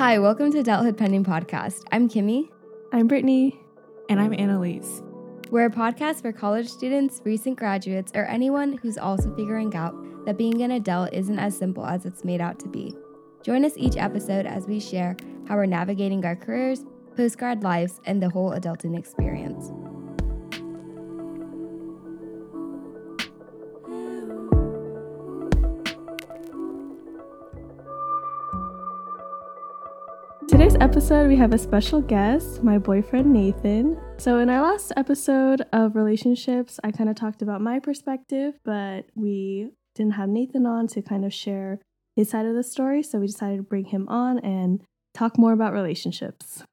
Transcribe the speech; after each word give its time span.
Hi, 0.00 0.18
welcome 0.18 0.50
to 0.52 0.60
Adulthood 0.60 0.96
Pending 0.96 1.26
Podcast. 1.26 1.82
I'm 1.92 2.08
Kimmy. 2.08 2.48
I'm 2.90 3.06
Brittany. 3.06 3.60
And 4.08 4.18
I'm 4.18 4.32
Annalise. 4.32 5.02
We're 5.50 5.66
a 5.66 5.70
podcast 5.70 6.22
for 6.22 6.32
college 6.32 6.70
students, 6.70 7.20
recent 7.22 7.58
graduates, 7.58 8.10
or 8.14 8.24
anyone 8.24 8.78
who's 8.78 8.96
also 8.96 9.30
figuring 9.36 9.76
out 9.76 9.94
that 10.24 10.38
being 10.38 10.62
an 10.62 10.70
adult 10.70 11.12
isn't 11.12 11.38
as 11.38 11.54
simple 11.54 11.84
as 11.84 12.06
it's 12.06 12.24
made 12.24 12.40
out 12.40 12.58
to 12.60 12.68
be. 12.68 12.96
Join 13.42 13.62
us 13.62 13.74
each 13.76 13.98
episode 13.98 14.46
as 14.46 14.66
we 14.66 14.80
share 14.80 15.18
how 15.46 15.56
we're 15.56 15.66
navigating 15.66 16.24
our 16.24 16.34
careers, 16.34 16.86
postgrad 17.14 17.62
lives, 17.62 18.00
and 18.06 18.22
the 18.22 18.30
whole 18.30 18.52
adulting 18.52 18.98
experience. 18.98 19.70
Episode, 30.90 31.28
we 31.28 31.36
have 31.36 31.54
a 31.54 31.58
special 31.58 32.00
guest, 32.00 32.64
my 32.64 32.76
boyfriend 32.76 33.32
Nathan. 33.32 33.96
So, 34.18 34.40
in 34.40 34.50
our 34.50 34.60
last 34.60 34.92
episode 34.96 35.62
of 35.72 35.94
relationships, 35.94 36.80
I 36.82 36.90
kind 36.90 37.08
of 37.08 37.14
talked 37.14 37.42
about 37.42 37.60
my 37.60 37.78
perspective, 37.78 38.54
but 38.64 39.06
we 39.14 39.70
didn't 39.94 40.14
have 40.14 40.28
Nathan 40.28 40.66
on 40.66 40.88
to 40.88 41.00
kind 41.00 41.24
of 41.24 41.32
share 41.32 41.78
his 42.16 42.28
side 42.28 42.44
of 42.44 42.56
the 42.56 42.64
story. 42.64 43.04
So, 43.04 43.20
we 43.20 43.28
decided 43.28 43.58
to 43.58 43.62
bring 43.62 43.84
him 43.84 44.08
on 44.08 44.40
and 44.40 44.82
talk 45.14 45.38
more 45.38 45.52
about 45.52 45.72
relationships. 45.72 46.64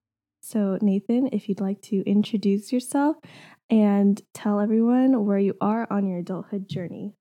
So, 0.41 0.79
Nathan, 0.81 1.29
if 1.31 1.47
you'd 1.47 1.61
like 1.61 1.83
to 1.83 1.97
introduce 2.09 2.73
yourself 2.73 3.17
and 3.69 4.19
tell 4.33 4.59
everyone 4.59 5.27
where 5.27 5.37
you 5.37 5.53
are 5.61 5.85
on 5.91 6.07
your 6.07 6.17
adulthood 6.17 6.67
journey. 6.67 7.13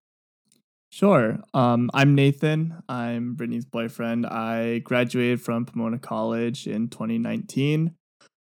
Sure. 0.96 1.40
Um, 1.52 1.90
I'm 1.92 2.14
Nathan. 2.14 2.82
I'm 2.88 3.34
Brittany's 3.34 3.66
boyfriend. 3.66 4.24
I 4.24 4.78
graduated 4.78 5.42
from 5.42 5.66
Pomona 5.66 5.98
College 5.98 6.66
in 6.66 6.88
2019. 6.88 7.94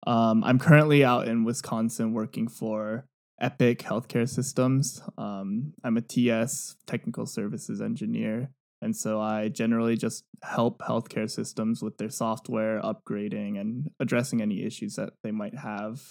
Um, 0.05 0.43
I'm 0.43 0.59
currently 0.59 1.05
out 1.05 1.29
in 1.29 1.45
Wisconsin 1.45 2.13
working 2.13 2.49
for 2.49 3.05
Epic 3.41 3.79
Healthcare 3.79 4.29
Systems. 4.29 5.01
Um, 5.17 5.75
I'm 5.85 5.97
a 5.97 6.01
TS, 6.01 6.75
Technical 6.89 7.25
Services 7.25 7.81
Engineer. 7.81 8.51
And 8.83 8.97
so 8.97 9.21
I 9.21 9.47
generally 9.47 9.97
just 9.97 10.25
help 10.43 10.81
healthcare 10.81 11.31
systems 11.31 11.85
with 11.85 11.99
their 11.99 12.11
software 12.11 12.81
upgrading 12.83 13.61
and 13.61 13.93
addressing 14.01 14.43
any 14.43 14.65
issues 14.65 14.97
that 14.97 15.13
they 15.23 15.31
might 15.31 15.57
have 15.57 16.03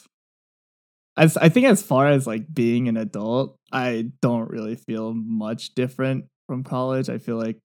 as 1.19 1.35
I 1.35 1.49
think 1.49 1.67
as 1.67 1.83
far 1.83 2.07
as 2.07 2.25
like 2.25 2.51
being 2.51 2.87
an 2.87 2.95
adult, 2.95 3.57
I 3.71 4.11
don't 4.21 4.49
really 4.49 4.75
feel 4.75 5.13
much 5.13 5.75
different 5.75 6.25
from 6.49 6.63
college. 6.63 7.09
I 7.09 7.19
feel 7.19 7.37
like 7.37 7.61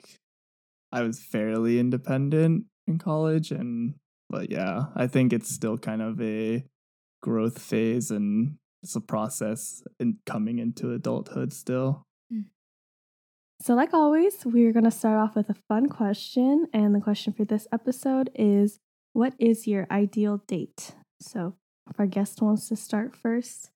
I 0.93 1.01
was 1.01 1.19
fairly 1.19 1.79
independent 1.81 2.67
in 2.87 2.99
college 2.99 3.51
and 3.51 3.95
but 4.29 4.51
yeah, 4.51 4.87
I 4.95 5.07
think 5.07 5.33
it's 5.33 5.49
still 5.49 5.79
kind 5.79 6.03
of 6.03 6.21
a 6.21 6.65
growth 7.23 7.59
phase 7.59 8.11
and 8.11 8.57
it's 8.83 8.95
a 8.95 9.01
process 9.01 9.83
in 9.99 10.19
coming 10.27 10.59
into 10.59 10.93
adulthood 10.93 11.55
still. 11.55 12.03
Hmm. 12.31 12.43
So 13.59 13.75
like 13.75 13.95
always, 13.95 14.45
we're 14.45 14.73
going 14.73 14.85
to 14.85 14.91
start 14.91 15.17
off 15.17 15.35
with 15.35 15.49
a 15.49 15.57
fun 15.67 15.89
question 15.89 16.67
and 16.75 16.95
the 16.95 17.01
question 17.01 17.33
for 17.33 17.47
this 17.47 17.67
episode 17.73 18.29
is 18.35 18.81
what 19.15 19.33
is 19.39 19.67
your 19.67 19.87
ideal 19.91 20.43
date? 20.47 20.93
So 21.23 21.55
if 21.89 21.99
our 21.99 22.07
guest 22.07 22.43
wants 22.43 22.69
to 22.69 22.77
start 22.77 23.17
first. 23.17 23.71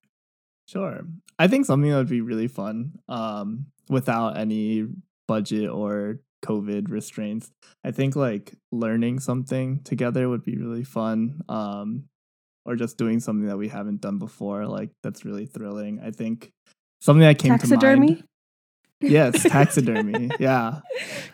Sure. 0.67 1.01
I 1.39 1.49
think 1.49 1.65
something 1.65 1.91
that 1.91 1.97
would 1.97 2.11
be 2.11 2.21
really 2.21 2.49
fun 2.49 2.99
um, 3.09 3.69
without 3.89 4.37
any 4.37 4.87
budget 5.27 5.71
or 5.71 6.21
COVID 6.45 6.91
restraints. 6.91 7.51
I 7.85 7.91
think 7.91 8.17
like 8.17 8.55
learning 8.73 9.21
something 9.21 9.83
together 9.83 10.29
would 10.29 10.45
be 10.45 10.57
really 10.57 10.85
fun. 10.85 11.43
Um, 11.49 12.05
or 12.69 12.77
just 12.77 12.99
doing 12.99 13.19
something 13.19 13.47
that 13.47 13.57
we 13.57 13.69
haven't 13.69 14.03
done 14.03 14.19
before. 14.19 14.67
Like 14.67 14.91
that's 15.03 15.25
really 15.25 15.47
thrilling. 15.47 16.01
I 16.05 16.11
think 16.11 16.53
something 17.01 17.23
that 17.23 17.39
came 17.39 17.53
taxidermy? 17.53 18.07
to 18.07 18.13
mind. 18.13 18.25
Yes, 19.01 19.43
taxidermy. 19.49 20.31
yeah. 20.39 20.81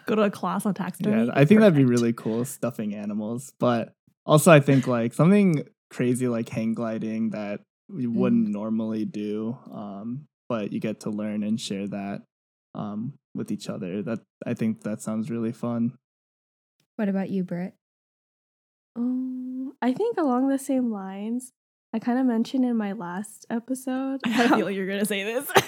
Go 0.07 0.15
to 0.15 0.23
a 0.23 0.31
class 0.31 0.65
on 0.65 0.75
taxidermy. 0.75 1.27
Yeah, 1.27 1.33
I 1.33 1.45
think 1.45 1.59
Perfect. 1.59 1.61
that'd 1.61 1.75
be 1.75 1.85
really 1.85 2.13
cool, 2.13 2.45
stuffing 2.45 2.95
animals. 2.95 3.53
But 3.59 3.93
also 4.25 4.53
I 4.53 4.61
think 4.61 4.87
like 4.87 5.13
something 5.13 5.65
crazy 5.91 6.29
like 6.29 6.49
hang 6.49 6.73
gliding 6.73 7.31
that 7.31 7.61
we 7.89 8.07
wouldn't 8.07 8.49
mm. 8.49 8.53
normally 8.53 9.05
do. 9.05 9.59
Um, 9.73 10.27
but 10.49 10.73
you 10.73 10.79
get 10.79 11.01
to 11.01 11.11
learn 11.11 11.43
and 11.43 11.61
share 11.61 11.89
that 11.89 12.23
um, 12.75 13.15
with 13.35 13.51
each 13.51 13.69
other. 13.69 14.03
That 14.03 14.21
I 14.47 14.55
think 14.55 14.83
that 14.83 15.01
sounds 15.01 15.31
really 15.31 15.53
fun. 15.53 15.93
What 16.97 17.09
about 17.09 17.31
you, 17.31 17.45
Britt? 17.45 17.75
Um, 18.97 19.73
I 19.83 19.93
think 19.93 20.17
along 20.17 20.49
the 20.49 20.59
same 20.59 20.91
lines. 20.91 21.53
I 21.93 22.01
kind 22.01 22.19
of 22.19 22.27
mentioned 22.27 22.65
in 22.65 22.77
my 22.77 22.93
last 22.93 23.47
episode. 23.51 24.21
I 24.27 24.49
feel 24.49 24.69
a 24.69 24.71
you're 24.71 24.87
gonna 24.87 25.05
say 25.05 25.23
this. 25.23 25.49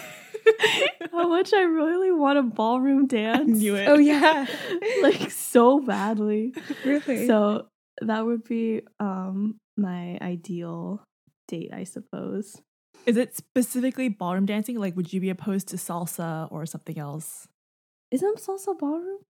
how 1.12 1.28
much 1.28 1.52
I 1.52 1.62
really 1.62 2.12
want 2.12 2.38
a 2.38 2.42
ballroom 2.42 3.06
dance. 3.06 3.48
I 3.48 3.52
knew 3.52 3.74
it. 3.74 3.88
Oh 3.88 3.98
yeah, 3.98 4.46
like 5.02 5.30
so 5.30 5.80
badly. 5.80 6.54
Really? 6.84 7.26
So 7.26 7.68
that 8.02 8.24
would 8.24 8.44
be 8.44 8.82
um 9.00 9.56
my 9.76 10.18
ideal 10.20 11.02
date, 11.48 11.70
I 11.72 11.84
suppose. 11.84 12.60
Is 13.06 13.16
it 13.16 13.36
specifically 13.36 14.08
ballroom 14.08 14.46
dancing? 14.46 14.78
Like, 14.78 14.96
would 14.96 15.12
you 15.12 15.20
be 15.20 15.30
opposed 15.30 15.68
to 15.68 15.76
salsa 15.76 16.50
or 16.50 16.66
something 16.66 16.98
else? 16.98 17.46
Isn't 18.10 18.38
salsa 18.38 18.76
ballroom? 18.76 19.20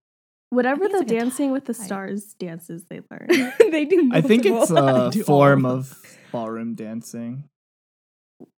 Whatever 0.51 0.89
the 0.89 0.99
like 0.99 1.09
dancing 1.09 1.51
with 1.51 1.67
the 1.67 1.75
stars 1.75 2.35
dances 2.35 2.85
they 2.89 3.01
learn. 3.11 3.53
they 3.71 3.85
do. 3.85 4.11
I 4.13 4.21
think 4.21 4.47
it's 4.47 4.71
a 4.71 5.11
form 5.27 5.67
of 5.67 6.01
ballroom 6.33 6.75
dancing. 6.75 7.45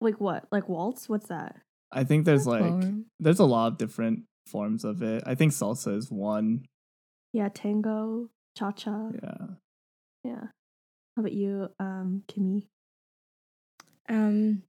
Like 0.01 0.21
what? 0.21 0.47
Like 0.53 0.69
waltz? 0.69 1.09
What's 1.09 1.29
that? 1.29 1.57
I 1.91 2.05
think 2.05 2.25
there's 2.25 2.47
like 2.47 2.61
ballroom. 2.61 3.07
there's 3.19 3.39
a 3.39 3.45
lot 3.45 3.69
of 3.69 3.79
different 3.79 4.25
forms 4.47 4.85
of 4.85 5.03
it. 5.03 5.23
I 5.27 5.35
think 5.35 5.53
salsa 5.53 5.97
is 5.97 6.11
one. 6.11 6.67
Yeah, 7.33 7.49
tango, 7.49 8.29
cha 8.57 8.71
cha. 8.73 9.11
Yeah. 9.23 9.47
Yeah. 10.25 10.45
How 11.17 11.21
about 11.21 11.33
you, 11.33 11.69
um, 11.81 12.23
Kimmy? 12.29 12.67
Um, 14.09 14.63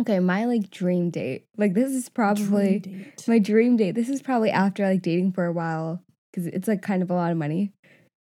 okay, 0.00 0.18
my 0.18 0.44
like 0.44 0.70
dream 0.70 1.10
date. 1.10 1.46
Like 1.56 1.74
this 1.74 1.92
is 1.92 2.08
probably 2.08 2.78
dream 2.80 3.12
my 3.26 3.38
dream 3.38 3.76
date. 3.76 3.94
This 3.94 4.08
is 4.08 4.22
probably 4.22 4.50
after 4.50 4.86
like 4.86 5.02
dating 5.02 5.32
for 5.32 5.44
a 5.44 5.52
while 5.52 6.02
because 6.30 6.46
it's 6.46 6.68
like 6.68 6.82
kind 6.82 7.02
of 7.02 7.10
a 7.10 7.14
lot 7.14 7.32
of 7.32 7.38
money. 7.38 7.72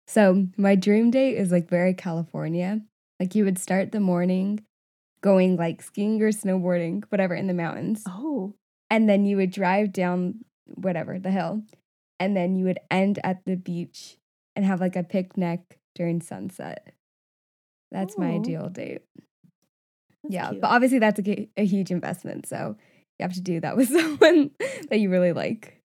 So 0.07 0.47
my 0.57 0.75
dream 0.75 1.11
date 1.11 1.35
is 1.35 1.51
like 1.51 1.69
very 1.69 1.93
California. 1.93 2.81
Like 3.19 3.35
you 3.35 3.45
would 3.45 3.57
start 3.57 3.91
the 3.91 3.99
morning 3.99 4.65
going 5.21 5.55
like 5.55 5.81
skiing 5.81 6.21
or 6.21 6.31
snowboarding, 6.31 7.03
whatever, 7.09 7.35
in 7.35 7.47
the 7.47 7.53
mountains. 7.53 8.03
Oh. 8.07 8.53
And 8.89 9.07
then 9.07 9.25
you 9.25 9.37
would 9.37 9.51
drive 9.51 9.93
down 9.93 10.43
whatever, 10.65 11.19
the 11.19 11.31
hill. 11.31 11.63
And 12.19 12.35
then 12.35 12.55
you 12.55 12.65
would 12.65 12.79
end 12.89 13.19
at 13.23 13.45
the 13.45 13.55
beach 13.55 14.17
and 14.55 14.65
have 14.65 14.81
like 14.81 14.95
a 14.95 15.03
picnic 15.03 15.79
during 15.95 16.21
sunset. 16.21 16.93
That's 17.91 18.17
my 18.17 18.31
oh. 18.31 18.35
ideal 18.35 18.69
date. 18.69 19.01
That's 20.23 20.33
yeah, 20.33 20.49
cute. 20.49 20.61
but 20.61 20.67
obviously 20.67 20.99
that's 20.99 21.19
a, 21.19 21.49
a 21.57 21.65
huge 21.65 21.91
investment. 21.91 22.47
So 22.47 22.75
you 23.19 23.23
have 23.23 23.33
to 23.33 23.41
do 23.41 23.59
that 23.61 23.77
with 23.77 23.89
someone 23.89 24.51
that 24.89 24.99
you 24.99 25.09
really 25.09 25.33
like. 25.33 25.81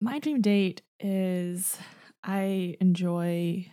My 0.00 0.18
dream 0.18 0.42
date 0.42 0.82
is 1.00 1.78
I 2.22 2.76
enjoy 2.80 3.70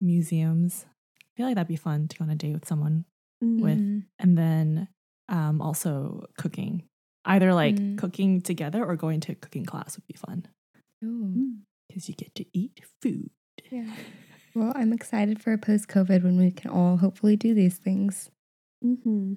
museums. 0.00 0.86
I 1.20 1.24
feel 1.36 1.46
like 1.46 1.56
that'd 1.56 1.68
be 1.68 1.76
fun 1.76 2.08
to 2.08 2.16
go 2.16 2.24
on 2.24 2.30
a 2.30 2.36
date 2.36 2.54
with 2.54 2.66
someone 2.66 3.04
mm-hmm. 3.42 3.62
with, 3.62 4.04
and 4.18 4.38
then 4.38 4.88
um, 5.28 5.60
also 5.60 6.26
cooking. 6.38 6.84
Either 7.26 7.54
like 7.54 7.76
mm. 7.76 7.96
cooking 7.98 8.42
together 8.42 8.84
or 8.84 8.96
going 8.96 9.18
to 9.18 9.32
a 9.32 9.34
cooking 9.34 9.64
class 9.64 9.96
would 9.96 10.06
be 10.06 10.14
fun. 10.14 10.46
Because 11.88 12.08
you 12.08 12.14
get 12.14 12.34
to 12.34 12.44
eat 12.52 12.80
food. 13.02 13.30
Yeah. 13.70 13.90
Well, 14.56 14.72
I'm 14.76 14.92
excited 14.92 15.42
for 15.42 15.52
a 15.52 15.58
post 15.58 15.88
COVID 15.88 16.22
when 16.22 16.38
we 16.38 16.52
can 16.52 16.70
all 16.70 16.98
hopefully 16.98 17.34
do 17.34 17.54
these 17.54 17.76
things. 17.76 18.30
Mm-hmm. 18.84 19.34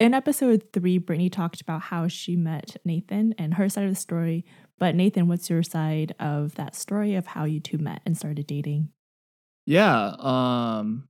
In 0.00 0.14
episode 0.14 0.64
three, 0.72 0.98
Brittany 0.98 1.30
talked 1.30 1.60
about 1.60 1.82
how 1.82 2.08
she 2.08 2.34
met 2.34 2.76
Nathan 2.84 3.34
and 3.38 3.54
her 3.54 3.68
side 3.68 3.84
of 3.84 3.90
the 3.90 3.96
story. 3.96 4.44
But 4.78 4.96
Nathan, 4.96 5.28
what's 5.28 5.48
your 5.48 5.62
side 5.62 6.14
of 6.18 6.56
that 6.56 6.74
story 6.74 7.14
of 7.14 7.28
how 7.28 7.44
you 7.44 7.60
two 7.60 7.78
met 7.78 8.02
and 8.04 8.16
started 8.16 8.46
dating? 8.46 8.88
Yeah. 9.64 10.16
Um 10.18 11.08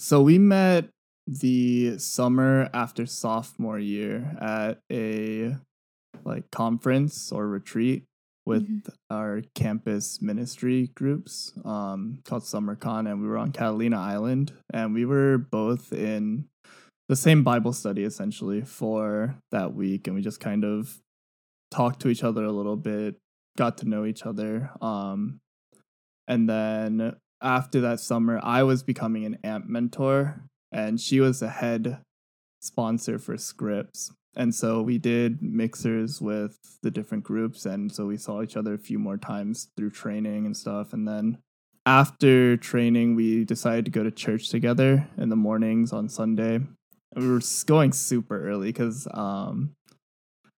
so 0.00 0.22
we 0.22 0.38
met 0.38 0.88
the 1.26 1.98
summer 1.98 2.70
after 2.72 3.04
sophomore 3.04 3.78
year 3.78 4.36
at 4.40 4.80
a 4.90 5.56
like 6.24 6.50
conference 6.50 7.32
or 7.32 7.46
retreat 7.46 8.04
with 8.46 8.62
mm-hmm. 8.62 9.14
our 9.14 9.42
campus 9.54 10.22
ministry 10.22 10.90
groups 10.94 11.52
um, 11.64 12.20
called 12.24 12.44
SummerCon, 12.44 13.10
and 13.10 13.20
we 13.20 13.28
were 13.28 13.36
on 13.36 13.52
Catalina 13.52 14.00
Island, 14.00 14.52
and 14.72 14.94
we 14.94 15.04
were 15.04 15.36
both 15.36 15.92
in 15.92 16.46
the 17.08 17.16
same 17.16 17.42
Bible 17.42 17.72
study 17.72 18.04
essentially 18.04 18.62
for 18.62 19.36
that 19.50 19.74
week, 19.74 20.06
and 20.06 20.16
we 20.16 20.22
just 20.22 20.40
kind 20.40 20.64
of 20.64 21.00
talked 21.70 22.00
to 22.00 22.08
each 22.08 22.22
other 22.22 22.44
a 22.44 22.52
little 22.52 22.76
bit, 22.76 23.16
got 23.58 23.78
to 23.78 23.88
know 23.88 24.04
each 24.04 24.24
other, 24.24 24.70
um, 24.80 25.40
and 26.28 26.48
then 26.48 27.16
after 27.42 27.80
that 27.80 28.00
summer, 28.00 28.40
I 28.42 28.62
was 28.62 28.82
becoming 28.82 29.24
an 29.24 29.38
AMP 29.44 29.66
mentor, 29.66 30.42
and 30.72 31.00
she 31.00 31.20
was 31.20 31.40
the 31.40 31.48
head 31.48 31.98
sponsor 32.60 33.18
for 33.18 33.36
Scripps. 33.36 34.12
And 34.36 34.54
so 34.54 34.82
we 34.82 34.98
did 34.98 35.42
mixers 35.42 36.20
with 36.20 36.58
the 36.82 36.90
different 36.90 37.24
groups. 37.24 37.64
And 37.64 37.90
so 37.90 38.04
we 38.06 38.18
saw 38.18 38.42
each 38.42 38.56
other 38.56 38.74
a 38.74 38.78
few 38.78 38.98
more 38.98 39.16
times 39.16 39.68
through 39.76 39.90
training 39.90 40.44
and 40.44 40.54
stuff. 40.54 40.92
And 40.92 41.08
then 41.08 41.38
after 41.86 42.56
training, 42.58 43.16
we 43.16 43.44
decided 43.44 43.86
to 43.86 43.90
go 43.90 44.02
to 44.02 44.10
church 44.10 44.50
together 44.50 45.08
in 45.16 45.30
the 45.30 45.36
mornings 45.36 45.92
on 45.92 46.10
Sunday. 46.10 46.60
We 47.14 47.26
were 47.26 47.40
going 47.64 47.92
super 47.92 48.46
early 48.46 48.68
because 48.68 49.08
um, 49.14 49.74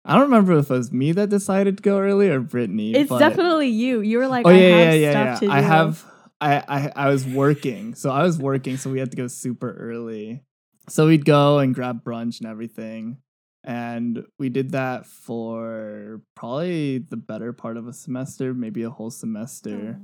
I 0.04 0.14
don't 0.14 0.22
remember 0.22 0.58
if 0.58 0.70
it 0.70 0.74
was 0.74 0.90
me 0.90 1.12
that 1.12 1.28
decided 1.28 1.76
to 1.76 1.82
go 1.82 2.00
early 2.00 2.30
or 2.30 2.40
Brittany. 2.40 2.94
It's 2.94 3.08
but... 3.08 3.20
definitely 3.20 3.68
you. 3.68 4.00
You 4.00 4.18
were 4.18 4.26
like, 4.26 4.44
oh, 4.44 4.50
yeah, 4.50 4.92
yeah, 4.92 4.92
yeah, 4.92 5.38
yeah. 5.40 5.52
I 5.52 5.60
have. 5.60 6.04
I, 6.40 6.62
I 6.68 6.92
I 6.94 7.08
was 7.08 7.26
working, 7.26 7.96
so 7.96 8.10
I 8.10 8.22
was 8.22 8.38
working, 8.38 8.76
so 8.76 8.90
we 8.90 9.00
had 9.00 9.10
to 9.10 9.16
go 9.16 9.26
super 9.26 9.72
early. 9.72 10.44
So 10.88 11.08
we'd 11.08 11.24
go 11.24 11.58
and 11.58 11.74
grab 11.74 12.04
brunch 12.04 12.40
and 12.40 12.48
everything. 12.48 13.18
And 13.64 14.24
we 14.38 14.48
did 14.48 14.70
that 14.72 15.06
for 15.06 16.22
probably 16.36 16.98
the 16.98 17.16
better 17.16 17.52
part 17.52 17.76
of 17.76 17.86
a 17.88 17.92
semester, 17.92 18.54
maybe 18.54 18.82
a 18.84 18.90
whole 18.90 19.10
semester. 19.10 19.98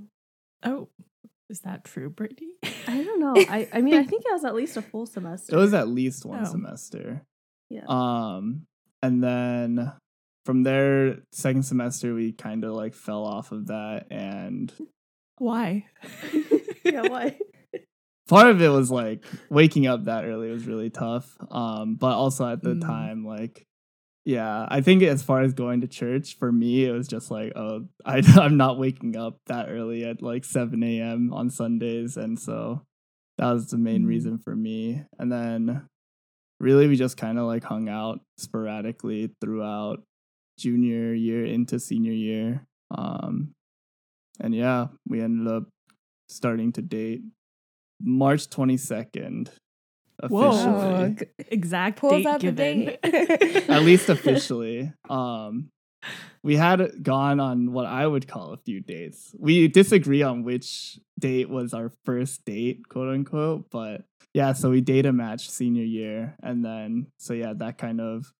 Oh, 0.62 0.70
oh 0.70 0.88
is 1.48 1.60
that 1.60 1.84
true, 1.84 2.10
Brittany? 2.10 2.54
I 2.88 3.02
don't 3.02 3.20
know. 3.20 3.34
I, 3.36 3.68
I 3.72 3.80
mean, 3.80 3.94
I 3.94 4.02
think 4.04 4.24
it 4.24 4.32
was 4.32 4.44
at 4.44 4.54
least 4.54 4.76
a 4.76 4.82
full 4.82 5.06
semester. 5.06 5.52
It 5.56 5.58
was 5.58 5.74
at 5.74 5.88
least 5.88 6.24
one 6.24 6.40
Oh. 6.42 6.50
semester. 6.50 7.22
Yeah. 7.70 7.84
Um, 7.88 8.66
and 9.02 9.22
then 9.22 9.92
from 10.46 10.62
there, 10.62 11.18
second 11.32 11.62
semester, 11.64 12.14
we 12.14 12.32
kind 12.32 12.64
of 12.64 12.72
like 12.74 12.94
fell 12.94 13.24
off 13.24 13.52
of 13.52 13.68
that. 13.68 14.06
And 14.10 14.72
Why? 15.38 15.86
yeah, 16.84 17.02
why? 17.08 17.38
Part 18.28 18.48
of 18.48 18.60
it 18.62 18.68
was 18.68 18.90
like 18.90 19.24
waking 19.50 19.86
up 19.86 20.04
that 20.04 20.24
early 20.24 20.50
was 20.50 20.66
really 20.66 20.90
tough. 20.90 21.36
Um, 21.50 21.96
but 21.96 22.14
also 22.16 22.48
at 22.48 22.62
the 22.62 22.74
Mm. 22.74 22.80
time, 22.86 23.24
like, 23.24 23.66
yeah, 24.24 24.66
I 24.68 24.80
think 24.80 25.02
as 25.02 25.22
far 25.22 25.42
as 25.42 25.52
going 25.52 25.82
to 25.82 25.86
church 25.86 26.38
for 26.38 26.50
me, 26.50 26.84
it 26.86 26.92
was 26.92 27.06
just 27.08 27.30
like, 27.30 27.52
oh, 27.56 27.86
I, 28.04 28.22
I'm 28.36 28.56
not 28.56 28.78
waking 28.78 29.16
up 29.16 29.38
that 29.46 29.68
early 29.68 30.04
at 30.04 30.22
like 30.22 30.44
7 30.44 30.82
a.m. 30.82 31.32
on 31.32 31.50
Sundays. 31.50 32.16
And 32.16 32.38
so 32.38 32.82
that 33.38 33.52
was 33.52 33.68
the 33.68 33.78
main 33.78 34.04
Mm. 34.04 34.08
reason 34.08 34.38
for 34.38 34.56
me. 34.56 35.02
And 35.18 35.30
then 35.30 35.86
really, 36.60 36.88
we 36.88 36.96
just 36.96 37.16
kind 37.18 37.38
of 37.38 37.44
like 37.46 37.64
hung 37.64 37.88
out 37.88 38.20
sporadically 38.38 39.34
throughout 39.40 40.02
junior 40.58 41.12
year 41.12 41.44
into 41.44 41.78
senior 41.78 42.12
year. 42.12 42.64
Um, 42.96 43.52
and 44.40 44.54
yeah, 44.54 44.86
we 45.06 45.20
ended 45.20 45.52
up 45.52 45.64
starting 46.28 46.72
to 46.72 46.82
date 46.82 47.22
March 48.00 48.48
22nd 48.48 49.48
Whoa. 50.28 50.48
officially. 50.48 51.16
Oh, 51.20 51.44
Exact 51.50 51.98
pulls 51.98 52.12
date 52.12 52.26
out 52.26 52.40
the 52.40 52.52
given. 52.52 52.84
date. 53.02 53.68
At 53.70 53.82
least 53.82 54.08
officially. 54.08 54.92
Um 55.08 55.70
we 56.42 56.56
had 56.56 57.02
gone 57.02 57.40
on 57.40 57.72
what 57.72 57.86
I 57.86 58.06
would 58.06 58.28
call 58.28 58.52
a 58.52 58.58
few 58.58 58.80
dates. 58.80 59.34
We 59.38 59.68
disagree 59.68 60.22
on 60.22 60.42
which 60.44 60.98
date 61.18 61.48
was 61.48 61.72
our 61.72 61.92
first 62.04 62.44
date, 62.44 62.86
quote 62.90 63.08
unquote, 63.08 63.70
but 63.70 64.02
yeah, 64.34 64.52
so 64.52 64.68
we 64.70 64.82
date 64.82 65.06
a 65.06 65.12
match 65.12 65.48
senior 65.48 65.84
year 65.84 66.36
and 66.42 66.64
then 66.64 67.06
so 67.18 67.32
yeah, 67.32 67.54
that 67.56 67.78
kind 67.78 68.00
of 68.00 68.32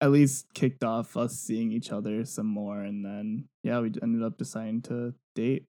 at 0.00 0.12
least 0.12 0.46
kicked 0.54 0.84
off 0.84 1.16
us 1.16 1.36
seeing 1.36 1.72
each 1.72 1.90
other 1.90 2.24
some 2.24 2.46
more 2.46 2.80
and 2.80 3.04
then 3.04 3.48
yeah, 3.64 3.80
we 3.80 3.90
ended 4.00 4.22
up 4.22 4.38
deciding 4.38 4.82
to 4.82 5.12
date. 5.34 5.64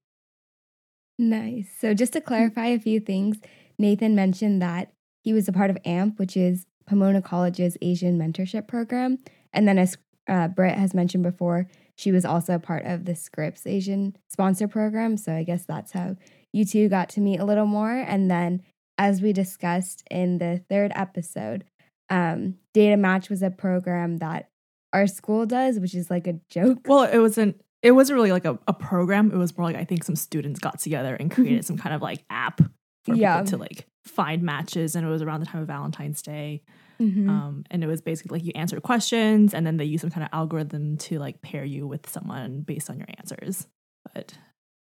Nice. 1.20 1.68
So 1.78 1.92
just 1.92 2.14
to 2.14 2.20
clarify 2.22 2.68
a 2.68 2.80
few 2.80 2.98
things, 2.98 3.40
Nathan 3.78 4.14
mentioned 4.14 4.62
that 4.62 4.90
he 5.22 5.34
was 5.34 5.48
a 5.48 5.52
part 5.52 5.68
of 5.68 5.76
AMP, 5.84 6.18
which 6.18 6.34
is 6.34 6.64
Pomona 6.86 7.20
College's 7.20 7.76
Asian 7.82 8.18
mentorship 8.18 8.66
program. 8.66 9.18
And 9.52 9.68
then 9.68 9.78
as 9.78 9.98
uh, 10.26 10.48
Britt 10.48 10.78
has 10.78 10.94
mentioned 10.94 11.22
before, 11.22 11.68
she 11.94 12.10
was 12.10 12.24
also 12.24 12.54
a 12.54 12.58
part 12.58 12.86
of 12.86 13.04
the 13.04 13.14
Scripps 13.14 13.66
Asian 13.66 14.16
sponsor 14.30 14.66
program. 14.66 15.18
So 15.18 15.34
I 15.34 15.42
guess 15.42 15.66
that's 15.66 15.92
how 15.92 16.16
you 16.54 16.64
two 16.64 16.88
got 16.88 17.10
to 17.10 17.20
meet 17.20 17.38
a 17.38 17.44
little 17.44 17.66
more. 17.66 17.92
And 17.92 18.30
then 18.30 18.62
as 18.96 19.20
we 19.20 19.34
discussed 19.34 20.02
in 20.10 20.38
the 20.38 20.64
third 20.70 20.90
episode, 20.94 21.64
um, 22.08 22.54
Data 22.72 22.96
Match 22.96 23.28
was 23.28 23.42
a 23.42 23.50
program 23.50 24.16
that 24.18 24.48
our 24.94 25.06
school 25.06 25.44
does, 25.44 25.78
which 25.78 25.94
is 25.94 26.08
like 26.08 26.26
a 26.26 26.40
joke. 26.48 26.78
Well, 26.86 27.04
it 27.04 27.18
wasn't. 27.18 27.60
It 27.82 27.92
wasn't 27.92 28.16
really 28.16 28.32
like 28.32 28.44
a, 28.44 28.58
a 28.68 28.72
program. 28.74 29.32
It 29.32 29.36
was 29.36 29.56
more 29.56 29.64
like 29.66 29.76
I 29.76 29.84
think 29.84 30.04
some 30.04 30.16
students 30.16 30.60
got 30.60 30.80
together 30.80 31.14
and 31.14 31.30
created 31.30 31.64
some 31.64 31.78
kind 31.78 31.94
of 31.94 32.02
like 32.02 32.22
app 32.30 32.60
for 33.04 33.14
Yeah. 33.14 33.38
people 33.38 33.50
to 33.52 33.56
like 33.58 33.86
find 34.06 34.42
matches, 34.42 34.94
and 34.94 35.06
it 35.06 35.08
was 35.10 35.22
around 35.22 35.40
the 35.40 35.46
time 35.46 35.62
of 35.62 35.66
Valentine's 35.68 36.20
Day. 36.22 36.62
Mhm. 37.00 37.28
Um, 37.30 37.64
and 37.70 37.82
it 37.82 37.86
was 37.86 38.02
basically 38.02 38.38
like 38.38 38.46
you 38.46 38.52
answer 38.54 38.78
questions, 38.80 39.54
and 39.54 39.66
then 39.66 39.78
they 39.78 39.84
use 39.86 40.02
some 40.02 40.10
kind 40.10 40.22
of 40.24 40.28
algorithm 40.34 40.98
to 40.98 41.18
like 41.18 41.40
pair 41.40 41.64
you 41.64 41.86
with 41.86 42.08
someone 42.08 42.60
based 42.60 42.90
on 42.90 42.98
your 42.98 43.08
answers. 43.18 43.66
But 44.14 44.36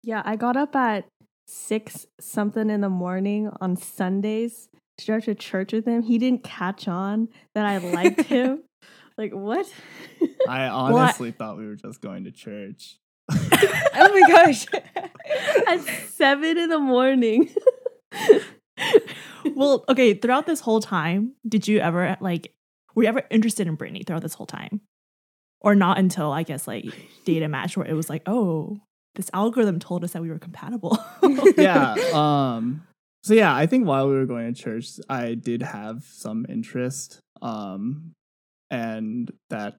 Yeah, 0.04 0.22
I 0.24 0.36
got 0.38 0.56
up 0.56 0.76
at 0.76 1.06
six 1.48 2.06
something 2.20 2.70
in 2.70 2.82
the 2.82 2.90
morning 2.90 3.50
on 3.62 3.76
Sundays 3.76 4.70
to 4.98 5.06
drive 5.06 5.26
to 5.26 5.36
church 5.36 5.74
with 5.74 5.86
him. 5.86 6.04
He 6.04 6.18
didn't 6.18 6.44
catch 6.44 6.88
on 6.88 7.28
that 7.54 7.66
I 7.66 7.78
liked 7.80 8.22
him. 8.28 8.64
Like 9.18 9.32
what? 9.32 9.72
I 10.48 10.68
honestly 10.68 11.32
thought 11.32 11.58
we 11.58 11.66
were 11.66 11.76
just 11.76 12.02
going 12.02 12.26
to 12.26 12.32
church. 12.32 12.98
oh 13.32 13.88
my 13.94 14.22
gosh. 14.28 14.66
at 15.68 15.82
seven 16.10 16.58
in 16.58 16.70
the 16.70 16.80
morning. 16.80 17.50
well, 19.56 19.86
okay, 19.90 20.14
throughout 20.14 20.46
this 20.46 20.60
whole 20.60 20.82
time, 20.82 21.34
did 21.48 21.68
you 21.68 21.80
ever 21.80 22.18
like 22.20 22.54
were 22.94 23.04
you 23.04 23.10
ever 23.10 23.24
interested 23.30 23.68
in 23.68 23.76
Brittany 23.76 24.04
throughout 24.06 24.22
this 24.22 24.34
whole 24.34 24.46
time? 24.46 24.82
Or 25.62 25.76
not 25.76 25.98
until 25.98 26.32
I 26.32 26.44
guess 26.44 26.68
like 26.68 26.86
data 27.26 27.48
match 27.48 27.76
where 27.76 27.88
it 27.88 27.94
was 27.94 28.10
like, 28.10 28.22
oh, 28.28 28.78
this 29.16 29.30
algorithm 29.34 29.80
told 29.80 30.04
us 30.04 30.12
that 30.12 30.22
we 30.22 30.30
were 30.30 30.40
compatible. 30.40 31.00
yeah. 31.58 31.96
Um 32.14 32.84
so 33.24 33.34
yeah, 33.34 33.56
I 33.56 33.66
think 33.66 33.88
while 33.88 34.08
we 34.08 34.14
were 34.14 34.28
going 34.28 34.54
to 34.54 34.62
church, 34.62 35.00
I 35.10 35.34
did 35.34 35.64
have 35.64 36.04
some 36.04 36.46
interest. 36.48 37.20
Um 37.42 38.14
and 38.76 39.32
that 39.50 39.78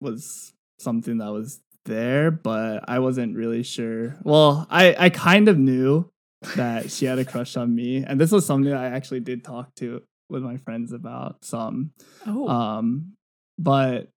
was 0.00 0.52
something 0.78 1.18
that 1.18 1.32
was 1.32 1.60
there, 1.84 2.30
but 2.30 2.84
I 2.88 2.98
wasn't 2.98 3.36
really 3.36 3.62
sure. 3.62 4.18
Well, 4.22 4.66
I 4.70 4.94
I 4.98 5.10
kind 5.10 5.48
of 5.48 5.58
knew 5.58 6.10
that 6.56 6.90
she 6.90 7.06
had 7.06 7.18
a 7.18 7.24
crush 7.24 7.56
on 7.56 7.74
me, 7.74 8.04
and 8.04 8.20
this 8.20 8.30
was 8.30 8.44
something 8.44 8.72
I 8.72 8.86
actually 8.86 9.20
did 9.20 9.44
talk 9.44 9.74
to 9.76 10.02
with 10.28 10.42
my 10.42 10.56
friends 10.58 10.92
about 10.92 11.44
some. 11.44 11.92
oh. 12.26 12.48
Um 12.48 13.12
but 13.56 14.08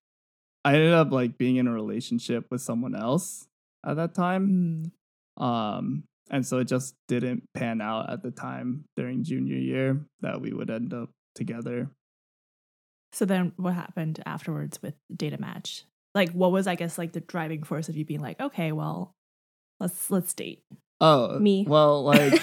I 0.66 0.74
ended 0.74 0.94
up 0.94 1.12
like 1.12 1.38
being 1.38 1.58
in 1.58 1.68
a 1.68 1.74
relationship 1.74 2.48
with 2.50 2.62
someone 2.62 2.96
else 2.96 3.48
at 3.86 3.96
that 3.98 4.16
time. 4.16 4.92
Mm. 5.40 5.44
Um, 5.44 6.04
and 6.30 6.46
so 6.46 6.58
it 6.58 6.68
just 6.68 6.96
didn't 7.08 7.44
pan 7.54 7.80
out 7.80 8.10
at 8.10 8.24
the 8.24 8.32
time 8.32 8.86
during 8.96 9.24
junior 9.24 9.56
year 9.56 10.02
that 10.22 10.42
we 10.42 10.52
would 10.52 10.70
end 10.72 10.94
up 10.94 11.10
together. 11.36 11.90
So 13.14 13.26
then 13.26 13.54
what 13.58 13.74
happened 13.74 14.22
afterwards 14.26 14.82
with 14.82 14.96
data 15.16 15.38
match? 15.40 15.84
Like 16.14 16.32
what 16.32 16.52
was 16.52 16.68
I 16.68 16.76
guess 16.76 16.98
like 16.98 17.14
the 17.14 17.22
driving 17.22 17.64
force 17.64 17.90
of 17.90 17.96
you 17.96 18.06
being 18.06 18.22
like, 18.22 18.40
okay, 18.40 18.72
well, 18.72 19.16
let's 19.80 20.10
let's 20.10 20.34
date. 20.34 20.64
Oh, 21.00 21.40
Me. 21.40 21.64
Well, 21.68 22.04
like, 22.06 22.42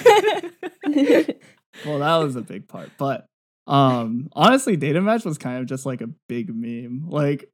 well, 1.85 1.99
that 1.99 2.17
was 2.23 2.37
a 2.37 2.43
big 2.43 2.69
part, 2.69 2.91
but 2.99 3.27
um, 3.67 4.29
honestly, 4.33 4.77
data 4.77 5.01
match 5.01 5.25
was 5.25 5.39
kind 5.39 5.59
of 5.59 5.67
just 5.67 5.87
like 5.87 6.01
a 6.01 6.11
big 6.29 6.55
meme. 6.55 7.07
Like, 7.09 7.51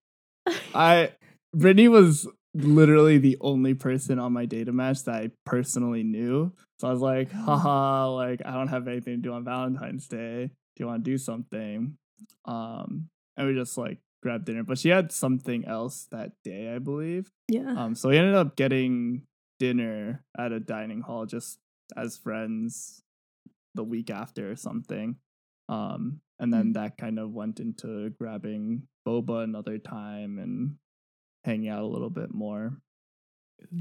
I 0.74 1.12
Brittany 1.54 1.88
was 1.88 2.28
literally 2.54 3.18
the 3.18 3.38
only 3.40 3.74
person 3.74 4.18
on 4.18 4.32
my 4.32 4.44
data 4.44 4.72
match 4.72 5.04
that 5.04 5.14
I 5.14 5.30
personally 5.46 6.02
knew. 6.02 6.52
So 6.78 6.88
I 6.88 6.90
was 6.90 7.00
like, 7.00 7.30
haha, 7.32 8.10
like 8.10 8.42
I 8.44 8.52
don't 8.52 8.68
have 8.68 8.88
anything 8.88 9.16
to 9.16 9.22
do 9.22 9.32
on 9.32 9.44
Valentine's 9.44 10.08
Day. 10.08 10.50
Do 10.76 10.84
you 10.84 10.86
want 10.86 11.04
to 11.04 11.10
do 11.10 11.18
something? 11.18 11.96
Um, 12.44 13.08
and 13.36 13.46
we 13.48 13.54
just 13.54 13.76
like 13.78 13.98
grabbed 14.22 14.46
dinner. 14.46 14.62
But 14.62 14.78
she 14.78 14.88
had 14.88 15.12
something 15.12 15.64
else 15.64 16.06
that 16.10 16.32
day, 16.44 16.74
I 16.74 16.78
believe. 16.78 17.30
yeah. 17.48 17.74
Um, 17.76 17.94
so 17.94 18.08
we 18.08 18.18
ended 18.18 18.34
up 18.34 18.56
getting 18.56 19.22
dinner 19.58 20.24
at 20.38 20.52
a 20.52 20.60
dining 20.60 21.02
hall 21.02 21.26
just 21.26 21.58
as 21.96 22.16
friends 22.16 23.02
the 23.74 23.84
week 23.84 24.10
after 24.10 24.50
or 24.50 24.56
something. 24.56 25.16
Um, 25.68 26.20
and 26.38 26.52
then 26.52 26.72
that 26.72 26.96
kind 26.98 27.18
of 27.18 27.32
went 27.32 27.60
into 27.60 28.10
grabbing 28.10 28.88
boba 29.06 29.44
another 29.44 29.78
time 29.78 30.38
and 30.38 30.76
hanging 31.44 31.68
out 31.68 31.82
a 31.82 31.86
little 31.86 32.10
bit 32.10 32.32
more. 32.32 32.78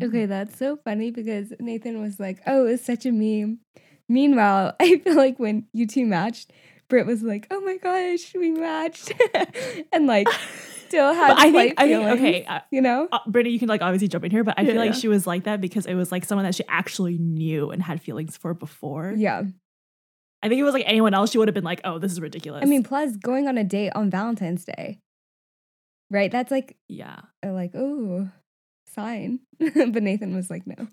Okay, 0.03 0.25
that's 0.25 0.57
so 0.57 0.77
funny 0.83 1.09
because 1.09 1.53
Nathan 1.59 2.01
was 2.01 2.19
like, 2.19 2.41
"Oh, 2.45 2.67
it's 2.67 2.85
such 2.85 3.05
a 3.05 3.11
meme." 3.11 3.59
Meanwhile, 4.09 4.75
I 4.79 4.97
feel 4.99 5.15
like 5.15 5.39
when 5.39 5.67
you 5.73 5.87
two 5.87 6.05
matched, 6.05 6.51
Britt 6.89 7.05
was 7.05 7.21
like, 7.21 7.47
"Oh 7.51 7.61
my 7.61 7.77
gosh, 7.77 8.33
we 8.33 8.51
matched," 8.51 9.13
and 9.91 10.07
like 10.07 10.27
still 10.87 11.13
had 11.13 11.31
I 11.31 11.51
think, 11.51 11.75
I 11.77 11.87
think 11.87 12.07
okay, 12.07 12.45
uh, 12.45 12.59
you 12.71 12.81
know, 12.81 13.07
uh, 13.11 13.19
Brittany, 13.27 13.53
you 13.53 13.59
can 13.59 13.69
like 13.69 13.81
obviously 13.81 14.07
jump 14.07 14.25
in 14.25 14.31
here, 14.31 14.43
but 14.43 14.55
I 14.57 14.63
yeah, 14.63 14.71
feel 14.71 14.81
like 14.81 14.93
yeah. 14.93 14.99
she 14.99 15.07
was 15.07 15.27
like 15.27 15.43
that 15.43 15.61
because 15.61 15.85
it 15.85 15.93
was 15.93 16.11
like 16.11 16.25
someone 16.25 16.45
that 16.45 16.55
she 16.55 16.63
actually 16.67 17.17
knew 17.17 17.69
and 17.69 17.81
had 17.81 18.01
feelings 18.01 18.35
for 18.35 18.53
before. 18.53 19.13
Yeah. 19.15 19.43
I 20.41 20.47
think 20.47 20.59
it 20.59 20.63
was 20.63 20.73
like 20.73 20.85
anyone 20.87 21.13
else, 21.13 21.31
she 21.31 21.37
would 21.37 21.47
have 21.47 21.55
been 21.55 21.65
like, 21.65 21.81
"Oh, 21.83 21.99
this 21.99 22.11
is 22.11 22.21
ridiculous." 22.21 22.63
I 22.63 22.65
mean, 22.65 22.83
plus 22.83 23.15
going 23.17 23.47
on 23.47 23.57
a 23.57 23.63
date 23.63 23.91
on 23.93 24.09
Valentine's 24.09 24.63
Day, 24.65 24.99
right? 26.09 26.31
That's 26.31 26.49
like, 26.49 26.77
yeah, 26.87 27.19
like 27.43 27.71
oh, 27.75 28.29
sign. 28.93 29.39
but 29.59 30.03
Nathan 30.03 30.35
was 30.35 30.49
like, 30.49 30.63
no. 30.65 30.75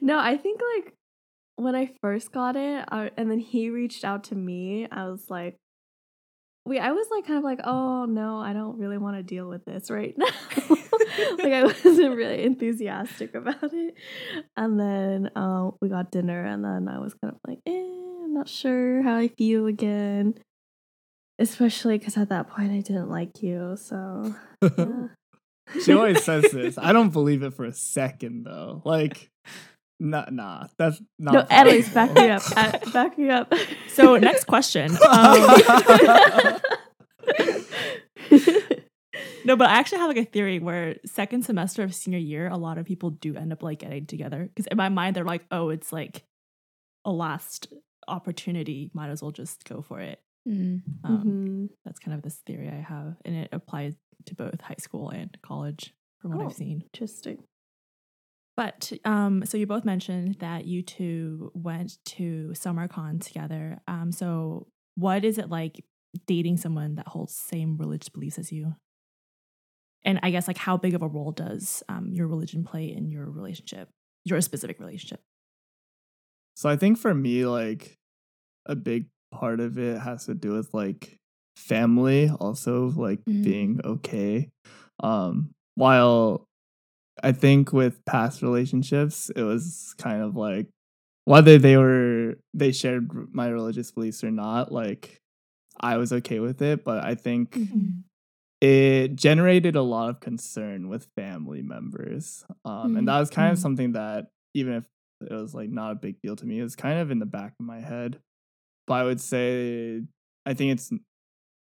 no, 0.00 0.18
I 0.18 0.36
think 0.36 0.60
like 0.76 0.94
when 1.56 1.74
I 1.74 1.92
first 2.00 2.32
got 2.32 2.56
it, 2.56 2.84
I, 2.90 3.10
and 3.16 3.30
then 3.30 3.38
he 3.38 3.70
reached 3.70 4.04
out 4.04 4.24
to 4.24 4.34
me, 4.34 4.86
I 4.90 5.06
was 5.06 5.30
like, 5.30 5.56
wait, 6.64 6.80
I 6.80 6.92
was 6.92 7.06
like 7.10 7.26
kind 7.26 7.38
of 7.38 7.44
like, 7.44 7.60
oh 7.64 8.04
no, 8.04 8.38
I 8.38 8.52
don't 8.52 8.78
really 8.78 8.98
want 8.98 9.16
to 9.16 9.22
deal 9.22 9.48
with 9.48 9.64
this 9.64 9.90
right 9.90 10.14
now. 10.18 10.26
like 11.38 11.52
I 11.52 11.64
wasn't 11.84 12.16
really 12.16 12.44
enthusiastic 12.44 13.34
about 13.34 13.72
it. 13.72 13.94
And 14.56 14.78
then 14.78 15.30
um, 15.36 15.74
we 15.80 15.88
got 15.88 16.10
dinner, 16.10 16.44
and 16.44 16.64
then 16.64 16.88
I 16.88 16.98
was 16.98 17.14
kind 17.14 17.34
of 17.34 17.40
like, 17.46 17.58
eh, 17.66 17.70
I'm 17.72 18.34
not 18.34 18.48
sure 18.48 19.02
how 19.02 19.16
I 19.16 19.28
feel 19.28 19.66
again. 19.66 20.34
Especially 21.38 21.98
because 21.98 22.16
at 22.16 22.28
that 22.28 22.48
point 22.48 22.70
I 22.72 22.80
didn't 22.80 23.08
like 23.08 23.42
you, 23.42 23.76
so 23.76 24.34
yeah. 24.62 25.08
she 25.82 25.92
always 25.92 26.22
says 26.22 26.44
this. 26.52 26.78
I 26.78 26.92
don't 26.92 27.10
believe 27.10 27.42
it 27.42 27.54
for 27.54 27.64
a 27.64 27.72
second 27.72 28.44
though. 28.44 28.82
Like 28.84 29.30
Nah, 30.02 30.24
nah, 30.32 30.66
that's 30.78 31.00
not. 31.16 31.32
No, 31.32 31.46
at 31.48 31.68
least 31.68 31.94
back 31.94 32.12
me 32.12 32.28
up. 32.28 32.42
back 32.92 33.16
me 33.16 33.30
up. 33.30 33.54
So, 33.86 34.16
next 34.16 34.48
question. 34.48 34.90
Um, 34.90 34.98
no, 39.44 39.54
but 39.54 39.70
I 39.70 39.74
actually 39.74 39.98
have 39.98 40.08
like 40.08 40.16
a 40.16 40.24
theory 40.24 40.58
where 40.58 40.96
second 41.06 41.44
semester 41.44 41.84
of 41.84 41.94
senior 41.94 42.18
year, 42.18 42.48
a 42.48 42.56
lot 42.56 42.78
of 42.78 42.84
people 42.84 43.10
do 43.10 43.36
end 43.36 43.52
up 43.52 43.62
like 43.62 43.78
getting 43.78 44.06
together 44.06 44.48
because 44.52 44.66
in 44.66 44.76
my 44.76 44.88
mind 44.88 45.14
they're 45.14 45.22
like, 45.22 45.44
oh, 45.52 45.68
it's 45.68 45.92
like 45.92 46.24
a 47.04 47.12
last 47.12 47.68
opportunity. 48.08 48.90
Might 48.94 49.10
as 49.10 49.22
well 49.22 49.30
just 49.30 49.62
go 49.64 49.82
for 49.82 50.00
it. 50.00 50.18
Mm. 50.48 50.82
Um, 51.04 51.16
mm-hmm. 51.16 51.66
That's 51.84 52.00
kind 52.00 52.16
of 52.16 52.22
this 52.22 52.40
theory 52.44 52.68
I 52.68 52.80
have, 52.80 53.14
and 53.24 53.36
it 53.36 53.50
applies 53.52 53.94
to 54.26 54.34
both 54.34 54.60
high 54.60 54.74
school 54.80 55.10
and 55.10 55.38
college 55.42 55.94
from 56.20 56.32
what 56.32 56.42
oh, 56.42 56.46
I've 56.46 56.54
seen. 56.54 56.82
Interesting. 56.92 57.44
But 58.56 58.92
um, 59.04 59.46
so 59.46 59.56
you 59.56 59.66
both 59.66 59.84
mentioned 59.84 60.36
that 60.40 60.66
you 60.66 60.82
two 60.82 61.50
went 61.54 61.98
to 62.04 62.52
SummerCon 62.52 63.24
together. 63.24 63.80
Um, 63.88 64.12
so 64.12 64.68
what 64.94 65.24
is 65.24 65.38
it 65.38 65.48
like 65.48 65.84
dating 66.26 66.58
someone 66.58 66.96
that 66.96 67.08
holds 67.08 67.34
same 67.34 67.78
religious 67.78 68.10
beliefs 68.10 68.38
as 68.38 68.52
you? 68.52 68.74
And 70.04 70.20
I 70.22 70.30
guess 70.30 70.48
like 70.48 70.58
how 70.58 70.76
big 70.76 70.94
of 70.94 71.02
a 71.02 71.08
role 71.08 71.32
does 71.32 71.82
um, 71.88 72.10
your 72.12 72.26
religion 72.26 72.64
play 72.64 72.92
in 72.92 73.10
your 73.10 73.30
relationship, 73.30 73.88
your 74.24 74.40
specific 74.40 74.80
relationship? 74.80 75.20
So 76.54 76.68
I 76.68 76.76
think 76.76 76.98
for 76.98 77.14
me, 77.14 77.46
like 77.46 77.96
a 78.66 78.76
big 78.76 79.06
part 79.32 79.60
of 79.60 79.78
it 79.78 80.00
has 80.00 80.26
to 80.26 80.34
do 80.34 80.52
with 80.52 80.74
like 80.74 81.18
family 81.56 82.28
also 82.28 82.92
like 82.96 83.20
mm-hmm. 83.20 83.42
being 83.42 83.80
okay. 83.84 84.50
Um, 85.02 85.54
while 85.74 86.46
I 87.22 87.32
think 87.32 87.72
with 87.72 88.04
past 88.04 88.42
relationships, 88.42 89.30
it 89.34 89.42
was 89.42 89.94
kind 89.98 90.22
of 90.22 90.36
like 90.36 90.68
whether 91.24 91.58
they 91.58 91.76
were 91.76 92.36
they 92.54 92.72
shared 92.72 93.10
my 93.32 93.48
religious 93.48 93.90
beliefs 93.90 94.24
or 94.24 94.30
not, 94.30 94.72
like 94.72 95.20
I 95.78 95.96
was 95.96 96.12
okay 96.12 96.40
with 96.40 96.62
it, 96.62 96.84
but 96.84 97.04
I 97.04 97.14
think 97.14 97.52
mm-hmm. 97.52 98.00
it 98.60 99.16
generated 99.16 99.76
a 99.76 99.82
lot 99.82 100.10
of 100.10 100.20
concern 100.20 100.88
with 100.88 101.08
family 101.16 101.62
members. 101.62 102.44
Um, 102.64 102.72
mm-hmm. 102.72 102.96
and 102.98 103.08
that 103.08 103.20
was 103.20 103.30
kind 103.30 103.50
of 103.50 103.56
mm-hmm. 103.56 103.62
something 103.62 103.92
that 103.92 104.28
even 104.54 104.74
if 104.74 104.84
it 105.20 105.32
was 105.32 105.54
like 105.54 105.70
not 105.70 105.92
a 105.92 105.96
big 105.96 106.20
deal 106.22 106.36
to 106.36 106.46
me, 106.46 106.58
it 106.58 106.62
was 106.62 106.76
kind 106.76 106.98
of 106.98 107.10
in 107.10 107.18
the 107.18 107.26
back 107.26 107.54
of 107.58 107.66
my 107.66 107.80
head. 107.80 108.18
But 108.86 108.94
I 108.94 109.04
would 109.04 109.20
say 109.20 110.02
I 110.44 110.54
think 110.54 110.72
it's 110.72 110.90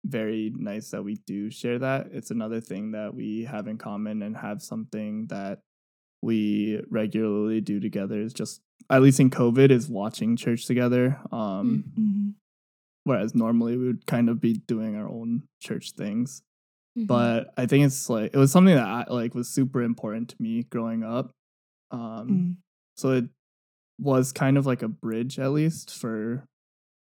very 0.07 0.53
nice 0.57 0.91
that 0.91 1.03
we 1.03 1.17
do 1.27 1.51
share 1.51 1.79
that. 1.79 2.09
It's 2.13 2.31
another 2.31 2.61
thing 2.61 2.93
that 2.93 3.15
we 3.15 3.45
have 3.45 3.67
in 3.67 3.79
common 3.79 4.23
and 4.23 4.37
have 4.37 4.63
something 4.63 5.27
that 5.29 5.61
we 6.23 6.81
regularly 6.91 7.61
do 7.61 7.81
together 7.81 8.21
is 8.21 8.33
just 8.33 8.61
at 8.91 9.03
least 9.03 9.21
in 9.21 9.31
COVID 9.31 9.71
is 9.71 9.89
watching 9.89 10.37
church 10.37 10.67
together. 10.67 11.19
Um 11.33 11.85
mm-hmm. 11.99 12.29
whereas 13.05 13.35
normally 13.35 13.77
we 13.77 13.87
would 13.87 14.07
kind 14.07 14.29
of 14.29 14.41
be 14.41 14.55
doing 14.55 14.97
our 14.97 15.09
own 15.09 15.43
church 15.61 15.93
things. 15.93 16.43
Mm-hmm. 16.97 17.07
But 17.07 17.53
I 17.57 17.67
think 17.67 17.85
it's 17.85 18.09
like 18.09 18.31
it 18.33 18.39
was 18.39 18.53
something 18.53 18.75
that 18.75 18.87
I, 18.87 19.05
like 19.09 19.35
was 19.35 19.49
super 19.49 19.83
important 19.83 20.31
to 20.31 20.37
me 20.39 20.63
growing 20.65 21.03
up. 21.03 21.33
Um 21.91 22.29
mm. 22.29 22.57
so 22.97 23.11
it 23.13 23.25
was 23.99 24.33
kind 24.33 24.59
of 24.59 24.67
like 24.67 24.83
a 24.83 24.89
bridge 24.89 25.39
at 25.39 25.53
least 25.53 25.97
for 25.99 26.45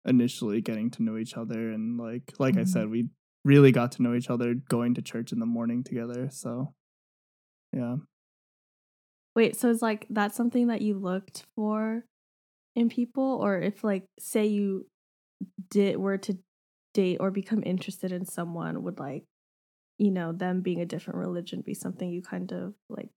initially 0.06 0.60
getting 0.60 0.90
to 0.92 1.02
know 1.02 1.16
each 1.16 1.36
other 1.36 1.70
and 1.70 1.98
like 1.98 2.34
like 2.38 2.54
mm-hmm. 2.54 2.62
I 2.62 2.64
said, 2.64 2.90
we 2.90 3.08
really 3.44 3.72
got 3.72 3.92
to 3.92 4.02
know 4.02 4.14
each 4.14 4.30
other 4.30 4.54
going 4.54 4.94
to 4.94 5.02
church 5.02 5.32
in 5.32 5.38
the 5.38 5.46
morning 5.46 5.84
together. 5.84 6.28
So 6.30 6.74
yeah. 7.72 7.96
Wait, 9.36 9.56
so 9.56 9.70
it's 9.70 9.82
like 9.82 10.06
that's 10.10 10.36
something 10.36 10.68
that 10.68 10.82
you 10.82 10.98
looked 10.98 11.44
for 11.56 12.04
in 12.76 12.88
people 12.88 13.38
or 13.42 13.60
if 13.60 13.84
like 13.84 14.04
say 14.18 14.46
you 14.46 14.86
did 15.70 15.96
were 15.96 16.18
to 16.18 16.38
date 16.92 17.18
or 17.20 17.30
become 17.30 17.62
interested 17.64 18.12
in 18.12 18.24
someone 18.24 18.82
would 18.82 18.98
like 18.98 19.24
you 19.98 20.10
know 20.10 20.32
them 20.32 20.60
being 20.60 20.80
a 20.80 20.86
different 20.86 21.18
religion 21.18 21.62
be 21.64 21.74
something 21.74 22.10
you 22.10 22.22
kind 22.22 22.52
of 22.52 22.74
like 22.88 23.10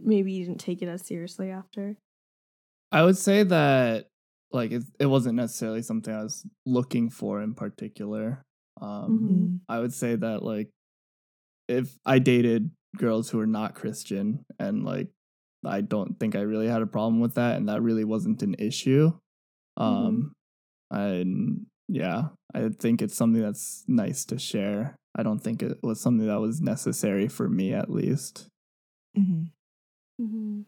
maybe 0.00 0.32
you 0.32 0.44
didn't 0.44 0.60
take 0.60 0.82
it 0.82 0.88
as 0.88 1.06
seriously 1.06 1.50
after 1.50 1.96
i 2.90 3.02
would 3.02 3.18
say 3.18 3.42
that 3.42 4.06
like 4.52 4.72
it, 4.72 4.82
it 4.98 5.06
wasn't 5.06 5.36
necessarily 5.36 5.82
something 5.82 6.14
I 6.14 6.22
was 6.22 6.44
looking 6.66 7.10
for 7.10 7.42
in 7.42 7.54
particular. 7.54 8.42
Um, 8.80 9.18
mm-hmm. 9.20 9.56
I 9.68 9.80
would 9.80 9.92
say 9.92 10.16
that 10.16 10.42
like 10.42 10.70
if 11.68 11.96
I 12.04 12.18
dated 12.18 12.70
girls 12.96 13.30
who 13.30 13.38
were 13.38 13.46
not 13.46 13.74
Christian 13.74 14.44
and 14.58 14.84
like 14.84 15.08
I 15.64 15.82
don't 15.82 16.18
think 16.18 16.34
I 16.34 16.40
really 16.40 16.66
had 16.66 16.82
a 16.82 16.86
problem 16.86 17.20
with 17.20 17.34
that 17.34 17.56
and 17.56 17.68
that 17.68 17.82
really 17.82 18.04
wasn't 18.04 18.42
an 18.42 18.56
issue. 18.58 19.12
Um 19.76 20.34
mm-hmm. 20.92 21.00
and 21.00 21.66
yeah, 21.88 22.28
I 22.54 22.68
think 22.68 23.02
it's 23.02 23.16
something 23.16 23.42
that's 23.42 23.84
nice 23.86 24.24
to 24.26 24.38
share. 24.38 24.96
I 25.16 25.22
don't 25.22 25.40
think 25.40 25.62
it 25.62 25.78
was 25.82 26.00
something 26.00 26.26
that 26.26 26.40
was 26.40 26.60
necessary 26.60 27.28
for 27.28 27.48
me 27.48 27.72
at 27.72 27.90
least. 27.90 28.48
Mm-hmm. 29.18 30.24
Mm-hmm. 30.24 30.60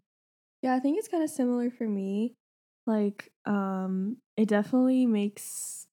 Yeah, 0.62 0.75
I 0.75 0.81
think 0.81 0.99
it's 0.99 1.09
kind 1.09 1.23
of 1.23 1.31
similar 1.31 1.71
for 1.71 1.89
me. 1.89 2.35
Like, 2.87 3.31
um, 3.47 4.17
it 4.37 4.49
definitely 4.49 5.07
makes 5.07 5.87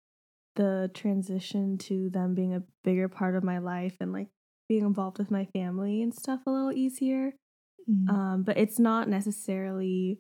the 0.56 0.92
transition 0.94 1.78
to 1.78 2.10
them 2.10 2.36
being 2.36 2.54
a 2.54 2.64
bigger 2.84 3.08
part 3.08 3.36
of 3.36 3.44
my 3.44 3.60
life 3.60 3.96
and 4.00 4.12
like 4.12 4.28
being 4.68 4.84
involved 4.84 5.18
with 5.18 5.32
my 5.32 5.46
family 5.46 6.02
and 6.02 6.14
stuff 6.14 6.42
a 6.46 6.52
little 6.52 6.72
easier. 6.72 7.34
Mm. 7.90 8.10
Um, 8.10 8.44
but 8.44 8.58
it's 8.58 8.80
not 8.80 9.08
necessarily 9.08 10.20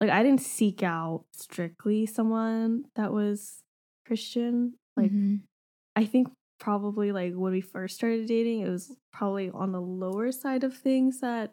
like 0.00 0.10
I 0.10 0.22
didn't 0.22 0.40
seek 0.40 0.82
out 0.82 1.24
strictly 1.32 2.06
someone 2.06 2.84
that 2.96 3.12
was 3.12 3.62
Christian. 4.06 4.74
Like 4.96 5.10
mm-hmm. 5.10 5.36
I 5.96 6.04
think 6.06 6.28
probably 6.58 7.12
like 7.12 7.34
when 7.34 7.52
we 7.52 7.60
first 7.60 7.96
started 7.96 8.26
dating, 8.26 8.60
it 8.60 8.70
was 8.70 8.96
probably 9.12 9.50
on 9.50 9.72
the 9.72 9.80
lower 9.80 10.32
side 10.32 10.64
of 10.64 10.74
things 10.74 11.20
that 11.20 11.52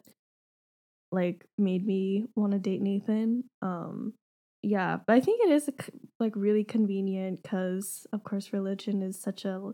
like 1.10 1.44
made 1.56 1.84
me 1.84 2.26
want 2.34 2.52
to 2.52 2.58
date 2.58 2.80
Nathan. 2.80 3.44
Um 3.62 4.14
yeah, 4.62 4.98
but 5.06 5.14
I 5.14 5.20
think 5.20 5.40
it 5.42 5.52
is 5.52 5.70
like 6.18 6.32
really 6.34 6.64
convenient 6.64 7.42
because, 7.42 8.06
of 8.12 8.24
course, 8.24 8.52
religion 8.52 9.02
is 9.02 9.20
such 9.20 9.44
a 9.44 9.72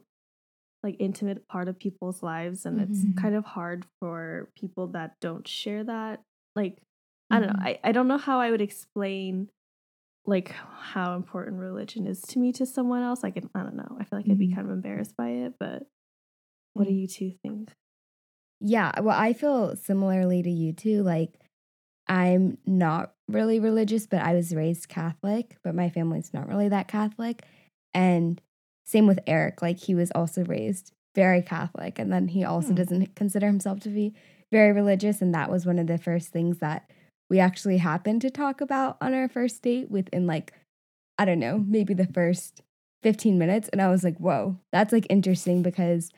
like 0.82 0.96
intimate 0.98 1.48
part 1.48 1.68
of 1.68 1.78
people's 1.78 2.22
lives, 2.22 2.66
and 2.66 2.78
mm-hmm. 2.78 2.92
it's 2.92 3.20
kind 3.20 3.34
of 3.34 3.44
hard 3.44 3.86
for 4.00 4.50
people 4.58 4.88
that 4.88 5.16
don't 5.20 5.48
share 5.48 5.84
that. 5.84 6.22
Like, 6.54 6.74
mm-hmm. 6.74 7.34
I 7.34 7.38
don't 7.40 7.48
know. 7.48 7.54
Mm-hmm. 7.54 7.66
I, 7.66 7.80
I 7.84 7.92
don't 7.92 8.08
know 8.08 8.18
how 8.18 8.40
I 8.40 8.50
would 8.50 8.60
explain 8.60 9.48
like 10.26 10.54
how 10.78 11.16
important 11.16 11.58
religion 11.58 12.06
is 12.06 12.20
to 12.22 12.38
me 12.38 12.52
to 12.52 12.66
someone 12.66 13.02
else. 13.02 13.22
Like, 13.22 13.42
I 13.54 13.62
don't 13.62 13.76
know. 13.76 13.96
I 13.98 14.04
feel 14.04 14.18
like 14.18 14.24
mm-hmm. 14.24 14.32
I'd 14.32 14.38
be 14.38 14.46
mm-hmm. 14.48 14.56
kind 14.56 14.66
of 14.66 14.72
embarrassed 14.72 15.16
by 15.16 15.28
it, 15.28 15.54
but 15.58 15.84
what 16.74 16.86
do 16.86 16.92
you 16.92 17.06
two 17.06 17.32
think? 17.42 17.72
Yeah, 18.60 19.00
well, 19.00 19.18
I 19.18 19.32
feel 19.32 19.76
similarly 19.76 20.42
to 20.42 20.50
you 20.50 20.72
too. 20.72 21.02
Like, 21.02 21.34
I'm 22.06 22.58
not 22.66 23.12
really 23.28 23.58
religious, 23.58 24.06
but 24.06 24.20
I 24.20 24.34
was 24.34 24.54
raised 24.54 24.88
Catholic, 24.88 25.56
but 25.62 25.74
my 25.74 25.88
family's 25.88 26.34
not 26.34 26.48
really 26.48 26.68
that 26.68 26.88
Catholic. 26.88 27.42
And 27.94 28.40
same 28.84 29.06
with 29.06 29.20
Eric, 29.26 29.62
like 29.62 29.78
he 29.78 29.94
was 29.94 30.10
also 30.10 30.44
raised 30.44 30.92
very 31.14 31.42
Catholic. 31.42 31.98
And 31.98 32.12
then 32.12 32.28
he 32.28 32.44
also 32.44 32.68
hmm. 32.68 32.74
doesn't 32.74 33.14
consider 33.14 33.46
himself 33.46 33.80
to 33.80 33.88
be 33.88 34.14
very 34.52 34.72
religious. 34.72 35.22
And 35.22 35.34
that 35.34 35.50
was 35.50 35.64
one 35.64 35.78
of 35.78 35.86
the 35.86 35.98
first 35.98 36.28
things 36.28 36.58
that 36.58 36.90
we 37.30 37.38
actually 37.38 37.78
happened 37.78 38.20
to 38.22 38.30
talk 38.30 38.60
about 38.60 38.96
on 39.00 39.14
our 39.14 39.28
first 39.28 39.62
date 39.62 39.90
within 39.90 40.26
like, 40.26 40.52
I 41.18 41.24
don't 41.24 41.38
know, 41.38 41.64
maybe 41.66 41.94
the 41.94 42.06
first 42.06 42.60
15 43.02 43.38
minutes. 43.38 43.68
And 43.70 43.80
I 43.80 43.88
was 43.88 44.04
like, 44.04 44.18
whoa, 44.18 44.58
that's 44.72 44.92
like 44.92 45.06
interesting 45.08 45.62
because 45.62 46.10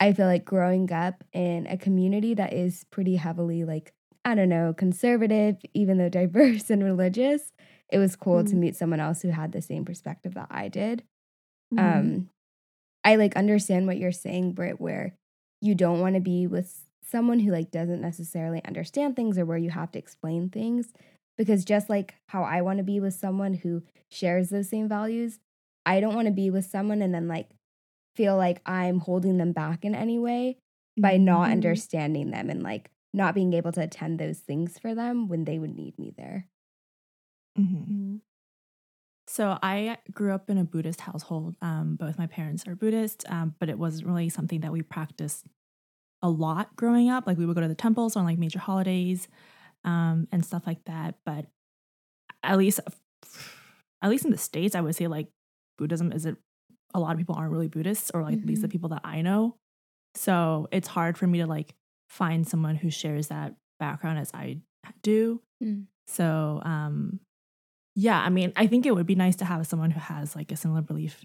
I 0.00 0.12
feel 0.12 0.26
like 0.26 0.44
growing 0.44 0.90
up 0.92 1.24
in 1.32 1.66
a 1.66 1.76
community 1.76 2.34
that 2.34 2.52
is 2.52 2.84
pretty 2.90 3.16
heavily 3.16 3.64
like, 3.64 3.92
I 4.28 4.34
don't 4.34 4.50
know, 4.50 4.74
conservative, 4.76 5.56
even 5.72 5.96
though 5.96 6.08
diverse 6.10 6.68
and 6.70 6.84
religious, 6.84 7.50
it 7.90 7.98
was 7.98 8.14
cool 8.14 8.40
mm-hmm. 8.40 8.50
to 8.50 8.56
meet 8.56 8.76
someone 8.76 9.00
else 9.00 9.22
who 9.22 9.30
had 9.30 9.52
the 9.52 9.62
same 9.62 9.84
perspective 9.84 10.34
that 10.34 10.48
I 10.50 10.68
did. 10.68 11.02
Mm-hmm. 11.74 11.98
Um, 11.98 12.28
I 13.04 13.16
like 13.16 13.36
understand 13.36 13.86
what 13.86 13.96
you're 13.96 14.12
saying, 14.12 14.52
Britt, 14.52 14.80
where 14.80 15.14
you 15.62 15.74
don't 15.74 16.00
want 16.00 16.14
to 16.14 16.20
be 16.20 16.46
with 16.46 16.84
someone 17.02 17.40
who 17.40 17.50
like 17.52 17.70
doesn't 17.70 18.02
necessarily 18.02 18.62
understand 18.66 19.16
things 19.16 19.38
or 19.38 19.46
where 19.46 19.56
you 19.56 19.70
have 19.70 19.90
to 19.92 19.98
explain 19.98 20.50
things 20.50 20.92
because 21.38 21.64
just 21.64 21.88
like 21.88 22.14
how 22.28 22.42
I 22.42 22.60
want 22.60 22.78
to 22.78 22.84
be 22.84 23.00
with 23.00 23.14
someone 23.14 23.54
who 23.54 23.82
shares 24.10 24.50
those 24.50 24.68
same 24.68 24.88
values, 24.88 25.38
I 25.86 26.00
don't 26.00 26.14
want 26.14 26.26
to 26.26 26.32
be 26.32 26.50
with 26.50 26.66
someone 26.66 27.00
and 27.00 27.14
then 27.14 27.28
like 27.28 27.48
feel 28.14 28.36
like 28.36 28.60
I'm 28.66 28.98
holding 28.98 29.38
them 29.38 29.52
back 29.52 29.86
in 29.86 29.94
any 29.94 30.18
way 30.18 30.58
by 30.98 31.16
not 31.16 31.44
mm-hmm. 31.44 31.52
understanding 31.52 32.30
them 32.30 32.50
and 32.50 32.62
like 32.62 32.90
not 33.18 33.34
being 33.34 33.52
able 33.52 33.72
to 33.72 33.82
attend 33.82 34.18
those 34.18 34.38
things 34.38 34.78
for 34.78 34.94
them 34.94 35.28
when 35.28 35.44
they 35.44 35.58
would 35.58 35.74
need 35.74 35.98
me 35.98 36.14
there. 36.16 36.48
Mm-hmm. 37.58 37.76
mm-hmm. 37.76 38.16
So 39.30 39.58
I 39.62 39.98
grew 40.10 40.32
up 40.32 40.48
in 40.48 40.56
a 40.56 40.64
Buddhist 40.64 41.02
household. 41.02 41.54
Um, 41.60 41.96
both 42.00 42.16
my 42.16 42.26
parents 42.26 42.66
are 42.66 42.74
Buddhist, 42.74 43.26
um, 43.28 43.54
but 43.60 43.68
it 43.68 43.78
wasn't 43.78 44.06
really 44.06 44.30
something 44.30 44.60
that 44.60 44.72
we 44.72 44.80
practiced 44.80 45.44
a 46.22 46.30
lot 46.30 46.74
growing 46.76 47.10
up. 47.10 47.26
Like 47.26 47.36
we 47.36 47.44
would 47.44 47.54
go 47.54 47.60
to 47.60 47.68
the 47.68 47.74
temples 47.74 48.16
on 48.16 48.24
like 48.24 48.38
major 48.38 48.58
holidays 48.58 49.28
um, 49.84 50.28
and 50.32 50.42
stuff 50.42 50.66
like 50.66 50.82
that. 50.86 51.16
But 51.26 51.44
at 52.42 52.56
least, 52.56 52.80
at 54.00 54.08
least 54.08 54.24
in 54.24 54.30
the 54.30 54.38
states, 54.38 54.74
I 54.74 54.80
would 54.80 54.96
say 54.96 55.08
like 55.08 55.28
Buddhism 55.76 56.10
is 56.10 56.24
it. 56.24 56.36
A 56.94 57.00
lot 57.00 57.12
of 57.12 57.18
people 57.18 57.34
aren't 57.34 57.52
really 57.52 57.68
Buddhists, 57.68 58.10
or 58.14 58.22
like 58.22 58.32
mm-hmm. 58.32 58.44
at 58.44 58.48
least 58.48 58.62
the 58.62 58.68
mm-hmm. 58.68 58.72
people 58.72 58.88
that 58.90 59.02
I 59.04 59.20
know. 59.20 59.56
So 60.14 60.68
it's 60.72 60.88
hard 60.88 61.18
for 61.18 61.26
me 61.26 61.40
to 61.40 61.46
like 61.46 61.74
find 62.08 62.46
someone 62.46 62.76
who 62.76 62.90
shares 62.90 63.28
that 63.28 63.54
background 63.78 64.18
as 64.18 64.30
I 64.34 64.58
do. 65.02 65.42
Mm. 65.62 65.86
So 66.06 66.60
um, 66.64 67.20
yeah, 67.94 68.20
I 68.20 68.28
mean, 68.28 68.52
I 68.56 68.66
think 68.66 68.86
it 68.86 68.94
would 68.94 69.06
be 69.06 69.14
nice 69.14 69.36
to 69.36 69.44
have 69.44 69.66
someone 69.66 69.90
who 69.90 70.00
has 70.00 70.36
like 70.36 70.52
a 70.52 70.56
similar 70.56 70.82
belief 70.82 71.24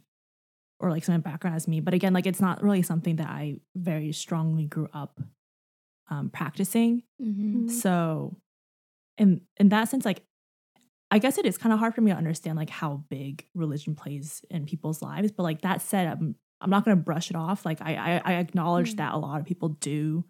or 0.80 0.90
like 0.90 1.04
similar 1.04 1.22
background 1.22 1.56
as 1.56 1.68
me. 1.68 1.80
But 1.80 1.94
again, 1.94 2.14
like 2.14 2.26
it's 2.26 2.42
not 2.42 2.64
really 2.64 2.82
something 2.82 3.18
that 3.18 3.30
I 3.30 3.60
very 3.76 4.12
strongly 4.12 4.66
grew 4.66 4.90
up 4.94 5.20
um, 6.10 6.30
practicing. 6.30 7.04
Mm-hmm. 7.22 7.68
So, 7.70 8.38
in 9.18 9.42
in 9.58 9.70
that 9.70 9.90
sense, 9.90 10.04
like 10.04 10.24
I 11.12 11.20
guess 11.20 11.38
it 11.38 11.46
is 11.46 11.60
kind 11.60 11.72
of 11.72 11.80
hard 11.80 11.94
for 11.94 12.02
me 12.02 12.12
to 12.12 12.18
understand 12.18 12.58
like 12.58 12.72
how 12.72 13.04
big 13.08 13.46
religion 13.54 13.94
plays 13.94 14.44
in 14.50 14.66
people's 14.66 15.02
lives. 15.02 15.32
But 15.32 15.44
like 15.44 15.62
that 15.62 15.82
said, 15.82 16.08
I'm 16.08 16.36
I'm 16.60 16.72
not 16.72 16.86
gonna 16.86 16.96
brush 16.96 17.30
it 17.30 17.36
off. 17.36 17.66
Like 17.66 17.82
I 17.82 17.94
I, 17.96 18.22
I 18.26 18.34
acknowledge 18.40 18.90
mm-hmm. 18.90 18.98
that 18.98 19.14
a 19.14 19.18
lot 19.18 19.40
of 19.40 19.46
people 19.46 19.70
do. 19.70 20.26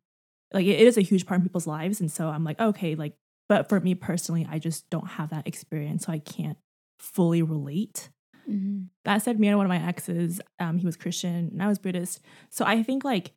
Like 0.53 0.65
it, 0.65 0.79
is 0.79 0.98
a 0.98 1.01
huge 1.01 1.25
part 1.25 1.39
in 1.39 1.43
people's 1.43 1.67
lives, 1.67 2.00
and 2.00 2.12
so 2.12 2.29
I'm 2.29 2.43
like, 2.43 2.60
okay, 2.60 2.95
like 2.95 3.15
but 3.50 3.69
for 3.69 3.79
me 3.79 3.95
personally, 3.95 4.48
I 4.50 4.60
just 4.60 4.89
don't 4.89 5.07
have 5.07 5.29
that 5.31 5.48
experience. 5.48 6.05
So 6.05 6.12
I 6.12 6.19
can't 6.19 6.57
fully 7.00 7.41
relate. 7.41 8.10
Mm-hmm. 8.50 8.83
That 9.05 9.22
said, 9.22 9.39
me 9.39 9.48
and 9.48 9.57
one 9.57 9.65
of 9.65 9.69
my 9.69 9.86
exes, 9.86 10.41
um, 10.60 10.77
he 10.77 10.86
was 10.86 10.95
Christian 10.95 11.50
and 11.51 11.62
I 11.62 11.67
was 11.67 11.79
Buddhist. 11.79 12.22
So 12.50 12.65
I 12.65 12.83
think 12.83 13.03
like 13.03 13.33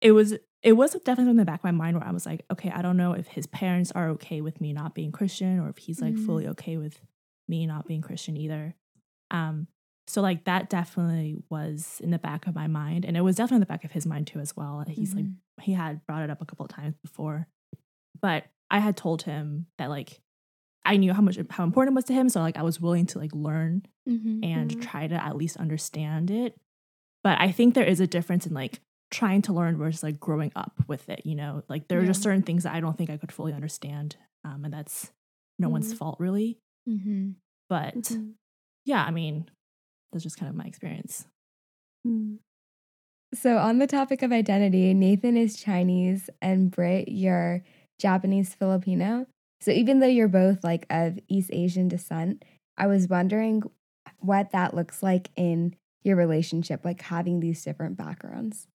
it 0.00 0.12
was 0.12 0.34
it 0.62 0.72
was 0.74 0.92
definitely 1.04 1.30
in 1.30 1.36
the 1.36 1.44
back 1.44 1.60
of 1.60 1.64
my 1.64 1.70
mind 1.72 1.96
where 1.96 2.06
I 2.06 2.12
was 2.12 2.24
like, 2.24 2.44
okay, 2.50 2.70
I 2.70 2.82
don't 2.82 2.96
know 2.96 3.12
if 3.12 3.26
his 3.26 3.46
parents 3.46 3.90
are 3.92 4.10
okay 4.10 4.40
with 4.40 4.60
me 4.60 4.72
not 4.72 4.94
being 4.94 5.10
Christian 5.10 5.58
or 5.58 5.68
if 5.68 5.78
he's 5.78 6.00
like 6.00 6.14
mm-hmm. 6.14 6.26
fully 6.26 6.46
okay 6.48 6.76
with 6.76 7.00
me 7.48 7.66
not 7.66 7.86
being 7.86 8.00
Christian 8.00 8.36
either. 8.36 8.74
Um, 9.30 9.66
so 10.06 10.20
like 10.20 10.44
that 10.44 10.70
definitely 10.70 11.36
was 11.48 12.00
in 12.02 12.10
the 12.10 12.18
back 12.18 12.46
of 12.46 12.54
my 12.54 12.68
mind. 12.68 13.04
And 13.04 13.16
it 13.16 13.22
was 13.22 13.36
definitely 13.36 13.56
in 13.56 13.60
the 13.60 13.66
back 13.66 13.84
of 13.84 13.92
his 13.92 14.06
mind 14.06 14.28
too 14.28 14.38
as 14.38 14.56
well. 14.56 14.84
He's 14.86 15.10
mm-hmm. 15.10 15.18
like 15.18 15.26
he 15.62 15.72
had 15.72 16.04
brought 16.06 16.22
it 16.22 16.30
up 16.30 16.40
a 16.40 16.44
couple 16.44 16.64
of 16.64 16.70
times 16.70 16.96
before. 17.02 17.46
But 18.20 18.44
I 18.70 18.78
had 18.78 18.96
told 18.96 19.22
him 19.22 19.66
that 19.78 19.90
like 19.90 20.20
I 20.84 20.96
knew 20.96 21.12
how 21.12 21.22
much 21.22 21.38
how 21.50 21.64
important 21.64 21.94
it 21.94 21.96
was 21.96 22.04
to 22.06 22.12
him, 22.12 22.28
so 22.28 22.40
like 22.40 22.56
I 22.56 22.62
was 22.62 22.80
willing 22.80 23.06
to 23.06 23.18
like 23.18 23.34
learn 23.34 23.82
mm-hmm, 24.08 24.42
and 24.42 24.70
mm-hmm. 24.70 24.80
try 24.80 25.06
to 25.06 25.14
at 25.14 25.36
least 25.36 25.56
understand 25.56 26.30
it. 26.30 26.58
But 27.22 27.40
I 27.40 27.52
think 27.52 27.74
there 27.74 27.84
is 27.84 28.00
a 28.00 28.06
difference 28.06 28.46
in 28.46 28.54
like 28.54 28.80
trying 29.10 29.42
to 29.42 29.52
learn 29.52 29.76
versus 29.76 30.02
like 30.02 30.18
growing 30.18 30.52
up 30.56 30.72
with 30.88 31.08
it. 31.08 31.22
You 31.24 31.34
know, 31.34 31.62
like 31.68 31.88
there 31.88 31.98
yeah. 31.98 32.04
are 32.04 32.06
just 32.06 32.22
certain 32.22 32.42
things 32.42 32.64
that 32.64 32.74
I 32.74 32.80
don't 32.80 32.96
think 32.96 33.10
I 33.10 33.16
could 33.16 33.32
fully 33.32 33.52
understand, 33.52 34.16
um, 34.44 34.64
and 34.64 34.72
that's 34.72 35.12
no 35.58 35.66
mm-hmm. 35.66 35.72
one's 35.72 35.94
fault 35.94 36.16
really. 36.18 36.58
Mm-hmm. 36.88 37.30
But 37.68 37.96
mm-hmm. 37.96 38.30
yeah, 38.84 39.04
I 39.04 39.10
mean, 39.10 39.48
that's 40.12 40.24
just 40.24 40.38
kind 40.38 40.50
of 40.50 40.56
my 40.56 40.64
experience. 40.64 41.26
Mm. 42.06 42.38
So 43.34 43.56
on 43.56 43.78
the 43.78 43.86
topic 43.86 44.22
of 44.22 44.30
identity, 44.30 44.92
Nathan 44.92 45.36
is 45.36 45.56
Chinese, 45.56 46.28
and 46.42 46.70
Britt, 46.70 47.08
you're 47.08 47.64
Japanese 47.98 48.54
Filipino. 48.54 49.26
So 49.60 49.70
even 49.70 50.00
though 50.00 50.06
you're 50.06 50.28
both 50.28 50.62
like 50.62 50.86
of 50.90 51.18
East 51.28 51.50
Asian 51.52 51.88
descent, 51.88 52.44
I 52.76 52.86
was 52.88 53.08
wondering 53.08 53.62
what 54.18 54.50
that 54.52 54.74
looks 54.74 55.02
like 55.02 55.30
in 55.36 55.76
your 56.02 56.16
relationship, 56.16 56.84
like 56.84 57.00
having 57.00 57.40
these 57.40 57.62
different 57.62 57.96
backgrounds. 57.96 58.66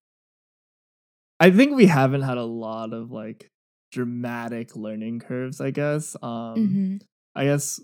I 1.40 1.52
think 1.52 1.76
we 1.76 1.88
haven't 1.88 2.22
had 2.22 2.38
a 2.38 2.44
lot 2.44 2.94
of 2.94 3.12
like 3.12 3.50
dramatic 3.92 4.76
learning 4.76 5.20
curves, 5.20 5.62
I 5.62 5.72
guess. 5.72 6.16
Um 6.22 6.56
mm-hmm. 6.56 6.98
I 7.36 7.46
guess 7.46 7.80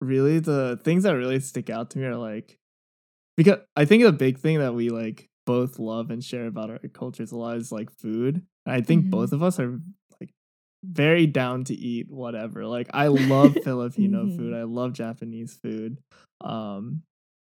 really 0.00 0.40
the 0.40 0.80
things 0.82 1.04
that 1.04 1.14
really 1.14 1.38
stick 1.38 1.70
out 1.70 1.90
to 1.90 1.98
me 1.98 2.06
are 2.06 2.16
like 2.16 2.58
because 3.36 3.58
I 3.76 3.84
think 3.84 4.02
the 4.02 4.12
big 4.12 4.38
thing 4.38 4.58
that 4.58 4.74
we 4.74 4.88
like 4.88 5.28
both 5.44 5.78
love 5.78 6.10
and 6.10 6.22
share 6.22 6.46
about 6.46 6.70
our 6.70 6.78
cultures 6.92 7.32
a 7.32 7.36
lot 7.36 7.56
is 7.56 7.72
like 7.72 7.90
food. 7.90 8.42
I 8.66 8.80
think 8.80 9.02
mm-hmm. 9.02 9.10
both 9.10 9.32
of 9.32 9.42
us 9.42 9.58
are 9.58 9.80
like 10.20 10.30
very 10.84 11.26
down 11.26 11.64
to 11.64 11.74
eat 11.74 12.06
whatever. 12.10 12.66
Like 12.66 12.88
I 12.92 13.08
love 13.08 13.56
Filipino 13.64 14.24
mm-hmm. 14.24 14.36
food. 14.36 14.54
I 14.54 14.62
love 14.62 14.92
Japanese 14.92 15.54
food. 15.54 15.98
Um 16.40 17.02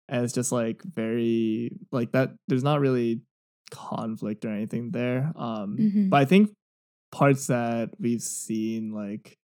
and 0.09 0.25
it's 0.25 0.33
just 0.33 0.53
like 0.53 0.83
very 0.83 1.73
like 1.93 2.13
that 2.13 2.31
there's 2.49 2.65
not 2.65 2.81
really 2.81 3.23
conflict 3.71 4.45
or 4.45 4.51
anything 4.51 4.91
there. 4.91 5.33
Um 5.37 5.77
mm-hmm. 5.79 6.09
but 6.09 6.19
I 6.19 6.25
think 6.25 6.51
parts 7.13 7.47
that 7.47 7.91
we've 7.99 8.23
seen 8.23 8.93
like 8.93 9.37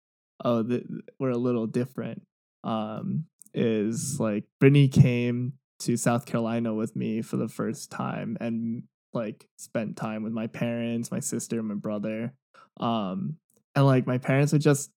oh 0.44 0.62
th- 0.62 0.84
we're 1.18 1.30
a 1.30 1.38
little 1.38 1.66
different 1.66 2.22
um 2.64 3.24
is 3.54 4.18
like 4.18 4.44
Brittany 4.60 4.88
came 4.88 5.54
to 5.84 5.96
South 5.96 6.26
Carolina 6.26 6.74
with 6.74 6.94
me 6.96 7.22
for 7.22 7.36
the 7.36 7.48
first 7.48 7.90
time 7.90 8.36
and 8.40 8.84
like 9.12 9.46
spent 9.56 9.96
time 9.96 10.22
with 10.22 10.32
my 10.32 10.46
parents, 10.46 11.10
my 11.10 11.20
sister, 11.20 11.62
my 11.62 11.74
brother. 11.74 12.32
Um 12.78 13.36
and 13.74 13.86
like 13.86 14.06
my 14.06 14.18
parents 14.18 14.52
would 14.52 14.62
just 14.62 14.90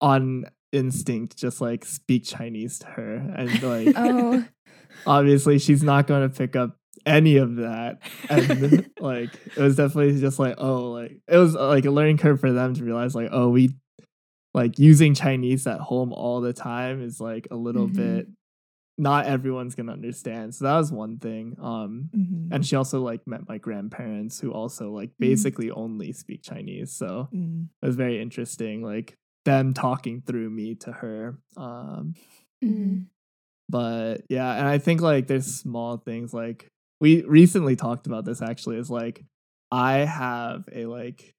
on 0.00 0.44
instinct 0.72 1.36
just 1.36 1.60
like 1.60 1.84
speak 1.84 2.24
Chinese 2.24 2.78
to 2.80 2.86
her 2.86 3.14
and 3.14 3.62
like 3.62 3.88
oh. 3.96 4.44
obviously 5.06 5.58
she's 5.58 5.82
not 5.82 6.06
going 6.06 6.28
to 6.28 6.36
pick 6.36 6.56
up 6.56 6.76
any 7.04 7.36
of 7.36 7.56
that 7.56 7.98
and 8.28 8.90
like 9.00 9.30
it 9.56 9.58
was 9.58 9.76
definitely 9.76 10.18
just 10.20 10.38
like 10.38 10.54
oh 10.58 10.90
like 10.90 11.18
it 11.28 11.36
was 11.36 11.54
like 11.54 11.84
a 11.84 11.90
learning 11.90 12.18
curve 12.18 12.40
for 12.40 12.52
them 12.52 12.74
to 12.74 12.84
realize 12.84 13.14
like 13.14 13.28
oh 13.32 13.48
we 13.48 13.74
like 14.54 14.78
using 14.78 15.14
Chinese 15.14 15.66
at 15.66 15.80
home 15.80 16.12
all 16.12 16.40
the 16.40 16.52
time 16.52 17.02
is 17.02 17.20
like 17.20 17.46
a 17.50 17.56
little 17.56 17.86
mm-hmm. 17.86 18.16
bit 18.16 18.26
not 18.98 19.26
everyone's 19.26 19.74
gonna 19.74 19.92
understand. 19.92 20.54
So 20.54 20.64
that 20.64 20.76
was 20.76 20.90
one 20.90 21.18
thing. 21.18 21.56
Um, 21.60 22.10
mm-hmm. 22.16 22.52
and 22.52 22.64
she 22.64 22.76
also 22.76 23.02
like 23.02 23.26
met 23.26 23.48
my 23.48 23.58
grandparents 23.58 24.40
who 24.40 24.52
also 24.52 24.90
like 24.90 25.10
mm-hmm. 25.10 25.30
basically 25.30 25.66
mm-hmm. 25.66 25.80
only 25.80 26.12
speak 26.12 26.42
Chinese. 26.42 26.92
So 26.92 27.28
mm-hmm. 27.34 27.64
it 27.82 27.86
was 27.86 27.96
very 27.96 28.20
interesting, 28.20 28.82
like 28.82 29.16
them 29.44 29.74
talking 29.74 30.22
through 30.26 30.50
me 30.50 30.74
to 30.76 30.92
her. 30.92 31.38
Um, 31.56 32.14
mm-hmm. 32.64 33.00
but 33.68 34.22
yeah, 34.28 34.54
and 34.54 34.66
I 34.66 34.78
think 34.78 35.00
like 35.00 35.26
there's 35.26 35.46
small 35.46 35.98
things 35.98 36.32
like 36.32 36.68
we 37.00 37.22
recently 37.24 37.76
talked 37.76 38.06
about 38.06 38.24
this 38.24 38.40
actually 38.40 38.78
is 38.78 38.90
like 38.90 39.24
I 39.70 39.98
have 39.98 40.68
a 40.72 40.86
like 40.86 41.34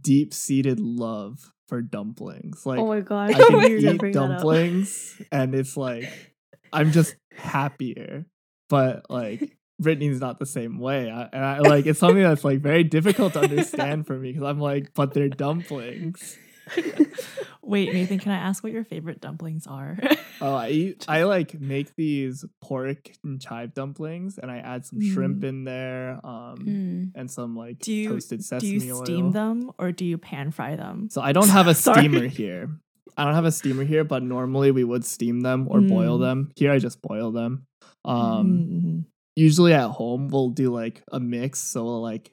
deep 0.00 0.32
seated 0.34 0.78
love 0.78 1.52
for 1.68 1.82
dumplings. 1.82 2.64
Like 2.64 2.78
oh 2.78 2.86
my 2.86 3.00
god, 3.00 3.34
I 3.34 3.38
can 3.48 4.06
eat 4.06 4.12
dumplings, 4.12 5.20
and 5.32 5.54
it's 5.54 5.76
like 5.76 6.08
I'm 6.72 6.92
just 6.92 7.16
happier. 7.36 8.26
But 8.68 9.10
like 9.10 9.56
Brittany's 9.78 10.20
not 10.20 10.38
the 10.38 10.46
same 10.46 10.78
way. 10.78 11.10
I, 11.10 11.28
and 11.32 11.44
I 11.44 11.58
like 11.58 11.86
it's 11.86 11.98
something 11.98 12.22
that's 12.22 12.44
like 12.44 12.60
very 12.60 12.84
difficult 12.84 13.34
to 13.34 13.40
understand 13.40 14.06
for 14.06 14.18
me 14.18 14.32
because 14.32 14.48
I'm 14.48 14.60
like, 14.60 14.94
but 14.94 15.12
they're 15.12 15.28
dumplings. 15.28 16.38
Wait, 17.62 17.92
Nathan, 17.92 18.18
can 18.18 18.32
I 18.32 18.36
ask 18.36 18.62
what 18.62 18.72
your 18.72 18.84
favorite 18.84 19.20
dumplings 19.20 19.66
are? 19.66 19.98
oh, 20.40 20.54
I 20.54 20.68
eat, 20.68 21.04
I 21.08 21.24
like 21.24 21.60
make 21.60 21.94
these 21.96 22.44
pork 22.60 23.10
and 23.24 23.40
chive 23.40 23.74
dumplings, 23.74 24.38
and 24.38 24.50
I 24.50 24.58
add 24.58 24.84
some 24.84 25.00
mm. 25.00 25.12
shrimp 25.12 25.44
in 25.44 25.64
there, 25.64 26.20
um, 26.24 26.58
mm. 26.58 27.12
and 27.14 27.30
some 27.30 27.56
like 27.56 27.78
do 27.80 27.92
you, 27.92 28.08
toasted 28.10 28.44
sesame 28.44 28.72
oil. 28.72 28.78
Do 28.78 29.12
you 29.12 29.16
steam 29.16 29.26
oil. 29.26 29.32
them 29.32 29.70
or 29.78 29.92
do 29.92 30.04
you 30.04 30.18
pan 30.18 30.50
fry 30.50 30.76
them? 30.76 31.08
So 31.10 31.20
I 31.20 31.32
don't 31.32 31.48
have 31.50 31.66
a 31.66 31.74
steamer 31.74 32.26
here. 32.26 32.70
I 33.16 33.24
don't 33.24 33.34
have 33.34 33.44
a 33.44 33.52
steamer 33.52 33.84
here, 33.84 34.04
but 34.04 34.22
normally 34.22 34.70
we 34.70 34.84
would 34.84 35.04
steam 35.04 35.40
them 35.40 35.66
or 35.68 35.80
mm. 35.80 35.88
boil 35.88 36.18
them. 36.18 36.50
Here 36.56 36.72
I 36.72 36.78
just 36.78 37.02
boil 37.02 37.30
them. 37.30 37.66
Um, 38.04 38.48
mm-hmm. 38.48 39.00
usually 39.36 39.72
at 39.74 39.88
home 39.90 40.28
we'll 40.28 40.50
do 40.50 40.72
like 40.72 41.02
a 41.12 41.20
mix, 41.20 41.60
so 41.60 41.84
we'll 41.84 42.02
like 42.02 42.32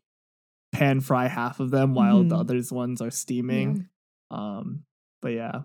pan 0.72 1.00
fry 1.02 1.28
half 1.28 1.60
of 1.60 1.72
them 1.72 1.94
while 1.94 2.20
mm-hmm. 2.20 2.30
the 2.30 2.38
others 2.38 2.72
ones 2.72 3.02
are 3.02 3.12
steaming. 3.12 3.88
Yeah. 4.32 4.38
Um, 4.38 4.84
but 5.22 5.30
yeah, 5.30 5.62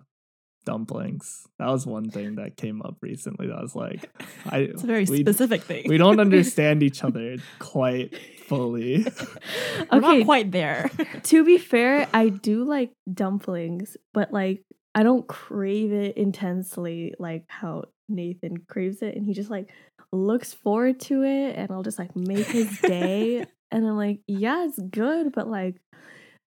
dumplings. 0.65 1.47
That 1.59 1.69
was 1.69 1.85
one 1.85 2.09
thing 2.09 2.35
that 2.35 2.57
came 2.57 2.81
up 2.81 2.97
recently. 3.01 3.47
That 3.47 3.61
was 3.61 3.75
like, 3.75 4.09
I. 4.49 4.57
It's 4.59 4.83
a 4.83 4.87
very 4.87 5.05
we, 5.05 5.19
specific 5.21 5.63
thing. 5.63 5.85
we 5.87 5.97
don't 5.97 6.19
understand 6.19 6.83
each 6.83 7.03
other 7.03 7.37
quite 7.59 8.17
fully. 8.47 9.03
We're 9.91 9.97
okay, 9.97 9.99
not 9.99 10.25
quite 10.25 10.51
there. 10.51 10.91
to 11.23 11.45
be 11.45 11.57
fair, 11.57 12.07
I 12.13 12.29
do 12.29 12.63
like 12.63 12.91
dumplings, 13.11 13.95
but 14.13 14.33
like 14.33 14.63
I 14.95 15.03
don't 15.03 15.27
crave 15.27 15.91
it 15.91 16.17
intensely 16.17 17.13
like 17.19 17.43
how 17.47 17.85
Nathan 18.07 18.57
craves 18.67 19.01
it, 19.01 19.15
and 19.15 19.25
he 19.25 19.33
just 19.33 19.49
like 19.49 19.69
looks 20.11 20.53
forward 20.53 20.99
to 21.01 21.23
it, 21.23 21.55
and 21.57 21.69
I'll 21.69 21.83
just 21.83 21.99
like 21.99 22.15
make 22.15 22.47
his 22.47 22.79
day, 22.79 23.45
and 23.71 23.85
I'm 23.85 23.97
like, 23.97 24.21
yeah, 24.27 24.65
it's 24.65 24.79
good, 24.79 25.33
but 25.33 25.49
like, 25.49 25.75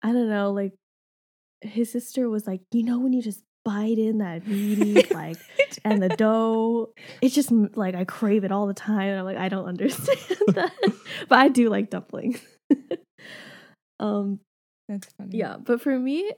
I 0.01 0.13
don't 0.13 0.29
know, 0.29 0.51
like 0.51 0.73
his 1.61 1.91
sister 1.91 2.29
was 2.29 2.47
like, 2.47 2.61
you 2.71 2.83
know, 2.83 2.99
when 2.99 3.11
you 3.11 3.21
just 3.21 3.43
bite 3.65 3.97
in 3.97 4.19
that 4.19 4.47
meaty 4.47 5.05
like 5.13 5.37
and 5.83 6.01
the 6.01 6.09
dough? 6.09 6.93
It's 7.21 7.35
just 7.35 7.51
like 7.51 7.93
i 7.93 8.05
crave 8.05 8.43
it 8.43 8.51
all 8.51 8.67
the 8.67 8.73
time 8.73 9.09
and 9.09 9.19
i'm 9.19 9.25
like 9.25 9.37
i 9.37 9.49
don't 9.49 9.65
understand 9.65 10.17
that 10.47 10.71
but 11.27 11.37
i 11.37 11.49
do 11.49 11.69
like 11.69 11.89
dumplings. 11.89 12.39
Um 13.99 14.39
that's 14.87 15.11
funny. 15.17 15.37
yeah 15.37 15.57
but 15.57 15.81
for 15.81 15.99
me 15.99 16.31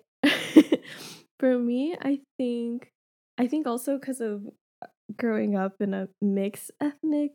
for 1.41 1.59
me 1.59 1.97
i 2.01 2.19
think 2.37 2.91
i 3.37 3.47
think 3.47 3.67
also 3.67 3.97
because 3.97 4.21
of 4.21 4.43
uh, 4.81 4.87
growing 5.17 5.57
up 5.57 5.81
in 5.81 5.93
a 5.93 6.07
mixed 6.21 6.71
ethnic 6.79 7.31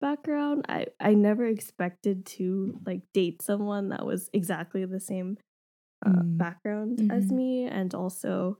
background 0.00 0.64
i 0.68 0.86
i 0.98 1.14
never 1.14 1.46
expected 1.46 2.26
to 2.26 2.80
like 2.84 3.02
date 3.14 3.40
someone 3.40 3.90
that 3.90 4.04
was 4.04 4.28
exactly 4.32 4.84
the 4.84 4.98
same 4.98 5.38
uh, 6.04 6.10
mm. 6.10 6.36
background 6.36 6.98
mm-hmm. 6.98 7.12
as 7.12 7.30
me 7.30 7.64
and 7.66 7.94
also 7.94 8.58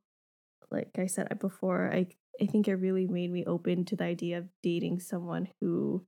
like 0.72 0.98
I 0.98 1.06
said 1.06 1.38
before, 1.38 1.92
I 1.92 2.06
I 2.40 2.46
think 2.46 2.66
it 2.66 2.74
really 2.76 3.06
made 3.06 3.30
me 3.30 3.44
open 3.44 3.84
to 3.84 3.96
the 3.96 4.04
idea 4.04 4.38
of 4.38 4.48
dating 4.62 5.00
someone 5.00 5.48
who 5.60 6.04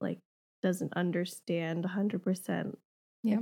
like 0.00 0.20
doesn't 0.62 0.92
understand 0.94 1.84
100% 1.84 2.74
yeah 3.24 3.38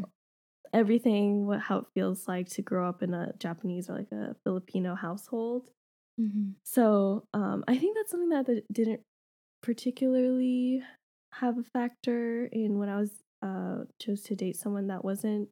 everything 0.73 1.47
what 1.47 1.61
how 1.61 1.79
it 1.79 1.87
feels 1.95 2.29
like 2.29 2.49
to 2.51 2.63
grow 2.63 2.89
up 2.89 3.03
in 3.03 3.15
a 3.15 3.33
Japanese 3.39 3.89
or 3.89 3.95
like 3.95 4.13
a 4.13 4.35
Filipino 4.45 4.95
household. 4.95 5.71
Mm-hmm. 6.21 6.51
So, 6.65 7.25
um 7.33 7.65
I 7.67 7.77
think 7.77 7.97
that's 7.97 8.11
something 8.11 8.31
that, 8.31 8.47
that 8.47 8.73
didn't 8.73 9.01
particularly 9.63 10.83
have 11.33 11.59
a 11.59 11.63
factor 11.63 12.47
in 12.47 12.79
when 12.79 12.89
I 12.89 12.97
was 12.97 13.11
uh 13.43 13.85
chose 14.01 14.23
to 14.23 14.37
date 14.37 14.57
someone 14.57 14.89
that 14.89 15.05
wasn't 15.05 15.49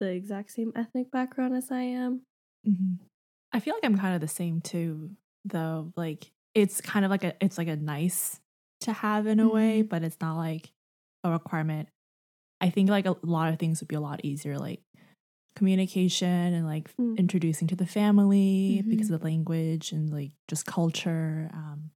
the 0.00 0.08
exact 0.08 0.50
same 0.50 0.72
ethnic 0.74 1.10
background 1.10 1.54
as 1.54 1.70
I 1.70 1.82
am. 1.82 2.22
Mm-hmm. 2.68 3.04
I 3.52 3.60
feel 3.60 3.74
like 3.74 3.84
I'm 3.84 3.98
kind 3.98 4.14
of 4.14 4.20
the 4.20 4.28
same 4.28 4.60
too, 4.60 5.10
though. 5.44 5.92
Like 5.96 6.30
it's 6.54 6.80
kind 6.80 7.04
of 7.04 7.10
like 7.10 7.24
a 7.24 7.34
it's 7.40 7.58
like 7.58 7.68
a 7.68 7.76
nice 7.76 8.40
to 8.80 8.92
have 8.92 9.26
in 9.26 9.40
a 9.40 9.44
mm-hmm. 9.44 9.54
way, 9.54 9.82
but 9.82 10.02
it's 10.02 10.20
not 10.20 10.36
like 10.36 10.70
a 11.24 11.30
requirement. 11.30 11.88
I 12.62 12.70
think 12.70 12.88
like 12.88 13.06
a 13.06 13.16
lot 13.22 13.52
of 13.52 13.58
things 13.58 13.80
would 13.80 13.88
be 13.88 13.96
a 13.96 14.00
lot 14.00 14.24
easier, 14.24 14.56
like 14.56 14.80
communication 15.56 16.28
and 16.28 16.64
like 16.64 16.88
mm. 16.96 17.18
introducing 17.18 17.66
to 17.68 17.76
the 17.76 17.86
family 17.86 18.78
mm-hmm. 18.80 18.90
because 18.90 19.10
of 19.10 19.20
the 19.20 19.26
language 19.26 19.90
and 19.90 20.12
like 20.12 20.30
just 20.48 20.64
culture. 20.64 21.50
Um, 21.52 21.90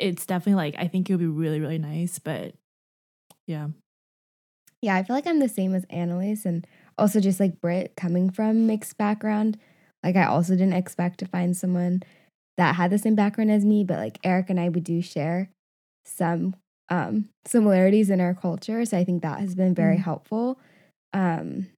it's 0.00 0.26
definitely 0.26 0.54
like 0.54 0.74
I 0.78 0.88
think 0.88 1.08
it 1.08 1.12
would 1.12 1.20
be 1.20 1.26
really 1.26 1.60
really 1.60 1.78
nice, 1.78 2.18
but 2.18 2.54
yeah, 3.46 3.68
yeah. 4.80 4.96
I 4.96 5.04
feel 5.04 5.14
like 5.14 5.28
I'm 5.28 5.38
the 5.38 5.48
same 5.48 5.76
as 5.76 5.86
Annalise, 5.90 6.44
and 6.44 6.66
also 6.98 7.20
just 7.20 7.38
like 7.38 7.60
Britt 7.60 7.94
coming 7.96 8.30
from 8.30 8.66
mixed 8.66 8.98
background. 8.98 9.58
Like 10.02 10.16
I 10.16 10.24
also 10.24 10.54
didn't 10.54 10.72
expect 10.72 11.18
to 11.20 11.26
find 11.26 11.56
someone 11.56 12.02
that 12.58 12.74
had 12.74 12.90
the 12.90 12.98
same 12.98 13.14
background 13.14 13.52
as 13.52 13.64
me, 13.64 13.84
but 13.84 13.98
like 13.98 14.18
Eric 14.24 14.50
and 14.50 14.58
I 14.58 14.70
we 14.70 14.80
do 14.80 15.00
share 15.02 15.50
some 16.04 16.56
um 16.92 17.28
similarities 17.46 18.10
in 18.10 18.20
our 18.20 18.34
culture. 18.34 18.84
So 18.84 18.98
I 18.98 19.04
think 19.04 19.22
that 19.22 19.40
has 19.40 19.54
been 19.54 19.74
very 19.74 19.96
mm. 19.96 20.04
helpful. 20.04 20.60
Um 21.12 21.68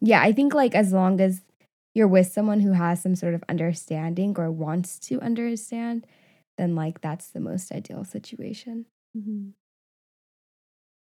yeah, 0.00 0.20
I 0.20 0.32
think 0.32 0.52
like 0.52 0.74
as 0.74 0.92
long 0.92 1.20
as 1.20 1.42
you're 1.94 2.08
with 2.08 2.32
someone 2.32 2.60
who 2.60 2.72
has 2.72 3.02
some 3.02 3.14
sort 3.14 3.34
of 3.34 3.42
understanding 3.48 4.34
or 4.36 4.50
wants 4.50 4.98
to 5.00 5.20
understand, 5.20 6.06
then 6.56 6.74
like 6.74 7.00
that's 7.00 7.28
the 7.28 7.40
most 7.40 7.72
ideal 7.72 8.04
situation. 8.04 8.86
Mm-hmm. 9.16 9.50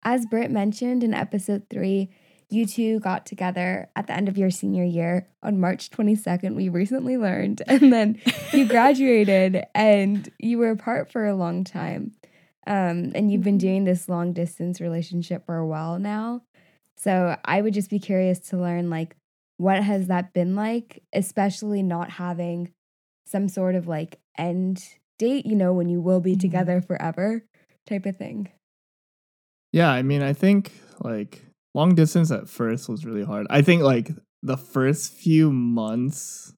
As 0.03 0.27
Britt 0.27 0.51
mentioned 0.51 1.03
in 1.03 1.15
episode 1.15 1.65
three, 1.71 2.11
you 2.51 2.67
two 2.67 3.01
got 3.01 3.25
together 3.25 3.89
at 3.97 4.07
the 4.07 4.13
end 4.13 4.29
of 4.29 4.37
your 4.37 4.51
senior 4.51 4.85
year 4.85 5.29
on 5.43 5.59
March 5.59 5.91
22nd, 5.91 6.55
we 6.55 6.69
recently 6.69 7.17
learned. 7.17 7.63
And 7.67 7.93
then 7.93 8.21
you 8.53 8.69
graduated 8.69 9.65
and 9.75 10.31
you 10.39 10.59
were 10.59 10.71
apart 10.71 11.11
for 11.11 11.27
a 11.27 11.35
long 11.35 11.65
time. 11.65 12.13
Um, 12.67 13.13
and 13.15 13.31
you've 13.31 13.43
been 13.43 13.55
mm-hmm. 13.55 13.67
doing 13.67 13.85
this 13.85 14.09
long 14.09 14.33
distance 14.33 14.81
relationship 14.81 15.45
for 15.47 15.57
a 15.57 15.67
while 15.67 15.99
now. 15.99 16.43
So 16.97 17.37
I 17.45 17.61
would 17.61 17.75
just 17.75 17.91
be 17.91 17.99
curious 17.99 18.39
to 18.51 18.57
learn 18.57 18.89
like 18.91 19.17
what 19.57 19.83
has 19.83 20.07
that 20.09 20.33
been 20.33 20.55
like, 20.55 21.03
especially 21.13 21.83
not 21.83 22.11
having 22.11 22.73
some 23.27 23.49
sort 23.49 23.75
of 23.75 23.87
like 23.87 24.19
end 24.37 24.83
date, 25.19 25.47
you 25.47 25.55
know, 25.55 25.73
when 25.73 25.89
you 25.89 26.01
will 26.01 26.21
be 26.21 26.33
mm-hmm. 26.33 26.41
together 26.41 26.81
forever 26.81 27.45
type 27.87 28.07
of 28.07 28.17
thing. 28.17 28.51
Yeah, 29.73 29.91
I 29.91 30.03
mean, 30.03 30.23
I 30.23 30.33
think 30.33 30.73
like 31.01 31.45
long 31.75 31.95
distance 31.95 32.31
at 32.31 32.49
first 32.49 32.89
was 32.89 33.05
really 33.05 33.25
hard. 33.25 33.47
I 33.51 33.63
think 33.63 33.83
like 33.83 34.11
the 34.43 34.57
first 34.57 35.13
few 35.13 35.51
months, 35.51 36.55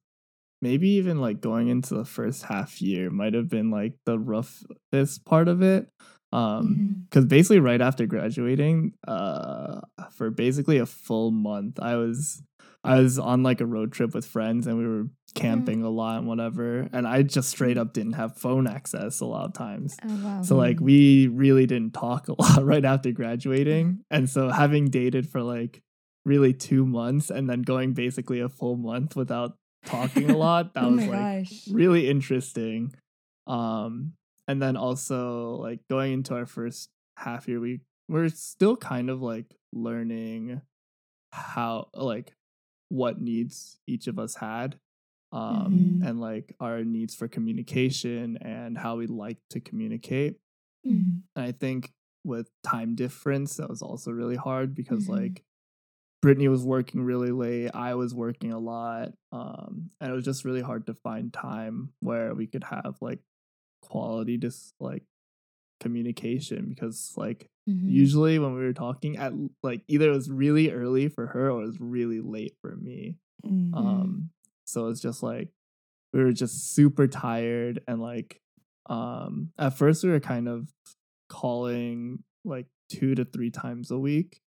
maybe 0.66 0.88
even 0.90 1.20
like 1.20 1.40
going 1.40 1.68
into 1.68 1.94
the 1.94 2.04
first 2.04 2.42
half 2.42 2.82
year 2.82 3.08
might 3.08 3.34
have 3.34 3.48
been 3.48 3.70
like 3.70 3.92
the 4.04 4.18
roughest 4.18 5.24
part 5.24 5.46
of 5.46 5.62
it. 5.62 5.88
Um, 6.32 7.06
because 7.08 7.24
mm-hmm. 7.24 7.28
basically 7.28 7.60
right 7.60 7.80
after 7.80 8.04
graduating, 8.04 8.94
uh, 9.06 9.82
for 10.10 10.30
basically 10.30 10.78
a 10.78 10.86
full 10.86 11.30
month, 11.30 11.78
I 11.80 11.94
was 11.94 12.42
I 12.82 13.00
was 13.00 13.18
on 13.18 13.44
like 13.44 13.60
a 13.60 13.66
road 13.66 13.92
trip 13.92 14.12
with 14.12 14.26
friends 14.26 14.66
and 14.66 14.76
we 14.76 14.86
were 14.86 15.04
camping 15.36 15.84
a 15.84 15.88
lot 15.88 16.18
and 16.18 16.26
whatever. 16.26 16.88
And 16.92 17.06
I 17.06 17.22
just 17.22 17.50
straight 17.50 17.78
up 17.78 17.92
didn't 17.92 18.14
have 18.14 18.36
phone 18.36 18.66
access 18.66 19.20
a 19.20 19.24
lot 19.24 19.46
of 19.46 19.54
times. 19.54 19.96
Oh, 20.04 20.20
wow. 20.24 20.42
So 20.42 20.56
like 20.56 20.80
we 20.80 21.28
really 21.28 21.66
didn't 21.66 21.94
talk 21.94 22.26
a 22.28 22.34
lot 22.42 22.64
right 22.64 22.84
after 22.84 23.12
graduating. 23.12 24.00
And 24.10 24.28
so 24.28 24.50
having 24.50 24.86
dated 24.86 25.28
for 25.28 25.42
like 25.42 25.82
really 26.24 26.52
two 26.52 26.84
months 26.84 27.30
and 27.30 27.48
then 27.48 27.62
going 27.62 27.92
basically 27.92 28.40
a 28.40 28.48
full 28.48 28.76
month 28.76 29.14
without 29.14 29.56
talking 29.86 30.30
a 30.30 30.36
lot, 30.36 30.74
that 30.74 30.84
oh 30.84 30.90
was 30.92 31.06
like 31.06 31.44
gosh. 31.44 31.68
really 31.70 32.08
interesting. 32.08 32.94
Um 33.46 34.12
and 34.48 34.62
then 34.62 34.76
also 34.76 35.56
like 35.60 35.80
going 35.88 36.12
into 36.12 36.34
our 36.34 36.46
first 36.46 36.90
half 37.16 37.48
year, 37.48 37.60
we 37.60 37.80
we're 38.08 38.28
still 38.28 38.76
kind 38.76 39.10
of 39.10 39.20
like 39.22 39.56
learning 39.72 40.60
how 41.32 41.88
like 41.94 42.32
what 42.88 43.20
needs 43.20 43.78
each 43.86 44.06
of 44.06 44.18
us 44.18 44.36
had 44.36 44.78
um, 45.32 45.98
mm-hmm. 46.00 46.06
and 46.06 46.20
like 46.20 46.54
our 46.60 46.84
needs 46.84 47.14
for 47.14 47.28
communication 47.28 48.38
and 48.40 48.78
how 48.78 48.96
we 48.96 49.06
like 49.06 49.38
to 49.50 49.60
communicate. 49.60 50.36
Mm-hmm. 50.86 51.18
And 51.34 51.44
I 51.44 51.52
think 51.52 51.92
with 52.24 52.48
time 52.62 52.94
difference, 52.94 53.56
that 53.56 53.68
was 53.68 53.82
also 53.82 54.12
really 54.12 54.36
hard 54.36 54.74
because 54.74 55.04
mm-hmm. 55.04 55.24
like 55.24 55.44
Brittany 56.22 56.48
was 56.48 56.64
working 56.64 57.02
really 57.02 57.30
late, 57.30 57.70
I 57.74 57.94
was 57.94 58.14
working 58.14 58.52
a 58.52 58.58
lot, 58.58 59.12
um, 59.32 59.90
and 60.00 60.10
it 60.10 60.14
was 60.14 60.24
just 60.24 60.44
really 60.44 60.62
hard 60.62 60.86
to 60.86 60.94
find 60.94 61.32
time 61.32 61.90
where 62.00 62.34
we 62.34 62.46
could 62.46 62.64
have 62.64 62.96
like 63.00 63.20
quality 63.82 64.38
just 64.38 64.74
like 64.80 65.02
communication 65.78 66.66
because 66.70 67.12
like 67.16 67.48
mm-hmm. 67.68 67.88
usually 67.88 68.38
when 68.38 68.54
we 68.54 68.64
were 68.64 68.72
talking 68.72 69.18
at 69.18 69.32
like 69.62 69.82
either 69.88 70.08
it 70.08 70.14
was 70.14 70.30
really 70.30 70.72
early 70.72 71.08
for 71.08 71.26
her 71.26 71.50
or 71.50 71.62
it 71.62 71.66
was 71.66 71.80
really 71.80 72.20
late 72.20 72.56
for 72.62 72.74
me 72.74 73.18
mm-hmm. 73.44 73.74
um 73.74 74.30
so 74.64 74.88
it's 74.88 75.02
just 75.02 75.22
like 75.22 75.50
we 76.14 76.24
were 76.24 76.32
just 76.32 76.74
super 76.74 77.06
tired 77.06 77.80
and 77.86 78.00
like 78.00 78.40
um 78.88 79.50
at 79.58 79.76
first 79.76 80.02
we 80.02 80.10
were 80.10 80.18
kind 80.18 80.48
of 80.48 80.66
calling 81.28 82.22
like 82.44 82.66
two 82.88 83.14
to 83.14 83.24
three 83.24 83.50
times 83.50 83.90
a 83.90 83.98
week. 83.98 84.40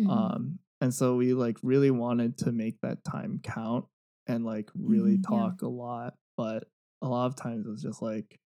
Mm-hmm. 0.00 0.10
Um 0.10 0.58
and 0.80 0.92
so 0.92 1.16
we 1.16 1.34
like 1.34 1.56
really 1.62 1.90
wanted 1.90 2.38
to 2.38 2.52
make 2.52 2.80
that 2.82 3.04
time 3.04 3.40
count 3.42 3.86
and 4.26 4.44
like 4.44 4.70
really 4.74 5.16
mm-hmm, 5.18 5.34
talk 5.34 5.58
yeah. 5.62 5.68
a 5.68 5.70
lot. 5.70 6.14
But 6.36 6.64
a 7.02 7.08
lot 7.08 7.26
of 7.26 7.36
times 7.36 7.66
it 7.66 7.70
was 7.70 7.82
just 7.82 8.02
like, 8.02 8.38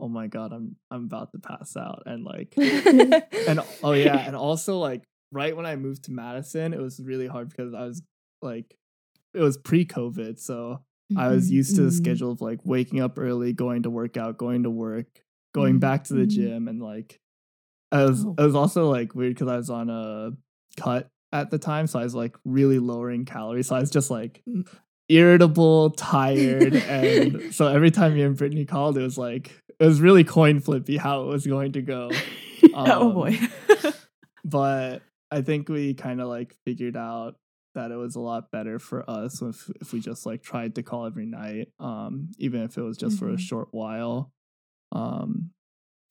oh 0.00 0.08
my 0.08 0.26
god, 0.26 0.52
I'm 0.52 0.76
I'm 0.90 1.04
about 1.04 1.32
to 1.32 1.38
pass 1.38 1.76
out. 1.76 2.02
And 2.06 2.24
like 2.24 2.54
and 2.56 3.60
oh 3.82 3.92
yeah, 3.92 4.26
and 4.26 4.34
also 4.36 4.78
like 4.78 5.02
right 5.32 5.56
when 5.56 5.66
I 5.66 5.76
moved 5.76 6.04
to 6.04 6.12
Madison, 6.12 6.72
it 6.72 6.80
was 6.80 7.00
really 7.00 7.26
hard 7.26 7.50
because 7.50 7.74
I 7.74 7.84
was 7.84 8.02
like 8.42 8.74
it 9.34 9.40
was 9.40 9.58
pre-COVID, 9.58 10.38
so 10.38 10.80
mm-hmm. 11.12 11.18
I 11.18 11.28
was 11.28 11.46
mm-hmm, 11.46 11.56
used 11.56 11.76
to 11.76 11.82
the 11.82 11.88
mm-hmm. 11.88 11.96
schedule 11.96 12.32
of 12.32 12.40
like 12.40 12.60
waking 12.64 13.00
up 13.00 13.18
early, 13.18 13.52
going 13.52 13.82
to 13.84 13.90
work 13.90 14.16
out, 14.16 14.38
going 14.38 14.62
to 14.64 14.70
work, 14.70 15.06
going 15.54 15.74
Mm-hmm. 15.74 15.80
back 15.80 16.04
to 16.04 16.14
the 16.14 16.24
Mhm. 16.26 16.30
gym 16.30 16.68
and 16.68 16.82
like 16.82 17.20
I 17.92 18.04
was 18.04 18.24
Oh. 18.24 18.34
it 18.38 18.42
was 18.42 18.54
also 18.54 18.90
like 18.90 19.14
weird 19.14 19.34
because 19.34 19.48
I 19.48 19.56
was 19.56 19.70
on 19.70 19.90
a 19.90 20.30
cut 20.76 21.08
at 21.32 21.50
the 21.50 21.58
time, 21.58 21.86
so 21.86 21.98
I 21.98 22.04
was 22.04 22.14
like 22.14 22.36
really 22.44 22.78
lowering 22.78 23.24
calories. 23.24 23.68
So 23.68 23.76
I 23.76 23.80
was 23.80 23.90
just 23.90 24.10
like 24.10 24.42
irritable, 25.08 25.90
tired, 25.90 26.74
and 26.74 27.42
so 27.54 27.66
every 27.68 27.90
time 27.90 28.14
me 28.14 28.22
and 28.22 28.36
Brittany 28.36 28.64
called, 28.64 28.96
it 28.98 29.02
was 29.02 29.18
like 29.18 29.60
it 29.78 29.84
was 29.84 30.00
really 30.00 30.24
coin 30.24 30.60
flippy 30.60 30.96
how 30.96 31.22
it 31.22 31.26
was 31.26 31.46
going 31.46 31.72
to 31.72 31.82
go. 31.82 32.10
oh 32.74 33.08
Um, 33.08 33.14
boy. 33.14 33.38
but 34.44 35.02
I 35.30 35.42
think 35.42 35.68
we 35.68 35.94
kind 35.94 36.20
of 36.20 36.28
like 36.28 36.54
figured 36.64 36.96
out 36.96 37.36
that 37.74 37.90
it 37.90 37.96
was 37.96 38.16
a 38.16 38.20
lot 38.20 38.50
better 38.50 38.78
for 38.78 39.08
us 39.08 39.40
if 39.42 39.70
if 39.80 39.92
we 39.92 40.00
just 40.00 40.26
like 40.26 40.42
tried 40.42 40.74
to 40.76 40.82
call 40.82 41.06
every 41.06 41.26
night, 41.26 41.68
um, 41.78 42.30
even 42.38 42.62
if 42.62 42.76
it 42.76 42.82
was 42.82 42.96
just 42.96 43.18
for 43.18 43.28
a 43.28 43.34
Mhm. 43.34 43.38
short 43.40 43.68
while. 43.72 44.32
Um, 44.92 45.50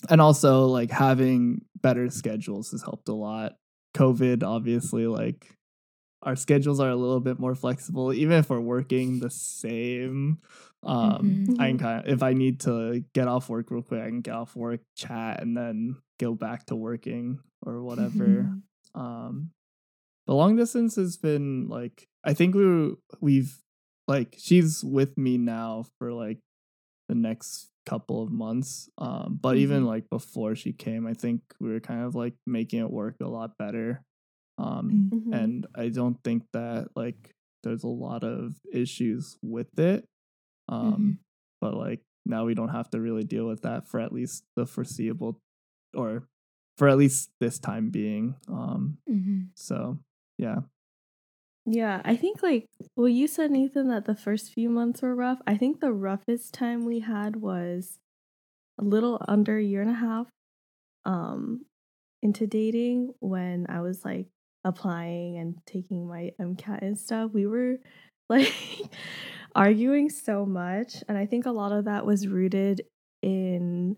and 0.10 0.22
also 0.22 0.68
like 0.68 0.92
having 0.92 1.62
better 1.82 2.10
schedules 2.12 2.70
has 2.72 2.84
helped 2.84 3.10
a 3.10 3.14
lot. 3.14 3.54
COVID, 3.98 4.44
obviously, 4.44 5.08
like 5.08 5.56
our 6.24 6.36
schedules 6.36 6.80
are 6.80 6.90
a 6.90 6.96
little 6.96 7.20
bit 7.20 7.40
more 7.40 7.56
flexible, 7.56 8.12
even 8.14 8.38
if 8.38 8.50
we're 8.50 8.60
working 8.60 9.20
the 9.20 9.30
same. 9.30 10.40
Um, 10.84 11.44
Mhm. 11.48 11.60
I 11.60 11.70
can 11.70 11.78
kind 11.78 12.06
of 12.06 12.14
if 12.14 12.24
I 12.24 12.34
need 12.34 12.60
to 12.62 13.04
get 13.14 13.28
off 13.28 13.50
work 13.50 13.72
real 13.72 13.82
quick, 13.84 14.02
I 14.02 14.08
can 14.10 14.22
get 14.22 14.34
off 14.36 14.56
work, 14.56 14.82
chat, 14.96 15.42
and 15.42 15.56
then 15.56 15.98
go 16.20 16.34
back 16.36 16.66
to 16.68 16.76
working 16.76 17.40
or 17.66 17.84
whatever. 17.84 18.50
um, 18.96 19.52
the 20.26 20.34
long 20.34 20.56
distance 20.56 20.96
has 20.96 21.18
been 21.18 21.68
like 21.70 22.08
I 22.24 22.34
think 22.34 22.56
we 22.56 22.66
were, 22.66 22.92
we've 23.22 23.58
like 24.08 24.36
she's 24.38 24.84
with 24.84 25.18
me 25.18 25.38
now 25.38 25.86
for 26.00 26.12
like 26.14 26.40
the 27.10 27.16
next 27.16 27.70
couple 27.88 28.22
of 28.22 28.32
months. 28.32 28.90
Um, 29.00 29.40
but 29.42 29.58
even 29.58 29.84
Mhm. 29.84 29.88
like 29.88 30.10
before 30.12 30.56
she 30.56 30.74
came, 30.74 31.08
I 31.08 31.14
think 31.16 31.42
we 31.60 31.72
were 31.72 31.80
kind 31.80 32.04
of 32.04 32.16
like 32.16 32.36
making 32.46 32.82
it 32.82 32.92
work 32.92 33.16
a 33.22 33.28
lot 33.30 33.58
better. 33.58 34.04
Um, 34.60 34.92
Mm. 34.92 35.10
Mhm. 35.12 35.34
and 35.34 35.68
I 35.76 35.90
don't 35.90 36.18
think 36.24 36.44
that 36.54 36.90
like 36.96 37.32
there's 37.64 37.84
a 37.84 37.88
lot 38.08 38.24
of 38.24 38.60
issues 38.74 39.38
with 39.42 39.72
it. 39.80 40.06
Um, 40.70 40.94
Mhm. 40.94 41.20
but 41.62 41.76
like 41.76 42.02
now 42.26 42.46
we 42.46 42.56
don't 42.56 42.70
have 42.76 42.90
to 42.92 43.00
really 43.02 43.24
deal 43.24 43.48
with 43.48 43.62
that 43.64 43.88
for 43.88 44.00
at 44.02 44.12
least 44.14 44.44
the 44.56 44.66
foreseeable 44.66 45.40
or 45.96 46.28
for 46.78 46.90
at 46.90 46.98
least 46.98 47.32
this 47.40 47.60
time 47.60 47.90
being. 47.90 48.36
Um, 48.50 49.00
Mhm. 49.10 49.50
so 49.56 50.00
yeah. 50.38 50.62
Yeah, 51.70 52.02
I 52.06 52.16
think 52.16 52.42
like 52.42 52.68
well 52.96 53.10
you 53.10 53.28
said 53.28 53.52
Nathan 53.52 53.90
that 53.90 54.06
the 54.06 54.16
first 54.16 54.54
few 54.54 54.70
months 54.70 55.02
were 55.02 55.14
rough. 55.14 55.40
I 55.46 55.58
think 55.58 55.80
the 55.82 55.92
roughest 55.92 56.54
time 56.54 56.86
we 56.86 57.02
had 57.02 57.36
was 57.36 58.00
a 58.80 58.84
little 58.84 59.22
under 59.28 59.58
a 59.58 59.64
year 59.64 59.82
and 59.82 59.92
a 59.92 59.94
half 59.96 60.28
um 61.06 61.66
into 62.24 62.48
dating 62.48 63.14
when 63.20 63.68
I 63.70 63.82
was 63.82 64.06
like 64.06 64.28
applying 64.66 65.38
and 65.38 65.56
taking 65.66 66.08
my 66.08 66.32
MCAT 66.42 66.82
and 66.84 66.98
stuff. 67.00 67.32
We 67.34 67.48
were 67.48 67.78
like 68.30 68.54
arguing 69.56 70.10
so 70.10 70.46
much 70.46 71.04
and 71.10 71.18
I 71.18 71.26
think 71.26 71.46
a 71.46 71.52
lot 71.52 71.74
of 71.74 71.86
that 71.86 72.06
was 72.06 72.28
rooted 72.28 72.84
in 73.24 73.98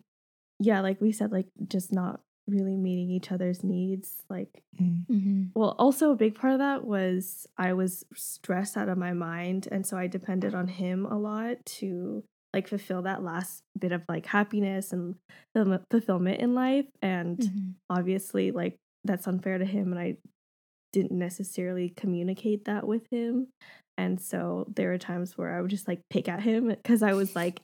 yeah, 0.59 0.81
like 0.81 1.01
we 1.01 1.11
said 1.11 1.31
like 1.31 1.47
just 1.67 1.93
not 1.93 2.21
really 2.49 2.77
meeting 2.77 3.09
each 3.11 3.31
other's 3.31 3.63
needs 3.63 4.23
like 4.29 4.49
Mm. 4.79 5.05
Mhm. 5.11 5.51
well, 5.55 5.75
also 5.79 6.11
a 6.11 6.15
big 6.15 6.35
part 6.35 6.53
of 6.53 6.59
that 6.59 6.85
was 6.85 7.47
I 7.57 7.73
was 7.73 8.05
stressed 8.15 8.77
out 8.77 8.87
of 8.89 8.97
my 8.97 9.13
mind, 9.13 9.67
and 9.71 9.85
so 9.85 9.97
I 9.97 10.07
depended 10.07 10.53
on 10.55 10.67
him 10.69 11.05
a 11.05 11.17
lot 11.17 11.57
to 11.79 12.23
like 12.53 12.67
fulfill 12.67 13.01
that 13.03 13.23
last 13.23 13.63
bit 13.77 13.91
of 13.91 14.03
like 14.09 14.25
happiness 14.25 14.93
and 14.93 15.15
fulfillment 15.91 16.39
in 16.41 16.55
life. 16.55 16.85
And 17.01 17.39
Mhm. 17.39 17.75
obviously, 17.89 18.51
like 18.51 18.77
that's 19.03 19.27
unfair 19.27 19.57
to 19.57 19.65
him, 19.65 19.91
and 19.91 19.99
I 19.99 20.17
didn't 20.93 21.17
necessarily 21.17 21.89
communicate 21.89 22.65
that 22.65 22.87
with 22.87 23.05
him. 23.11 23.47
And 23.97 24.21
so 24.21 24.65
there 24.75 24.89
were 24.89 24.97
times 24.97 25.37
where 25.37 25.55
I 25.57 25.61
would 25.61 25.69
just 25.71 25.87
like 25.87 26.01
pick 26.09 26.29
at 26.29 26.41
him 26.41 26.67
because 26.69 27.03
I 27.03 27.13
was 27.13 27.35
like 27.35 27.61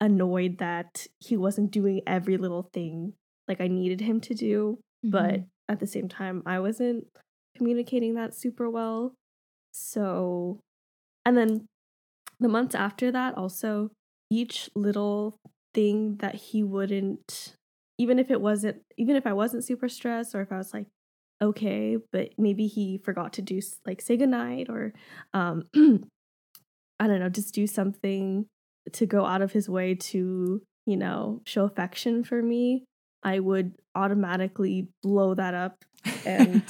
annoyed 0.00 0.58
that 0.58 1.06
he 1.20 1.36
wasn't 1.36 1.70
doing 1.70 2.02
every 2.06 2.36
little 2.36 2.68
thing 2.72 3.14
like 3.48 3.60
I 3.60 3.68
needed 3.68 4.00
him 4.00 4.20
to 4.22 4.34
do 4.34 4.78
but 5.04 5.34
Mhm. 5.40 5.46
at 5.68 5.78
the 5.80 5.86
same 5.86 6.08
time 6.08 6.42
i 6.46 6.58
wasn't 6.58 7.06
communicating 7.56 8.14
that 8.14 8.34
super 8.34 8.68
well 8.70 9.14
so 9.72 10.58
and 11.24 11.36
then 11.36 11.66
the 12.40 12.48
months 12.48 12.74
after 12.74 13.10
that 13.12 13.36
also 13.36 13.90
each 14.30 14.68
little 14.74 15.36
thing 15.74 16.16
that 16.16 16.34
he 16.34 16.62
wouldn't 16.62 17.54
even 17.98 18.18
if 18.18 18.30
it 18.30 18.40
wasn't 18.40 18.82
even 18.96 19.16
if 19.16 19.26
i 19.26 19.32
wasn't 19.32 19.64
super 19.64 19.88
stressed 19.88 20.34
or 20.34 20.40
if 20.40 20.50
i 20.50 20.56
was 20.58 20.72
like 20.74 20.86
okay 21.42 21.96
but 22.12 22.30
maybe 22.38 22.66
he 22.66 22.98
forgot 22.98 23.32
to 23.34 23.42
do 23.42 23.60
like 23.86 24.00
say 24.00 24.16
goodnight 24.16 24.68
or 24.68 24.92
um 25.34 25.64
i 27.00 27.06
don't 27.06 27.20
know 27.20 27.28
just 27.28 27.54
do 27.54 27.66
something 27.66 28.46
to 28.92 29.06
go 29.06 29.24
out 29.24 29.42
of 29.42 29.52
his 29.52 29.68
way 29.68 29.94
to 29.94 30.62
you 30.86 30.96
know 30.96 31.42
show 31.44 31.64
affection 31.64 32.24
for 32.24 32.42
me 32.42 32.84
i 33.26 33.38
would 33.38 33.72
automatically 33.94 34.88
blow 35.02 35.34
that 35.34 35.52
up 35.54 35.84
and 36.24 36.62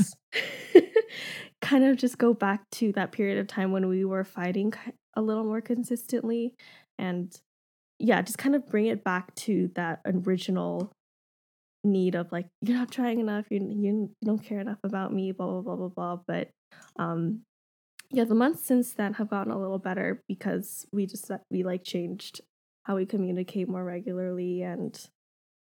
kind 1.62 1.85
of 1.85 1.97
just 1.97 2.19
go 2.19 2.35
back 2.35 2.69
to 2.71 2.92
that 2.92 3.12
period 3.12 3.38
of 3.38 3.47
time 3.47 3.71
when 3.73 3.88
we 3.88 4.05
were 4.05 4.25
fighting 4.25 4.73
a 5.14 5.23
little 5.23 5.45
more 5.45 5.61
consistently 5.61 6.55
and 6.99 7.40
yeah 7.99 8.21
just 8.23 8.38
kind 8.38 8.55
of 8.55 8.69
bring 8.69 8.87
it 8.87 9.05
back 9.05 9.35
to 9.35 9.71
that 9.75 10.01
original 10.05 10.92
need 11.87 12.14
of 12.14 12.31
like 12.33 12.47
you're 12.61 12.77
not 12.77 12.90
trying 12.90 13.21
enough. 13.21 13.47
You, 13.51 13.61
you 13.71 14.11
don't 14.25 14.42
care 14.42 14.61
enough 14.61 14.79
about 14.83 15.12
me 15.12 15.33
blah 15.33 15.47
blah 15.47 15.61
blah 15.61 15.77
blah 15.77 15.88
blah 15.88 16.19
but 16.27 16.49
um 16.99 17.42
yeah 18.11 18.25
the 18.25 18.35
months 18.35 18.64
since 18.66 18.92
then 18.92 19.14
have 19.14 19.31
gotten 19.31 19.53
a 19.53 19.59
little 19.59 19.79
better 19.79 20.23
because 20.29 20.87
we 20.92 21.07
just 21.07 21.31
we 21.51 21.62
like 21.62 21.85
changed 21.85 22.40
how 22.85 22.97
we 22.97 23.07
communicate 23.07 23.69
more 23.69 23.85
regularly 23.85 24.62
and 24.62 25.09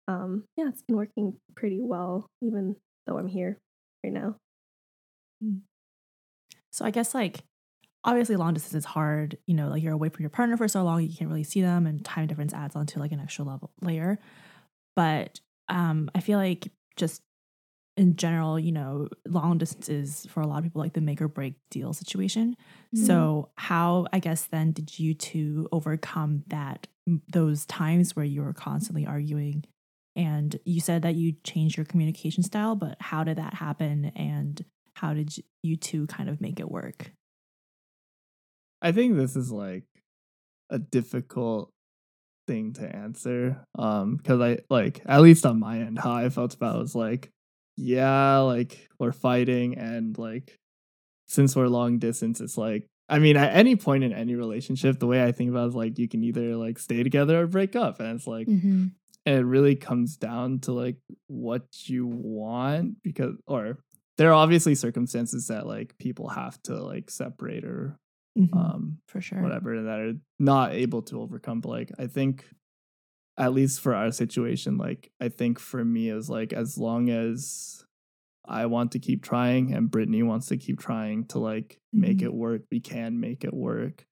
um 0.10 0.44
yeah 0.58 0.68
it's 0.68 0.82
been 0.82 0.98
working 0.98 1.34
pretty 1.56 1.80
well 1.82 2.26
even 2.42 2.76
though 3.06 3.18
i'm 3.18 3.28
here 3.28 3.58
right 4.04 4.14
now 4.14 4.36
So 6.72 6.86
I 6.86 6.92
guess 6.92 7.14
like 7.14 7.44
obviously 8.04 8.36
long 8.36 8.54
distance 8.54 8.74
is 8.76 8.86
hard. 8.86 9.38
You 9.48 9.56
know, 9.56 9.70
like 9.70 9.84
you're 9.84 9.94
away 9.94 10.10
from 10.10 10.24
your 10.24 10.30
partner 10.30 10.58
for 10.58 10.68
so 10.68 10.84
long, 10.84 11.02
you 11.02 11.16
can't 11.16 11.30
really 11.30 11.44
see 11.44 11.62
them, 11.62 11.86
and 11.86 12.04
time 12.04 12.28
difference 12.28 12.54
adds 12.54 12.76
onto 12.76 13.00
like 13.00 13.12
an 13.12 13.20
extra 13.20 13.46
level 13.46 13.72
layer. 13.82 14.20
But 14.96 15.40
um, 15.68 16.10
I 16.16 16.20
feel 16.22 16.38
like 16.38 16.72
just 16.96 17.22
in 17.98 18.16
general, 18.16 18.58
you 18.60 18.72
know, 18.72 19.10
long 19.28 19.58
distance 19.58 19.90
is 19.90 20.26
for 20.30 20.42
a 20.42 20.48
lot 20.48 20.60
of 20.60 20.64
people 20.64 20.82
like 20.82 20.94
the 20.94 21.02
make 21.02 21.22
or 21.22 21.28
break 21.28 21.56
deal 21.70 21.94
situation. 21.94 22.56
So 22.96 23.50
how 23.56 24.08
I 24.14 24.20
guess 24.20 24.46
then 24.46 24.72
did 24.72 24.98
you 25.00 25.14
two 25.14 25.68
overcome 25.72 26.44
that 26.48 26.88
those 27.32 27.66
times 27.66 28.16
where 28.16 28.26
you 28.26 28.42
were 28.44 28.54
constantly 28.54 29.06
arguing? 29.06 29.66
And 30.20 30.60
you 30.66 30.82
said 30.82 31.04
that 31.04 31.16
you 31.16 31.36
changed 31.46 31.78
your 31.78 31.86
communication 31.86 32.44
style, 32.44 32.76
but 32.76 32.98
how 33.00 33.24
did 33.24 33.38
that 33.38 33.54
happen? 33.54 34.12
And 34.18 34.64
how 34.96 35.14
did 35.14 35.34
you- 35.64 35.78
two 35.78 36.08
kind 36.08 36.30
of 36.30 36.42
make 36.42 36.60
it 36.60 36.70
work? 36.70 37.14
I 38.82 38.92
think 38.92 39.16
this 39.16 39.38
is 39.38 39.50
like 39.50 39.86
a 40.70 40.78
difficult 40.78 41.72
thing 42.48 42.74
to 42.74 42.94
answer. 42.94 43.64
Um, 43.78 44.18
because 44.18 44.42
I 44.42 44.60
like 44.70 45.02
at 45.06 45.22
least 45.22 45.46
on 45.46 45.58
my 45.60 45.80
end, 45.80 46.00
how 46.00 46.12
I 46.12 46.28
felt 46.30 46.54
about 46.54 46.76
it 46.76 46.80
was 46.80 46.96
like, 46.96 47.30
yeah, 47.78 48.40
like 48.40 48.90
we're 49.00 49.14
fighting, 49.14 49.78
and 49.78 50.18
like 50.18 50.58
since 51.28 51.56
we're 51.56 51.68
long 51.68 51.98
distance, 52.00 52.42
it's 52.42 52.58
like 52.58 52.88
I 53.08 53.20
mean, 53.20 53.38
at 53.38 53.56
any 53.56 53.76
point 53.76 54.04
in 54.04 54.14
any 54.14 54.36
relationship, 54.36 55.00
the 55.00 55.08
way 55.08 55.24
I 55.24 55.32
think 55.32 55.50
about 55.50 55.66
it 55.66 55.70
is 55.70 55.76
like 55.76 55.98
you 55.98 56.08
can 56.10 56.24
either 56.24 56.56
like 56.58 56.78
stay 56.78 57.04
together 57.04 57.42
or 57.42 57.48
break 57.48 57.76
up, 57.76 58.00
and 58.02 58.16
it's 58.16 58.28
like 58.28 58.48
It 59.26 59.46
really 59.46 59.76
comes 59.76 60.18
down 60.18 60.60
to 60.62 60.72
like 60.74 60.98
what 61.28 61.64
you 61.88 62.08
want 62.08 63.02
because 63.04 63.36
or 63.48 63.80
there 64.18 64.30
are 64.30 64.34
obviously 64.34 64.76
circumstances 64.76 65.48
that 65.48 65.68
like 65.68 65.98
people 65.98 66.30
have 66.30 66.62
to 66.64 66.76
like 66.82 67.10
separate 67.12 67.64
or 67.64 67.98
Mhm, 68.36 68.54
um 68.54 69.00
for 69.08 69.22
sure. 69.22 69.42
whatever 69.42 69.84
that 69.84 70.00
are 70.00 70.14
not 70.40 70.74
able 70.74 71.02
to 71.04 71.22
overcome 71.22 71.62
but 71.62 71.70
like 71.70 71.92
i 72.00 72.08
think 72.08 72.46
at 73.38 73.54
least 73.54 73.82
for 73.82 73.96
our 73.96 74.12
situation 74.12 74.78
like 74.78 75.12
i 75.22 75.30
think 75.30 75.60
for 75.60 75.84
me 75.86 76.10
is 76.10 76.30
like 76.30 76.54
as 76.54 76.78
long 76.78 77.10
as 77.10 77.86
i 78.46 78.66
want 78.66 78.92
to 78.94 79.00
keep 79.00 79.24
trying 79.24 79.74
and 79.74 79.92
brittany 79.92 80.24
wants 80.24 80.48
to 80.48 80.58
keep 80.58 80.80
trying 80.80 81.26
to 81.26 81.40
like 81.40 81.80
make 81.94 82.22
Mhm. 82.22 82.24
it 82.24 82.34
work 82.34 82.64
we 82.72 82.80
can 82.80 83.20
make 83.20 83.44
it 83.44 83.54
work 83.54 84.06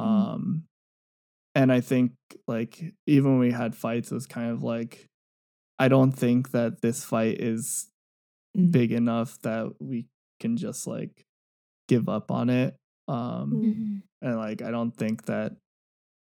Mhm. 0.00 0.30
um 0.36 0.64
and 1.54 1.72
i 1.72 1.80
think 1.80 2.12
like 2.46 2.94
even 3.06 3.32
when 3.32 3.40
we 3.40 3.50
had 3.52 3.74
fights 3.74 4.10
it 4.10 4.14
was 4.14 4.26
kind 4.26 4.50
of 4.50 4.62
like 4.62 5.06
i 5.78 5.88
don't 5.88 6.12
think 6.12 6.50
that 6.52 6.80
this 6.82 7.04
fight 7.04 7.40
is 7.40 7.86
Mm. 8.56 8.72
big 8.72 8.90
enough 8.90 9.38
that 9.42 9.70
we 9.78 10.06
can 10.40 10.56
just 10.56 10.84
like 10.88 11.22
give 11.86 12.08
up 12.08 12.32
on 12.32 12.50
it 12.50 12.74
um 13.06 13.52
Mm. 13.52 13.62
Mhm. 13.64 14.02
and 14.22 14.36
like 14.38 14.60
i 14.62 14.72
don't 14.72 14.90
think 14.96 15.26
that 15.26 15.52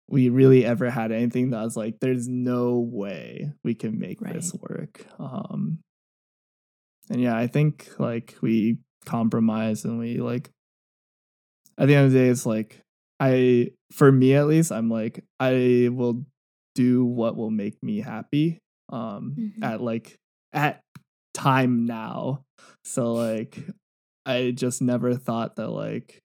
we 0.07 0.29
really 0.29 0.65
ever 0.67 0.91
had 0.91 1.13
anything 1.13 1.51
that 1.51 1.63
was 1.63 1.79
like 1.79 1.99
there's 2.01 2.29
no 2.29 2.79
way 2.79 3.53
we 3.65 3.75
can 3.75 3.99
make 3.99 4.21
right. 4.21 4.35
this 4.35 4.53
work 4.53 5.07
um 5.19 5.79
and 7.09 7.23
yeah 7.23 7.37
i 7.37 7.47
think 7.47 7.89
like 7.99 8.37
we 8.43 8.77
compromise 9.07 9.85
and 9.87 9.99
we 9.99 10.19
like 10.19 10.51
at 11.79 11.89
the 11.89 11.95
end 11.95 12.07
of 12.07 12.13
the 12.13 12.19
day 12.19 12.29
it's 12.29 12.45
like 12.45 12.83
i 13.21 13.69
for 13.93 14.11
me 14.11 14.35
at 14.35 14.47
least 14.47 14.73
i'm 14.73 14.91
like 14.91 15.25
i 15.39 15.89
will 15.93 16.25
do 16.75 17.05
what 17.05 17.37
will 17.37 17.51
make 17.51 17.81
me 17.83 18.01
happy 18.01 18.59
um 18.91 19.35
mm-hmm. 19.39 19.63
at 19.63 19.81
like 19.81 20.17
at 20.53 20.81
time 21.35 21.87
now 21.87 22.43
so 22.85 23.13
like 23.13 23.59
i 24.27 24.51
just 24.51 24.83
never 24.83 25.15
thought 25.15 25.57
that 25.57 25.69
like 25.69 26.21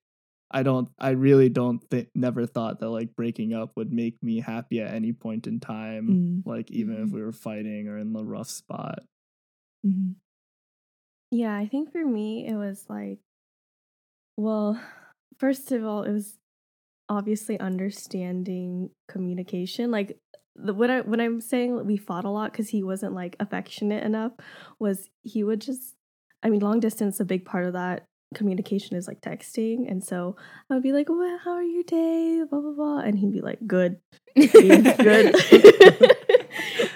I 0.52 0.64
don't 0.64 0.88
I 0.98 1.10
really 1.10 1.50
don't 1.50 1.80
think 1.90 2.08
never 2.16 2.46
thought 2.46 2.80
that 2.80 2.90
like 2.90 3.14
breaking 3.16 3.54
up 3.54 3.72
would 3.76 3.92
make 3.92 4.16
me 4.22 4.40
happy 4.40 4.80
at 4.80 4.94
any 4.94 5.12
point 5.12 5.48
in 5.48 5.60
time 5.60 6.08
mm. 6.08 6.50
like 6.50 6.72
even 6.72 6.96
mm-hmm. 6.96 7.04
if 7.04 7.12
we 7.12 7.22
were 7.22 7.34
fighting 7.34 7.90
or 7.90 7.98
in 7.98 8.14
the 8.14 8.24
rough 8.24 8.50
spot. 8.50 9.00
Mm-hmm. 9.86 10.12
Yeah, 11.32 11.56
I 11.58 11.68
think 11.68 11.92
for 11.92 12.06
me 12.06 12.48
it 12.48 12.56
was 12.56 12.86
like 12.88 13.20
well, 14.38 14.80
first 15.38 15.72
of 15.72 15.84
all, 15.84 16.04
it 16.04 16.12
was 16.12 16.38
obviously 17.10 17.60
understanding 17.60 18.90
communication. 19.08 19.92
Like 19.92 20.18
the, 20.56 20.74
when 20.74 20.90
I 20.90 21.02
when 21.02 21.20
I'm 21.20 21.42
saying 21.42 21.86
we 21.86 21.98
fought 21.98 22.26
a 22.26 22.30
lot 22.30 22.52
because 22.52 22.70
he 22.70 22.84
wasn't 22.84 23.14
like 23.14 23.36
affectionate 23.40 24.04
enough, 24.04 24.34
was 24.80 25.10
he 25.22 25.44
would 25.44 25.62
just 25.62 25.96
I 26.44 26.50
mean, 26.50 26.62
long 26.62 26.80
distance, 26.80 27.20
a 27.20 27.26
big 27.26 27.44
part 27.44 27.66
of 27.66 27.74
that 27.74 28.06
communication 28.36 28.96
is 28.96 29.08
like 29.08 29.20
texting. 29.22 29.90
And 29.90 30.04
so 30.04 30.36
I 30.70 30.76
would 30.76 30.84
be 30.84 30.92
like, 30.92 31.10
well, 31.10 31.40
how 31.44 31.54
are 31.54 31.64
your 31.64 31.84
day? 31.84 32.44
Blah, 32.48 32.60
blah, 32.60 32.74
blah. 32.74 33.00
And 33.00 33.18
he'd 33.18 33.34
be 33.34 33.42
like, 33.42 33.66
good. 33.66 34.00
good. 34.36 35.36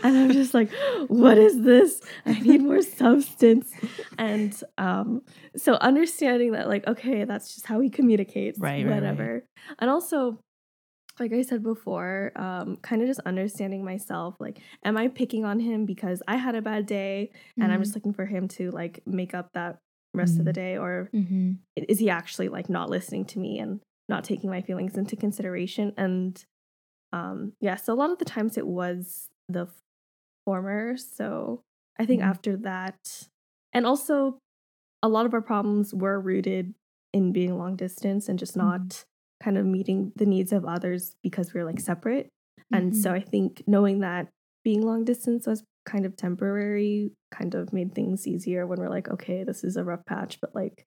and 0.03 0.17
I'm 0.17 0.31
just 0.31 0.53
like, 0.53 0.71
what 1.07 1.37
is 1.37 1.61
this? 1.61 2.01
I 2.25 2.39
need 2.39 2.61
more 2.61 2.81
substance. 2.81 3.71
And 4.17 4.55
um, 4.77 5.21
so 5.55 5.73
understanding 5.75 6.51
that, 6.53 6.67
like, 6.67 6.87
okay, 6.87 7.23
that's 7.23 7.53
just 7.53 7.65
how 7.65 7.79
he 7.79 7.89
communicates. 7.89 8.59
Right. 8.59 8.85
Whatever. 8.85 9.23
Right, 9.23 9.33
right. 9.33 9.43
And 9.79 9.89
also, 9.89 10.39
like 11.19 11.33
I 11.33 11.41
said 11.41 11.63
before, 11.63 12.31
um, 12.35 12.77
kind 12.81 13.01
of 13.01 13.07
just 13.07 13.19
understanding 13.21 13.83
myself. 13.83 14.35
Like, 14.39 14.59
am 14.83 14.97
I 14.97 15.09
picking 15.09 15.45
on 15.45 15.59
him 15.59 15.85
because 15.85 16.23
I 16.27 16.37
had 16.37 16.55
a 16.55 16.61
bad 16.61 16.85
day 16.85 17.31
and 17.55 17.65
mm-hmm. 17.65 17.73
I'm 17.73 17.83
just 17.83 17.95
looking 17.95 18.13
for 18.13 18.25
him 18.25 18.47
to 18.49 18.71
like 18.71 19.01
make 19.05 19.33
up 19.33 19.49
that 19.53 19.79
rest 20.13 20.33
mm-hmm. 20.33 20.41
of 20.41 20.45
the 20.45 20.51
mm-hmm. 20.51 20.67
day 20.67 20.77
or 20.77 21.09
mm-hmm. 21.13 21.51
is 21.75 21.99
he 21.99 22.09
actually 22.09 22.49
like 22.49 22.69
not 22.69 22.89
listening 22.89 23.25
to 23.25 23.39
me 23.39 23.59
and 23.59 23.81
not 24.07 24.23
taking 24.23 24.49
my 24.49 24.61
feelings 24.61 24.97
into 24.97 25.15
consideration 25.15 25.93
and 25.97 26.45
um 27.13 27.53
yeah 27.61 27.75
so 27.75 27.93
a 27.93 27.95
lot 27.95 28.11
of 28.11 28.17
the 28.17 28.25
times 28.25 28.57
it 28.57 28.65
was 28.65 29.27
the 29.47 29.67
former 30.49 30.97
so 30.97 31.61
i 31.99 32.05
think 32.05 32.21
mm-hmm. 32.21 32.29
after 32.29 32.57
that 32.57 32.97
and 33.73 33.85
also 33.85 34.39
a 35.03 35.07
lot 35.07 35.25
of 35.25 35.33
our 35.33 35.41
problems 35.41 35.93
were 35.93 36.19
rooted 36.19 36.73
in 37.13 37.31
being 37.31 37.57
long 37.57 37.75
distance 37.75 38.27
and 38.29 38.39
just 38.39 38.57
not 38.57 38.81
mm-hmm. 38.81 39.43
kind 39.43 39.57
of 39.57 39.65
meeting 39.65 40.11
the 40.15 40.25
needs 40.25 40.51
of 40.51 40.65
others 40.65 41.15
because 41.23 41.53
we 41.53 41.59
are 41.61 41.65
like 41.65 41.79
separate 41.79 42.29
and 42.71 42.95
so 42.95 43.09
mm-hmm. 43.09 43.17
i 43.17 43.31
think 43.31 43.63
knowing 43.67 43.99
that 43.99 44.27
being 44.63 44.81
long 44.81 45.05
distance 45.05 45.47
was 45.47 45.63
kind 45.85 46.05
of 46.05 46.15
temporary 46.15 47.11
kind 47.31 47.55
of 47.55 47.73
made 47.73 47.95
things 47.95 48.27
easier 48.27 48.65
when 48.65 48.79
we're 48.79 48.89
like, 48.89 49.09
okay, 49.09 49.43
this 49.43 49.63
is 49.63 49.77
a 49.77 49.83
rough 49.83 50.05
patch, 50.05 50.39
but 50.41 50.53
like 50.53 50.85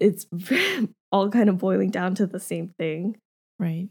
it's 0.00 0.26
all 1.12 1.28
kind 1.30 1.48
of 1.48 1.58
boiling 1.58 1.90
down 1.90 2.14
to 2.16 2.26
the 2.26 2.40
same 2.40 2.68
thing. 2.78 3.16
Right. 3.58 3.88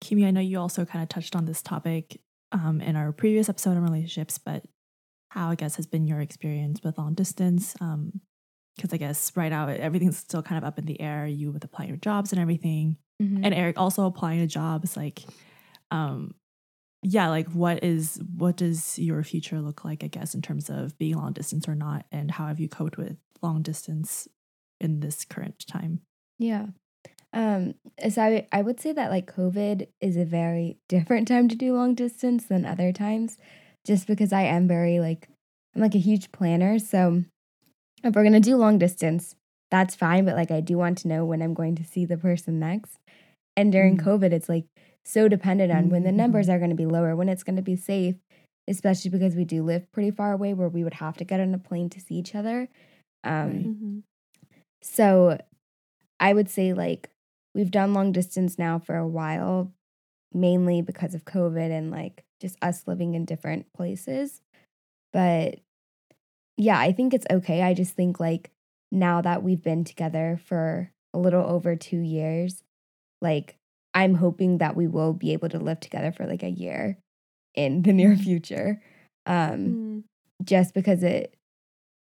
Kimi, 0.00 0.26
I 0.26 0.30
know 0.30 0.40
you 0.40 0.58
also 0.58 0.84
kind 0.84 1.02
of 1.02 1.08
touched 1.08 1.34
on 1.34 1.44
this 1.44 1.62
topic 1.62 2.20
um, 2.52 2.80
in 2.80 2.96
our 2.96 3.12
previous 3.12 3.48
episode 3.48 3.76
on 3.76 3.82
relationships, 3.82 4.38
but 4.38 4.64
how 5.30 5.50
I 5.50 5.54
guess 5.54 5.76
has 5.76 5.86
been 5.86 6.06
your 6.06 6.20
experience 6.20 6.80
with 6.82 6.98
long 6.98 7.14
distance? 7.14 7.74
Because 7.74 7.82
um, 7.82 8.20
I 8.92 8.96
guess 8.96 9.32
right 9.36 9.50
now 9.50 9.68
everything's 9.68 10.18
still 10.18 10.42
kind 10.42 10.58
of 10.58 10.64
up 10.64 10.78
in 10.78 10.86
the 10.86 11.00
air. 11.00 11.26
You 11.26 11.50
with 11.52 11.64
applying 11.64 11.90
your 11.90 11.98
jobs 11.98 12.32
and 12.32 12.40
everything, 12.40 12.96
mm-hmm. 13.22 13.44
and 13.44 13.54
Eric 13.54 13.78
also 13.78 14.06
applying 14.06 14.40
to 14.40 14.46
jobs. 14.46 14.96
Like, 14.96 15.22
um, 15.90 16.34
yeah, 17.02 17.28
like 17.28 17.50
what 17.50 17.84
is 17.84 18.20
what 18.36 18.56
does 18.56 18.98
your 18.98 19.22
future 19.22 19.60
look 19.60 19.84
like, 19.84 20.02
I 20.02 20.08
guess, 20.08 20.34
in 20.34 20.42
terms 20.42 20.70
of 20.70 20.96
being 20.98 21.16
long 21.16 21.32
distance 21.32 21.68
or 21.68 21.74
not, 21.74 22.06
and 22.10 22.30
how 22.30 22.46
have 22.46 22.60
you 22.60 22.68
coped 22.68 22.96
with 22.96 23.16
long 23.42 23.62
distance 23.62 24.26
in 24.80 25.00
this 25.00 25.24
current 25.24 25.66
time? 25.66 26.00
Yeah. 26.38 26.66
Um, 27.32 27.74
so 28.08 28.22
I 28.22 28.46
I 28.52 28.62
would 28.62 28.80
say 28.80 28.92
that 28.92 29.10
like 29.10 29.32
COVID 29.32 29.88
is 30.00 30.16
a 30.16 30.24
very 30.24 30.78
different 30.88 31.28
time 31.28 31.48
to 31.48 31.56
do 31.56 31.74
long 31.74 31.94
distance 31.94 32.46
than 32.46 32.64
other 32.64 32.92
times, 32.92 33.36
just 33.86 34.06
because 34.06 34.32
I 34.32 34.42
am 34.42 34.66
very 34.66 35.00
like 35.00 35.28
I'm 35.74 35.82
like 35.82 35.94
a 35.94 35.98
huge 35.98 36.32
planner. 36.32 36.78
So 36.78 37.24
if 38.02 38.14
we're 38.14 38.24
gonna 38.24 38.40
do 38.40 38.56
long 38.56 38.78
distance, 38.78 39.34
that's 39.70 39.94
fine. 39.94 40.24
But 40.24 40.36
like 40.36 40.50
I 40.50 40.60
do 40.60 40.78
want 40.78 40.98
to 40.98 41.08
know 41.08 41.24
when 41.24 41.42
I'm 41.42 41.54
going 41.54 41.76
to 41.76 41.84
see 41.84 42.04
the 42.04 42.16
person 42.16 42.58
next. 42.58 42.98
And 43.56 43.72
during 43.72 43.96
mm. 43.98 44.04
COVID, 44.04 44.32
it's 44.32 44.48
like 44.48 44.66
so 45.04 45.26
dependent 45.26 45.72
on 45.72 45.84
mm-hmm. 45.84 45.90
when 45.90 46.02
the 46.04 46.12
numbers 46.12 46.46
mm-hmm. 46.46 46.54
are 46.54 46.58
going 46.58 46.70
to 46.70 46.76
be 46.76 46.86
lower, 46.86 47.16
when 47.16 47.28
it's 47.28 47.42
going 47.42 47.56
to 47.56 47.62
be 47.62 47.76
safe, 47.76 48.16
especially 48.68 49.10
because 49.10 49.34
we 49.34 49.44
do 49.44 49.62
live 49.62 49.90
pretty 49.90 50.10
far 50.10 50.32
away 50.32 50.54
where 50.54 50.68
we 50.68 50.84
would 50.84 50.94
have 50.94 51.16
to 51.16 51.24
get 51.24 51.40
on 51.40 51.54
a 51.54 51.58
plane 51.58 51.88
to 51.90 52.00
see 52.00 52.14
each 52.14 52.34
other. 52.34 52.68
Um, 53.24 53.50
mm-hmm. 53.50 53.98
So 54.82 55.38
I 56.20 56.32
would 56.32 56.48
say, 56.48 56.72
like, 56.72 57.10
we've 57.58 57.72
done 57.72 57.92
long 57.92 58.12
distance 58.12 58.56
now 58.56 58.78
for 58.78 58.96
a 58.96 59.06
while, 59.06 59.72
mainly 60.32 60.80
because 60.80 61.12
of 61.14 61.24
COVID 61.24 61.70
and 61.70 61.90
like 61.90 62.24
just 62.40 62.56
us 62.62 62.84
living 62.86 63.14
in 63.14 63.24
different 63.24 63.66
places. 63.74 64.40
But 65.12 65.58
yeah, 66.56 66.78
I 66.78 66.92
think 66.92 67.12
it's 67.12 67.26
okay. 67.30 67.62
I 67.62 67.74
just 67.74 67.94
think, 67.94 68.20
like, 68.20 68.50
now 68.90 69.20
that 69.20 69.42
we've 69.42 69.62
been 69.62 69.84
together 69.84 70.40
for 70.44 70.92
a 71.12 71.18
little 71.18 71.44
over 71.44 71.76
two 71.76 71.98
years, 71.98 72.62
like, 73.20 73.56
I'm 73.94 74.14
hoping 74.14 74.58
that 74.58 74.76
we 74.76 74.86
will 74.86 75.12
be 75.12 75.32
able 75.32 75.48
to 75.48 75.58
live 75.58 75.80
together 75.80 76.12
for 76.12 76.26
like 76.26 76.42
a 76.42 76.50
year 76.50 76.98
in 77.54 77.82
the 77.82 77.92
near 77.92 78.14
mm. 78.14 78.22
future. 78.22 78.80
Um, 79.26 79.66
mm. 79.66 80.02
Just 80.44 80.74
because 80.74 81.02
it 81.02 81.34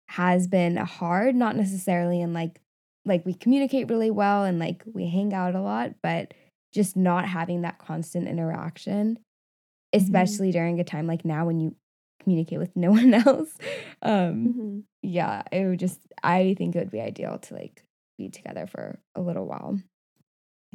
has 0.10 0.48
been 0.48 0.76
hard, 0.76 1.36
not 1.36 1.56
necessarily 1.56 2.20
in 2.20 2.34
like, 2.34 2.60
like 3.06 3.26
we 3.26 3.34
communicate 3.34 3.90
really 3.90 4.12
well 4.12 4.44
and 4.44 4.60
like 4.60 4.84
we 4.92 5.08
hang 5.08 5.34
out 5.34 5.56
a 5.56 5.62
lot, 5.62 5.92
but 6.02 6.34
just 6.74 6.98
not 6.98 7.26
having 7.28 7.62
that 7.62 7.78
constant 7.78 8.28
interaction, 8.28 9.16
mm-hmm. 9.16 10.04
especially 10.04 10.48
mm-hmm. 10.48 10.58
during 10.58 10.80
a 10.80 10.84
time 10.84 11.08
like 11.08 11.24
now 11.24 11.46
when 11.46 11.60
you 11.60 11.76
communicate 12.22 12.60
with 12.60 12.76
no 12.76 12.92
one 12.92 13.14
else. 13.14 13.56
Um, 14.02 14.48
mm-hmm. 14.48 14.80
Yeah, 15.04 15.44
it 15.52 15.66
would 15.66 15.80
just, 15.80 16.00
I 16.24 16.56
think 16.58 16.76
it 16.76 16.80
would 16.80 16.92
be 16.92 17.02
ideal 17.02 17.38
to 17.38 17.54
like 17.54 17.84
be 18.18 18.30
together 18.30 18.68
for 18.68 19.00
a 19.14 19.22
little 19.22 19.46
while. 19.46 19.80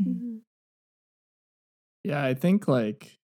Mm-hmm. 0.00 0.38
Yeah, 2.04 2.24
I 2.24 2.34
think 2.34 2.66
like 2.66 3.18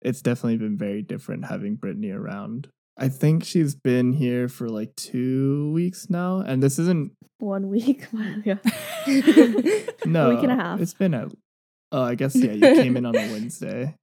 it's 0.00 0.22
definitely 0.22 0.58
been 0.58 0.78
very 0.78 1.02
different 1.02 1.46
having 1.46 1.74
Brittany 1.74 2.10
around. 2.10 2.68
I 2.98 3.08
think 3.08 3.44
she's 3.44 3.74
been 3.74 4.14
here 4.14 4.48
for 4.48 4.68
like 4.68 4.94
two 4.96 5.70
weeks 5.72 6.08
now, 6.08 6.40
and 6.40 6.62
this 6.62 6.78
isn't 6.78 7.12
one 7.38 7.68
week. 7.68 8.06
yeah, 8.44 8.56
no, 10.06 10.30
a 10.30 10.34
week 10.34 10.42
and 10.42 10.52
a 10.52 10.56
half. 10.56 10.80
It's 10.80 10.94
been 10.94 11.14
a. 11.14 11.28
Oh, 11.92 12.02
I 12.02 12.14
guess 12.14 12.34
yeah. 12.34 12.52
You 12.52 12.60
came 12.60 12.96
in 12.96 13.04
on 13.04 13.14
a 13.14 13.18
Wednesday, 13.32 13.94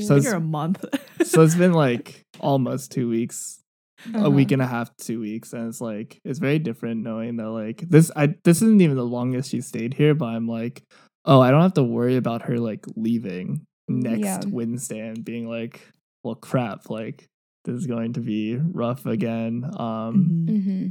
so 0.00 0.16
it's 0.16 0.26
a 0.26 0.40
month. 0.40 0.84
so 1.24 1.42
it's 1.42 1.54
been 1.54 1.72
like 1.72 2.22
almost 2.40 2.90
two 2.90 3.08
weeks, 3.08 3.60
uh-huh. 4.06 4.26
a 4.26 4.30
week 4.30 4.50
and 4.50 4.60
a 4.60 4.66
half, 4.66 4.94
two 4.96 5.20
weeks, 5.20 5.52
and 5.52 5.68
it's 5.68 5.80
like 5.80 6.20
it's 6.24 6.40
very 6.40 6.58
different 6.58 7.02
knowing 7.02 7.36
that 7.36 7.50
like 7.50 7.80
this. 7.88 8.10
I 8.16 8.34
this 8.44 8.60
isn't 8.60 8.80
even 8.80 8.96
the 8.96 9.04
longest 9.04 9.50
she 9.50 9.60
stayed 9.60 9.94
here, 9.94 10.14
but 10.14 10.26
I'm 10.26 10.48
like, 10.48 10.82
oh, 11.24 11.40
I 11.40 11.52
don't 11.52 11.62
have 11.62 11.74
to 11.74 11.84
worry 11.84 12.16
about 12.16 12.42
her 12.42 12.58
like 12.58 12.84
leaving 12.96 13.66
next 13.88 14.24
yeah. 14.24 14.40
Wednesday 14.48 14.98
and 14.98 15.24
being 15.24 15.48
like, 15.48 15.80
well, 16.24 16.34
crap, 16.34 16.90
like 16.90 17.28
this 17.64 17.76
is 17.76 17.86
going 17.86 18.14
to 18.14 18.20
be 18.20 18.56
rough 18.56 19.06
again. 19.06 19.64
Um, 19.76 20.46
mm-hmm. 20.48 20.56
mm-hmm. 20.56 20.88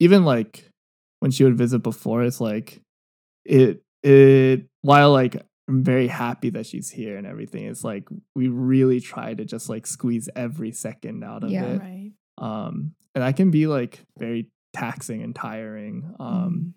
even 0.00 0.24
like 0.24 0.68
when 1.20 1.30
she 1.30 1.44
would 1.44 1.58
visit 1.58 1.80
before, 1.80 2.22
it's 2.22 2.40
like 2.40 2.80
it 3.44 3.82
it 4.02 4.66
while 4.82 5.12
like 5.12 5.42
I'm 5.68 5.82
very 5.82 6.08
happy 6.08 6.50
that 6.50 6.66
she's 6.66 6.90
here 6.90 7.16
and 7.16 7.26
everything. 7.26 7.66
It's 7.66 7.84
like 7.84 8.08
we 8.34 8.48
really 8.48 9.00
try 9.00 9.34
to 9.34 9.44
just 9.44 9.68
like 9.68 9.86
squeeze 9.86 10.28
every 10.36 10.72
second 10.72 11.24
out 11.24 11.44
of 11.44 11.50
yeah, 11.50 11.64
it. 11.64 11.80
Right. 11.80 12.12
Um, 12.38 12.94
and 13.14 13.24
that 13.24 13.36
can 13.36 13.50
be 13.50 13.66
like 13.66 14.02
very 14.18 14.50
taxing 14.74 15.22
and 15.22 15.34
tiring. 15.34 16.14
Um, 16.20 16.28
mm. 16.28 16.72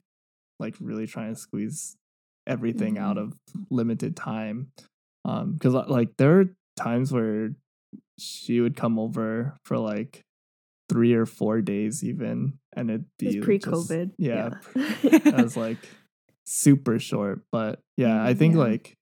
like 0.60 0.76
really 0.80 1.08
trying 1.08 1.34
to 1.34 1.40
squeeze 1.40 1.98
everything 2.46 2.96
mm-hmm. 2.96 3.04
out 3.04 3.18
of 3.18 3.34
limited 3.70 4.16
time. 4.16 4.72
Um, 5.26 5.54
because 5.54 5.74
like 5.74 6.16
there 6.18 6.40
are 6.40 6.46
times 6.78 7.12
where 7.12 7.50
she 8.20 8.62
would 8.62 8.76
come 8.76 8.98
over 9.00 9.58
for 9.64 9.78
like 9.78 10.22
three 10.89 11.14
or 11.14 11.26
four 11.26 11.62
days 11.62 12.04
even, 12.04 12.60
and 12.76 12.89
it'd 12.89 13.06
be 13.20 13.39
pre-COVID. 13.41 14.08
Just, 14.08 14.20
yeah, 14.20 14.52
yeah. 15.04 15.41
was 15.41 15.58
like 15.58 15.78
super 16.45 17.00
short. 17.00 17.41
But 17.52 17.80
yeah, 17.98 18.24
I 18.24 18.34
think 18.34 18.56
yeah. 18.56 18.62
like 18.62 18.98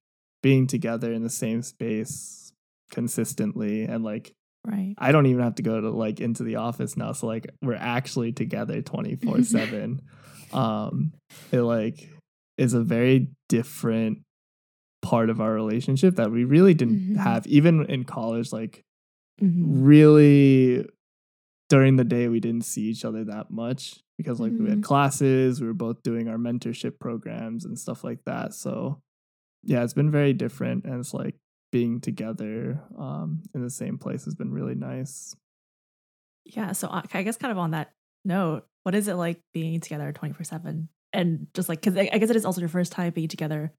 being 0.45 0.67
together 0.67 1.11
in 1.11 1.23
the 1.23 1.29
same 1.29 1.63
space 1.63 2.51
consistently 2.91 3.83
and 3.83 4.03
like 4.03 4.33
right 4.63 4.93
i 4.99 5.11
don't 5.11 5.25
even 5.25 5.43
have 5.43 5.55
to 5.55 5.63
go 5.63 5.81
to 5.81 5.89
like 5.89 6.19
into 6.19 6.43
the 6.43 6.55
office 6.55 6.95
now 6.95 7.11
so 7.11 7.25
like 7.25 7.47
we're 7.63 7.73
actually 7.73 8.31
together 8.31 8.79
24 8.81 9.41
7 9.41 10.01
um 10.53 11.11
it 11.51 11.61
like 11.61 12.09
is 12.59 12.75
a 12.75 12.81
very 12.81 13.27
different 13.49 14.19
part 15.05 15.29
of 15.29 15.39
our 15.39 15.53
relationship 15.53 16.15
that 16.15 16.31
we 16.31 16.43
really 16.43 16.73
didn't 16.73 17.15
Mhm. 17.15 17.17
have 17.17 17.45
even 17.47 17.85
in 17.85 18.03
college 18.03 18.51
like 18.51 18.83
Mhm. 19.41 19.63
really 19.85 20.87
during 21.69 21.95
the 21.95 22.03
day 22.03 22.27
we 22.27 22.39
didn't 22.39 22.65
see 22.65 22.83
each 22.83 23.05
other 23.05 23.23
that 23.25 23.51
much 23.51 24.01
because 24.17 24.39
like 24.39 24.53
we 24.53 24.65
Mhm. 24.65 24.69
had 24.69 24.83
classes 24.83 25.61
we 25.61 25.67
were 25.67 25.73
both 25.73 26.01
doing 26.03 26.27
our 26.27 26.37
mentorship 26.37 26.99
programs 26.99 27.65
and 27.65 27.77
stuff 27.77 28.03
like 28.03 28.23
that 28.25 28.53
so 28.53 29.01
yeah 29.63 29.83
it's 29.83 29.93
been 29.93 30.11
very 30.11 30.33
different 30.33 30.85
and 30.85 30.95
it's 30.99 31.13
like 31.13 31.35
being 31.71 31.99
together 31.99 32.81
um 32.97 33.41
in 33.53 33.61
the 33.61 33.69
same 33.69 33.97
place 33.97 34.25
has 34.25 34.35
been 34.35 34.51
really 34.51 34.75
nice 34.75 35.35
yeah 36.45 36.71
so 36.71 36.87
uh, 36.87 37.01
i 37.13 37.23
guess 37.23 37.37
kind 37.37 37.51
of 37.51 37.57
on 37.57 37.71
that 37.71 37.91
note 38.23 38.65
what 38.83 38.95
is 38.95 39.07
it 39.07 39.15
like 39.15 39.39
being 39.53 39.79
together 39.79 40.11
24 40.11 40.43
7 40.43 40.87
and 41.13 41.47
just 41.53 41.69
like 41.69 41.81
because 41.81 41.97
I 41.97 42.17
guess 42.17 42.29
it 42.29 42.35
is 42.35 42.45
also 42.45 42.59
your 42.61 42.69
first 42.69 42.91
time 42.91 43.11
being 43.13 43.27
together 43.29 43.71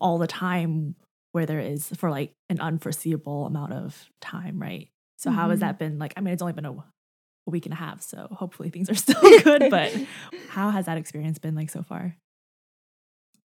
all 0.00 0.18
the 0.18 0.26
time 0.26 0.94
where 1.32 1.46
there 1.46 1.60
is 1.60 1.88
for 1.96 2.10
like 2.10 2.32
an 2.48 2.60
unforeseeable 2.60 3.46
amount 3.46 3.72
of 3.72 4.08
time 4.20 4.60
right? 4.60 4.88
So 5.16 5.30
how 5.30 5.50
has 5.50 5.58
Mhm. 5.58 5.60
that 5.60 5.78
been? 5.78 5.98
Like 5.98 6.12
i 6.16 6.20
mean 6.20 6.32
it's 6.34 6.42
only 6.42 6.52
been 6.54 6.66
a, 6.66 6.72
a 6.72 6.84
week 7.50 7.66
and 7.66 7.72
a 7.72 7.76
half 7.76 8.02
so 8.02 8.28
hopefully 8.30 8.70
things 8.70 8.88
are 8.90 8.94
still 9.06 9.20
good 9.42 9.70
but 9.70 9.92
how 10.48 10.70
has 10.70 10.86
that 10.86 10.98
experience 10.98 11.38
been 11.38 11.54
like 11.54 11.70
so 11.70 11.82
far? 11.82 12.16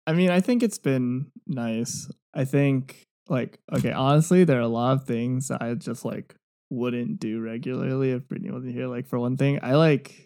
I 0.06 0.12
mean 0.12 0.30
i 0.30 0.40
think 0.40 0.62
it's 0.62 0.78
been 0.78 1.30
nice. 1.46 2.10
I 2.34 2.44
think 2.44 3.04
like 3.28 3.58
okay 3.74 3.92
honestly 3.92 4.44
there 4.44 4.58
are 4.58 4.62
a 4.62 4.68
lot 4.68 4.92
of 4.96 5.04
things 5.04 5.50
i 5.50 5.74
just 5.74 6.04
like 6.04 6.34
wouldn't 6.70 7.18
do 7.20 7.40
regularly 7.40 8.10
if 8.12 8.26
brittany 8.28 8.50
wasn't 8.50 8.72
here 8.74 8.86
like 8.86 9.06
for 9.06 9.18
one 9.18 9.36
thing. 9.36 9.58
I 9.62 9.74
like 9.76 10.24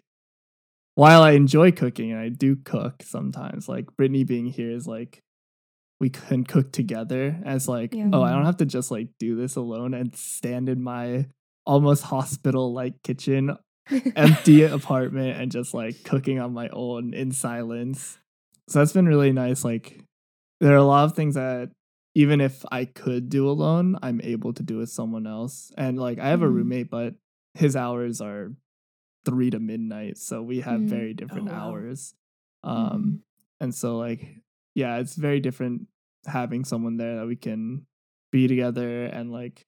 while 0.95 1.21
i 1.21 1.31
enjoy 1.31 1.71
cooking 1.71 2.11
and 2.11 2.19
i 2.21 2.29
do 2.29 2.55
cook 2.55 3.01
sometimes 3.03 3.67
like 3.67 3.87
brittany 3.97 4.23
being 4.23 4.45
here 4.45 4.71
is 4.71 4.85
like 4.87 5.19
we 6.03 6.09
can 6.11 6.43
cook 6.43 6.71
together 6.71 7.23
as 7.45 7.67
like 7.75 7.93
Yeah. 7.95 8.09
oh 8.13 8.21
i 8.27 8.31
don't 8.33 8.45
have 8.51 8.57
to 8.63 8.65
just 8.77 8.91
like 8.91 9.07
do 9.19 9.35
this 9.41 9.55
alone 9.55 9.93
and 9.99 10.15
stand 10.15 10.67
in 10.67 10.83
my 10.83 11.25
almost 11.65 12.03
hospital 12.03 12.73
like 12.81 12.95
kitchen 13.03 13.55
empty 14.15 14.63
apartment 14.63 15.39
and 15.39 15.47
just 15.51 15.73
like 15.73 15.95
cooking 16.03 16.39
on 16.39 16.51
my 16.53 16.67
own 16.71 17.13
in 17.13 17.31
silence. 17.31 18.17
So 18.69 18.79
that's 18.79 18.93
been 18.93 19.07
really 19.07 19.31
nice. 19.33 19.63
Like 19.63 19.99
there 20.61 20.71
are 20.73 20.83
a 20.87 20.91
lot 20.95 21.03
of 21.05 21.15
things 21.15 21.35
that 21.35 21.69
even 22.15 22.39
if 22.39 22.63
I 22.71 22.85
could 22.85 23.27
do 23.29 23.49
alone, 23.49 23.97
I'm 24.01 24.21
able 24.23 24.53
to 24.53 24.63
do 24.63 24.77
with 24.77 24.89
someone 24.89 25.27
else. 25.27 25.71
And 25.77 25.99
like 25.99 26.19
I 26.19 26.27
have 26.29 26.41
a 26.43 26.47
Mhm. 26.47 26.55
roommate, 26.55 26.89
but 26.89 27.15
his 27.55 27.75
hours 27.75 28.21
are 28.21 28.51
three 29.25 29.49
to 29.51 29.59
midnight. 29.59 30.17
So 30.17 30.41
we 30.41 30.61
have 30.61 30.81
Mm. 30.81 30.87
very 30.89 31.13
different 31.13 31.47
wow. 31.49 31.59
hours. 31.59 32.13
Um 32.63 33.23
and 33.59 33.75
so 33.75 33.97
like 33.97 34.21
yeah, 34.75 34.97
it's 34.99 35.15
very 35.15 35.39
different 35.39 35.87
having 36.25 36.65
someone 36.65 36.97
there 36.97 37.17
that 37.17 37.27
we 37.27 37.35
can 37.35 37.85
be 38.31 38.47
together 38.47 39.05
and 39.05 39.31
like 39.31 39.65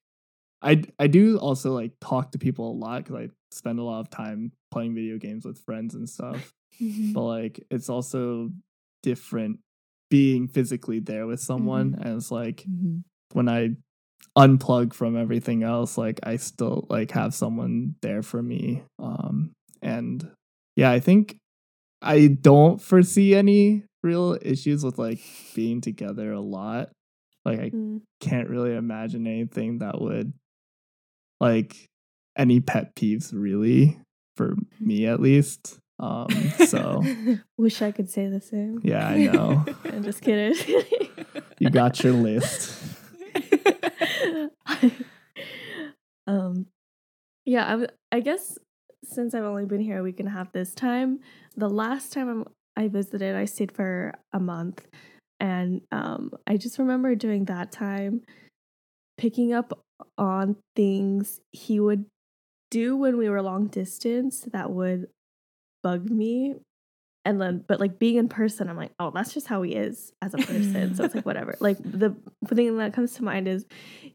I 0.62 0.84
I 0.97 1.08
do 1.08 1.38
also 1.38 1.74
like 1.74 1.91
talk 2.01 2.32
to 2.32 2.39
people 2.39 2.72
a 2.72 2.74
lot 2.74 3.03
because 3.03 3.16
I 3.16 3.30
spend 3.51 3.80
a 3.80 3.84
lot 3.84 3.99
of 3.99 4.10
time 4.10 4.51
playing 4.72 4.95
video 4.95 5.18
games 5.18 5.45
with 5.45 5.64
friends 5.66 5.93
and 5.95 6.10
stuff. 6.10 6.51
Mhm. 6.82 7.14
But 7.14 7.24
like 7.24 7.60
it's 7.70 7.89
also 7.89 8.51
different 9.03 9.60
being 10.10 10.47
physically 10.47 10.99
there 10.99 11.28
with 11.28 11.39
someone, 11.39 11.95
and 12.01 12.18
it's 12.18 12.32
like 12.32 12.66
Mhm. 12.68 13.03
when 13.34 13.47
I 13.49 13.76
unplug 14.38 14.93
from 14.93 15.16
everything 15.18 15.64
else, 15.64 15.97
like 15.97 16.20
I 16.24 16.38
still 16.38 16.88
like 16.89 17.12
have 17.12 17.34
someone 17.34 17.95
there 18.01 18.22
for 18.24 18.41
me. 18.41 18.84
Um, 18.99 19.51
and 19.82 20.30
yeah, 20.76 20.91
I 20.91 20.99
think 20.99 21.38
I 22.01 22.28
don't 22.28 22.82
foresee 22.82 23.36
any 23.36 23.84
real 24.06 24.38
issues 24.41 24.84
with 24.86 24.97
like 24.97 25.20
being 25.56 25.82
together 25.82 26.32
a 26.32 26.39
lot. 26.39 26.91
Like 27.43 27.60
I 27.60 27.70
Mm. 27.72 28.01
can't 28.22 28.49
really 28.49 28.74
imagine 28.76 29.28
anything 29.28 29.80
that 29.80 29.99
would 30.01 30.32
like 31.41 31.76
any 32.38 32.60
pet 32.62 32.95
peeves 32.95 33.32
really 33.34 33.99
for 34.38 34.56
me 34.80 35.06
at 35.06 35.20
least 35.20 35.78
um 35.99 36.49
so 36.58 37.01
Wish 37.58 37.82
I 37.82 37.91
could 37.91 38.10
say 38.10 38.28
the 38.28 38.41
same. 38.41 38.80
yeah 38.84 39.08
i 39.08 39.18
know 39.18 39.64
I'm 39.86 40.03
just 40.03 40.22
kidding. 40.22 40.56
you 41.60 41.70
got 41.70 42.03
your 42.03 42.14
list 42.14 42.82
um, 46.28 46.66
yeah, 47.45 47.76
I, 48.12 48.16
I 48.18 48.20
guess 48.22 48.58
since 49.03 49.34
I've 49.36 49.43
only 49.43 49.66
been 49.66 49.82
here 49.82 49.99
a 49.99 50.03
week 50.03 50.20
and 50.20 50.28
a 50.28 50.32
half 50.32 50.51
this 50.51 50.74
time, 50.74 51.20
the 51.56 51.70
last 51.70 52.12
time 52.12 52.28
I'm, 52.30 52.45
I 52.78 52.88
visited, 52.88 53.36
I 53.36 53.45
stayed 53.45 53.71
for 53.71 54.13
a 54.34 54.39
month, 54.39 54.86
and 55.39 55.82
um, 55.91 56.32
I 56.47 56.57
just 56.57 56.80
remember 56.80 57.15
during 57.15 57.45
that 57.45 57.71
time 57.71 58.21
picking 59.17 59.53
up 59.53 59.86
on 60.17 60.57
things 60.76 61.39
he 61.51 61.80
would 61.80 62.05
do 62.71 62.97
when 62.97 63.17
we 63.17 63.30
were 63.30 63.41
long 63.41 63.67
distance 63.67 64.47
that 64.51 64.71
would 64.71 65.07
bug 65.84 66.09
me. 66.09 66.55
And 67.23 67.41
then, 67.41 67.63
but 67.67 67.80
like 67.80 67.97
being 67.97 68.17
in 68.17 68.30
person, 68.30 68.69
I'm 68.69 68.78
like, 68.78 68.91
oh, 68.99 69.11
that's 69.11 69.34
just 69.34 69.47
how 69.47 69.63
he 69.63 69.73
is 69.73 70.13
as 70.21 70.34
a 70.34 70.38
person. 70.38 70.95
so 70.95 71.05
it's 71.05 71.15
like 71.15 71.26
whatever. 71.26 71.55
Like 71.61 71.78
the 71.80 72.15
thing 72.53 72.78
that 72.78 72.93
comes 72.93 73.13
to 73.13 73.23
mind 73.23 73.47
is 73.47 73.65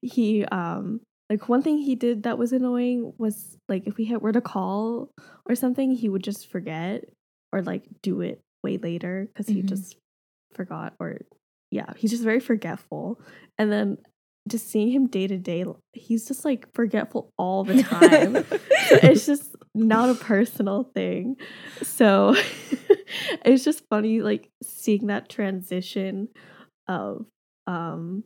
he, 0.00 0.44
um, 0.44 1.00
like 1.28 1.48
one 1.48 1.62
thing 1.62 1.78
he 1.78 1.94
did 1.94 2.24
that 2.24 2.38
was 2.38 2.52
annoying 2.52 3.12
was 3.18 3.56
like 3.68 3.86
if 3.86 3.96
we 3.96 4.04
had 4.04 4.20
were 4.20 4.32
to 4.32 4.40
call 4.40 5.10
or 5.48 5.54
something, 5.54 5.92
he 5.92 6.08
would 6.08 6.22
just 6.22 6.48
forget 6.50 7.04
or 7.52 7.62
like 7.62 7.84
do 8.02 8.20
it 8.20 8.40
way 8.62 8.76
later 8.78 9.26
because 9.28 9.46
he 9.48 9.62
Mhm. 9.62 9.68
just 9.68 9.96
forgot 10.54 10.94
or 11.00 11.18
yeah, 11.70 11.92
he's 11.96 12.10
just 12.10 12.24
very 12.24 12.40
forgetful. 12.40 13.20
And 13.58 13.70
then 13.70 13.98
just 14.48 14.68
seeing 14.68 14.90
him 14.90 15.06
day 15.06 15.26
to 15.28 15.38
day, 15.38 15.64
he's 15.92 16.26
just 16.26 16.44
like 16.44 16.66
forgetful 16.74 17.30
all 17.38 17.62
the 17.62 17.82
time. 17.82 18.34
So 18.88 18.98
it's 19.02 19.24
just 19.26 19.54
not 19.74 20.10
a 20.10 20.14
personal 20.14 20.84
thing. 20.94 21.36
So 21.82 22.34
it's 23.44 23.62
just 23.64 23.84
funny 23.88 24.20
like 24.20 24.50
seeing 24.62 25.06
that 25.08 25.28
transition 25.28 26.28
of 26.88 27.26
um 27.68 28.24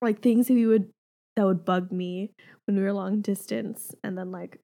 like 0.00 0.20
things 0.22 0.48
that 0.48 0.54
we 0.54 0.66
would 0.66 0.90
that 1.36 1.44
would 1.44 1.64
bug 1.64 1.90
me 1.92 2.30
when 2.66 2.76
we 2.76 2.82
were 2.82 2.92
long 2.92 3.20
distance 3.20 3.92
and 4.02 4.16
then 4.16 4.30
like 4.30 4.58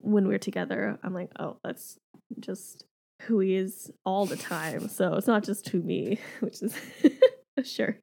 when 0.00 0.26
we're 0.26 0.38
together 0.38 0.98
I'm 1.04 1.14
like, 1.14 1.30
oh, 1.38 1.58
that's 1.62 1.98
just 2.40 2.84
who 3.22 3.40
he 3.40 3.54
is 3.54 3.90
all 4.04 4.26
the 4.26 4.36
time. 4.36 4.88
So 4.88 5.14
it's 5.14 5.26
not 5.26 5.44
just 5.44 5.66
to 5.66 5.82
me, 5.82 6.18
which 6.40 6.62
is 6.62 6.74
assuring. 7.56 7.98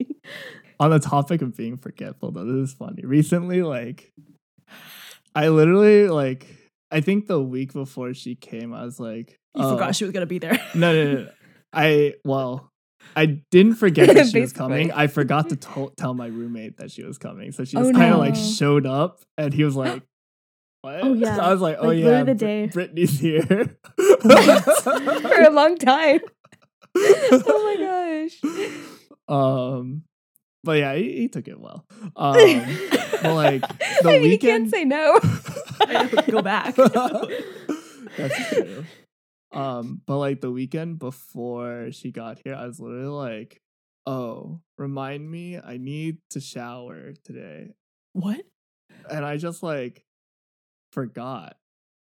on 0.80 0.89
the 0.91 0.99
topic 0.99 1.41
of 1.41 1.55
being 1.55 1.78
forgetful 1.78 2.32
though 2.32 2.45
this 2.45 2.70
is 2.70 2.74
funny. 2.76 3.03
Recently 3.05 3.61
like 3.61 4.11
i 5.36 5.49
literally 5.49 6.07
like 6.07 6.47
i 6.91 7.01
think 7.01 7.28
the 7.28 7.39
week 7.41 7.74
before 7.74 8.13
she 8.13 8.36
came 8.36 8.74
i 8.74 8.84
was 8.86 8.99
like 8.99 9.38
you 9.53 9.63
oh, 9.63 9.74
forgot 9.74 9.95
she 9.95 10.03
was 10.05 10.11
gonna 10.13 10.26
be 10.26 10.39
there. 10.39 10.59
No, 10.74 10.91
no 10.93 11.03
no. 11.13 11.20
No 11.24 11.30
i 11.74 12.13
well 12.26 12.72
i 13.16 13.26
didn't 13.51 13.76
forget 13.76 14.13
that 14.13 14.28
she 14.28 14.39
was 14.41 14.51
coming. 14.61 14.91
I 14.91 15.07
forgot 15.07 15.49
to 15.49 15.55
to- 15.55 15.91
tell 15.97 16.13
my 16.13 16.28
roommate 16.28 16.78
that 16.78 16.89
she 16.91 17.03
was 17.03 17.18
coming 17.18 17.51
so 17.51 17.63
she 17.63 17.78
Oh, 17.78 17.82
just 17.84 17.93
kind 17.95 18.13
of 18.13 18.20
like 18.20 18.36
showed 18.36 18.86
up 18.86 19.20
and 19.38 19.53
he 19.53 19.63
was 19.63 19.76
like 19.76 20.03
what 20.86 21.03
Oh, 21.03 21.13
yeah. 21.13 21.36
so 21.36 21.41
i 21.47 21.51
was 21.51 21.61
like 21.61 21.77
oh 21.79 21.88
Like, 21.88 21.97
yeah 21.99 22.05
literally 22.05 22.33
the 22.33 22.36
Brit- 22.36 22.39
day. 22.39 22.67
brittany's 22.73 23.19
here 23.19 23.45
for 23.97 25.41
a 25.41 25.49
long 25.51 25.77
time. 25.77 26.19
oh 26.97 27.61
my 27.67 28.27
gosh. 28.29 28.36
um 29.27 30.03
but 30.63 30.77
yeah 30.79 30.93
he, 30.95 31.17
he 31.21 31.27
took 31.27 31.47
it 31.47 31.59
well 31.59 31.86
um 32.15 32.36
but 33.21 33.33
like 33.33 33.61
the 34.01 34.09
I 34.09 34.11
mean, 34.13 34.23
you 34.23 34.29
weekend 34.29 34.71
can't 34.71 34.71
say 34.71 34.86
no. 34.86 35.19
Go 36.31 36.41
back. 36.41 36.75
That's 38.17 38.49
true. 38.49 38.86
Um, 39.53 40.01
but 40.05 40.17
like 40.17 40.41
the 40.41 40.51
weekend 40.51 40.99
before 40.99 41.89
she 41.91 42.11
got 42.11 42.39
here, 42.43 42.55
I 42.55 42.65
was 42.67 42.79
literally 42.79 43.05
like, 43.07 43.61
"Oh, 44.05 44.59
remind 44.77 45.29
me, 45.29 45.57
I 45.57 45.77
need 45.77 46.17
to 46.31 46.39
shower 46.41 47.13
today," 47.23 47.71
what 48.13 48.41
and 49.09 49.23
I 49.25 49.38
just 49.38 49.63
like 49.63 50.03
forgot. 50.96 51.56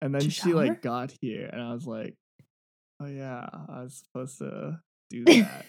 And 0.01 0.15
then 0.15 0.23
To 0.23 0.31
she 0.31 0.41
shower? 0.51 0.55
like 0.55 0.81
got 0.81 1.13
here, 1.21 1.51
and 1.53 1.61
I 1.61 1.75
was 1.75 1.87
like, 1.87 2.15
"Oh 3.01 3.07
yeah, 3.07 3.47
I 3.69 3.83
was 3.83 4.03
supposed 4.07 4.39
to 4.39 4.81
do 5.11 5.25
that." 5.25 5.67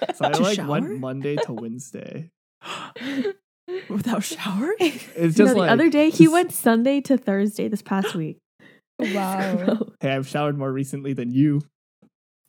so 0.16 0.24
I 0.24 0.32
To 0.32 0.42
like 0.42 0.56
shower? 0.56 0.68
went 0.68 0.98
Monday 0.98 1.36
to 1.36 1.52
Wednesday. 1.52 2.30
without 3.88 4.22
showering 4.24 4.76
It's 4.80 5.16
You 5.16 5.44
just 5.44 5.54
know, 5.54 5.60
like 5.60 5.68
the 5.68 5.72
other 5.72 5.90
day 5.90 6.10
he 6.10 6.28
went 6.28 6.52
Sunday 6.52 7.00
to 7.02 7.16
Thursday 7.18 7.68
this 7.68 7.82
past 7.82 8.14
week. 8.14 8.38
wow. 8.98 9.78
Hey, 10.00 10.10
I've 10.12 10.26
showered 10.28 10.56
more 10.56 10.72
recently 10.72 11.12
than 11.12 11.30
you. 11.30 11.62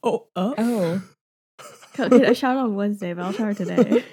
oh 0.04 0.28
uh, 0.36 0.54
Oh. 0.58 1.02
Okay, 2.00 2.28
I 2.28 2.34
showered 2.34 2.60
on 2.60 2.76
Wednesday, 2.76 3.14
but 3.14 3.24
I'll 3.26 3.32
shower 3.34 3.56
today. 3.56 4.04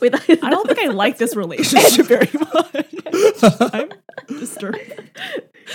Wait, 0.00 0.14
I 0.42 0.50
don't 0.50 0.66
think 0.66 0.78
I 0.78 0.86
like 0.86 1.18
this 1.18 1.36
relationship 1.36 2.06
very 2.06 2.30
much. 2.32 3.72
I'm 3.74 3.85
disturbed. 4.56 5.10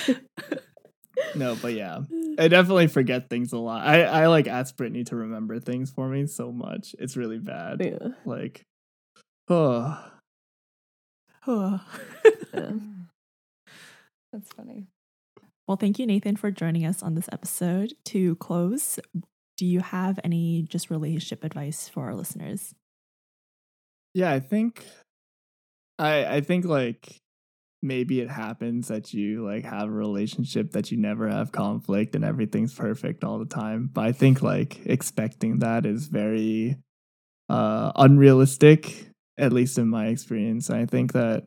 No, 1.36 1.56
but 1.62 1.74
yeah, 1.74 2.00
I 2.40 2.48
definitely 2.48 2.88
forget 2.88 3.30
things 3.30 3.54
a 3.54 3.58
lot. 3.58 3.86
I 3.86 4.04
I 4.04 4.28
like 4.28 4.48
ask 4.48 4.76
Brittany 4.76 5.04
to 5.06 5.16
remember 5.16 5.60
things 5.60 5.92
for 5.92 6.08
me 6.08 6.26
so 6.26 6.52
much. 6.52 6.96
It's 7.00 7.16
really 7.16 7.38
bad. 7.38 7.82
Yeah. 7.84 8.10
Like, 8.26 8.64
oh, 9.50 10.04
oh. 11.48 11.80
That's 14.34 14.54
funny. 14.56 14.88
Well, 15.68 15.78
thank 15.78 16.00
you, 16.00 16.06
Nathan, 16.06 16.36
for 16.36 16.52
joining 16.52 16.86
us 16.86 17.04
on 17.04 17.16
this 17.16 17.30
episode. 17.32 17.94
To 18.06 18.36
close, 18.36 19.00
do 19.58 19.66
you 19.66 19.82
have 19.82 20.20
any 20.24 20.64
just 20.64 20.90
relationship 20.90 21.44
advice 21.44 21.88
for 21.88 22.06
our 22.06 22.16
listeners? 22.16 22.74
Yeah, 24.14 24.32
I 24.32 24.40
think 24.40 24.86
I 26.00 26.26
I 26.26 26.42
think 26.42 26.66
like 26.66 27.18
maybe 27.82 28.22
it 28.22 28.30
happens 28.30 28.88
that 28.90 29.14
you 29.14 29.44
like 29.44 29.66
have 29.66 29.88
a 29.88 29.92
relationship 29.92 30.72
that 30.72 30.92
you 30.92 30.98
never 30.98 31.28
have 31.28 31.52
conflict 31.52 32.16
and 32.16 32.24
everything's 32.24 32.74
perfect 32.74 33.24
all 33.24 33.40
the 33.40 33.46
time. 33.46 33.90
But 33.92 34.06
I 34.06 34.12
think 34.12 34.42
like 34.42 34.82
expecting 34.86 35.60
that 35.60 35.86
is 35.86 36.08
very 36.08 36.78
uh 37.50 37.92
unrealistic, 37.96 39.10
at 39.38 39.52
least 39.52 39.78
in 39.78 39.90
my 39.90 40.08
experience. 40.08 40.70
I 40.70 40.86
think 40.86 41.14
that 41.14 41.46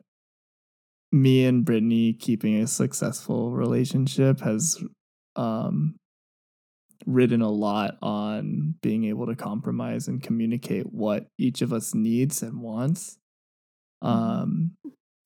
me 1.11 1.45
and 1.45 1.63
Brittany 1.63 2.13
keeping 2.13 2.55
a 2.57 2.67
successful 2.67 3.51
relationship 3.51 4.41
has 4.41 4.83
um 5.37 5.95
ridden 7.05 7.41
a 7.41 7.49
lot 7.49 7.97
on 8.01 8.75
being 8.81 9.05
able 9.05 9.27
to 9.27 9.35
compromise 9.35 10.07
and 10.07 10.23
communicate 10.23 10.91
what 10.91 11.27
each 11.37 11.61
of 11.61 11.71
us 11.71 11.93
needs 11.93 12.41
and 12.41 12.61
wants. 12.61 13.17
Mm-hmm. 14.03 14.19
Um 14.19 14.71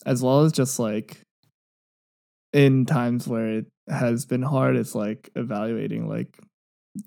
as 0.05 0.23
well 0.23 0.41
as 0.41 0.51
just 0.51 0.79
like 0.79 1.21
in 2.53 2.85
times 2.85 3.27
where 3.27 3.59
it 3.59 3.65
has 3.89 4.25
been 4.25 4.41
hard 4.41 4.75
it's 4.75 4.95
like 4.95 5.29
evaluating 5.35 6.07
like 6.07 6.39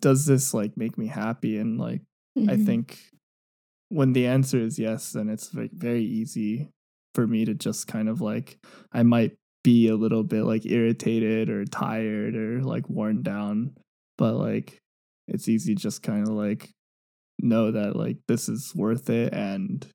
does 0.00 0.26
this 0.26 0.54
like 0.54 0.76
make 0.76 0.96
me 0.96 1.06
happy 1.06 1.58
and 1.58 1.78
like 1.78 2.00
mm-hmm. 2.38 2.50
i 2.50 2.56
think 2.56 2.98
when 3.88 4.12
the 4.12 4.26
answer 4.26 4.58
is 4.58 4.78
yes 4.78 5.12
then 5.12 5.28
it's 5.28 5.52
like 5.54 5.70
very 5.72 6.04
easy 6.04 6.68
for 7.14 7.26
me 7.26 7.44
to 7.44 7.54
just 7.54 7.86
kind 7.86 8.08
of 8.08 8.20
like 8.20 8.58
i 8.92 9.02
might 9.02 9.32
be 9.64 9.88
a 9.88 9.96
little 9.96 10.24
bit 10.24 10.42
like 10.42 10.66
irritated 10.66 11.48
or 11.48 11.64
tired 11.64 12.34
or 12.34 12.62
like 12.62 12.88
worn 12.88 13.22
down 13.22 13.76
but 14.18 14.34
like 14.34 14.78
it's 15.28 15.48
easy 15.48 15.74
just 15.74 16.02
kind 16.02 16.26
of 16.26 16.34
like 16.34 16.70
know 17.38 17.70
that 17.70 17.96
like 17.96 18.16
this 18.28 18.48
is 18.48 18.72
worth 18.74 19.10
it 19.10 19.32
and 19.32 19.86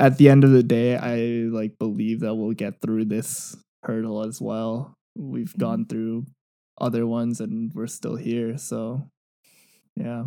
at 0.00 0.16
the 0.16 0.30
end 0.30 0.44
of 0.44 0.50
the 0.50 0.62
day, 0.62 0.96
I 0.96 1.48
like 1.54 1.78
believe 1.78 2.20
that 2.20 2.34
we'll 2.34 2.52
get 2.52 2.80
through 2.80 3.04
this 3.04 3.54
hurdle 3.84 4.24
as 4.24 4.40
well. 4.40 4.96
We've 5.14 5.50
mm-hmm. 5.50 5.60
gone 5.60 5.86
through 5.86 6.24
other 6.80 7.06
ones 7.06 7.40
and 7.40 7.70
we're 7.74 7.86
still 7.86 8.16
here. 8.16 8.56
So, 8.56 9.10
yeah. 9.94 10.24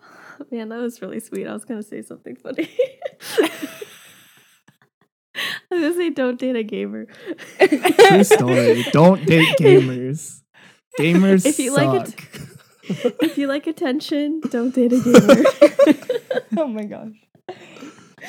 Man, 0.50 0.70
that 0.70 0.80
was 0.80 1.02
really 1.02 1.20
sweet. 1.20 1.46
I 1.46 1.52
was 1.52 1.66
going 1.66 1.82
to 1.82 1.86
say 1.86 2.00
something 2.00 2.36
funny. 2.36 2.70
I 5.38 5.74
was 5.74 5.80
going 5.80 5.92
to 5.92 5.98
say, 5.98 6.10
don't 6.10 6.38
date 6.38 6.56
a 6.56 6.62
gamer. 6.62 7.06
True 7.58 8.24
story. 8.24 8.84
Don't 8.92 9.26
date 9.26 9.54
gamers. 9.58 10.40
Gamers 10.98 11.44
if 11.44 11.58
you 11.58 11.74
suck. 11.74 11.94
like 11.94 12.30
if 13.22 13.36
you 13.36 13.46
like 13.48 13.66
attention, 13.66 14.40
don't 14.50 14.74
date 14.74 14.94
a 14.94 15.00
gamer. 15.00 15.44
oh 16.56 16.68
my 16.68 16.84
gosh. 16.84 17.12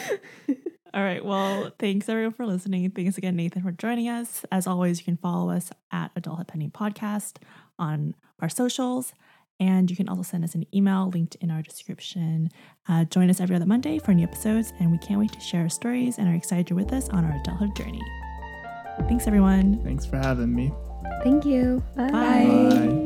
All 0.93 1.03
right. 1.03 1.23
Well, 1.23 1.71
thanks 1.79 2.09
everyone 2.09 2.33
for 2.33 2.45
listening. 2.45 2.89
Thanks 2.91 3.17
again, 3.17 3.35
Nathan, 3.35 3.61
for 3.61 3.71
joining 3.71 4.07
us. 4.09 4.45
As 4.51 4.65
always, 4.65 4.99
you 4.99 5.05
can 5.05 5.17
follow 5.17 5.51
us 5.51 5.69
at 5.91 6.11
Adulthood 6.15 6.47
Pending 6.47 6.71
Podcast 6.71 7.37
on 7.77 8.15
our 8.41 8.49
socials. 8.49 9.13
And 9.59 9.89
you 9.89 9.97
can 9.97 10.07
also 10.07 10.21
send 10.21 10.43
us 10.43 10.55
an 10.55 10.65
email 10.73 11.09
linked 11.09 11.35
in 11.35 11.51
our 11.51 11.61
description. 11.61 12.49
Uh, 12.87 13.05
join 13.05 13.29
us 13.29 13.41
every 13.41 13.55
other 13.55 13.65
Monday 13.65 13.97
for 13.97 14.13
new 14.13 14.23
episodes, 14.23 14.71
and 14.79 14.91
we 14.91 14.99
can't 14.99 15.19
wait 15.19 15.31
to 15.33 15.39
share 15.39 15.61
our 15.61 15.69
stories 15.69 16.19
and 16.19 16.27
are 16.27 16.35
excited 16.35 16.69
you're 16.69 16.77
with 16.77 16.93
us 16.93 17.09
on 17.09 17.25
our 17.25 17.35
adulthood 17.41 17.75
journey. 17.75 18.01
Thanks, 19.07 19.27
everyone. 19.27 19.81
Thanks 19.83 20.05
for 20.05 20.17
having 20.17 20.53
me. 20.53 20.71
Thank 21.23 21.45
you. 21.45 21.83
Bye. 21.95 22.11
Bye. 22.11 22.69
Bye. 22.69 23.03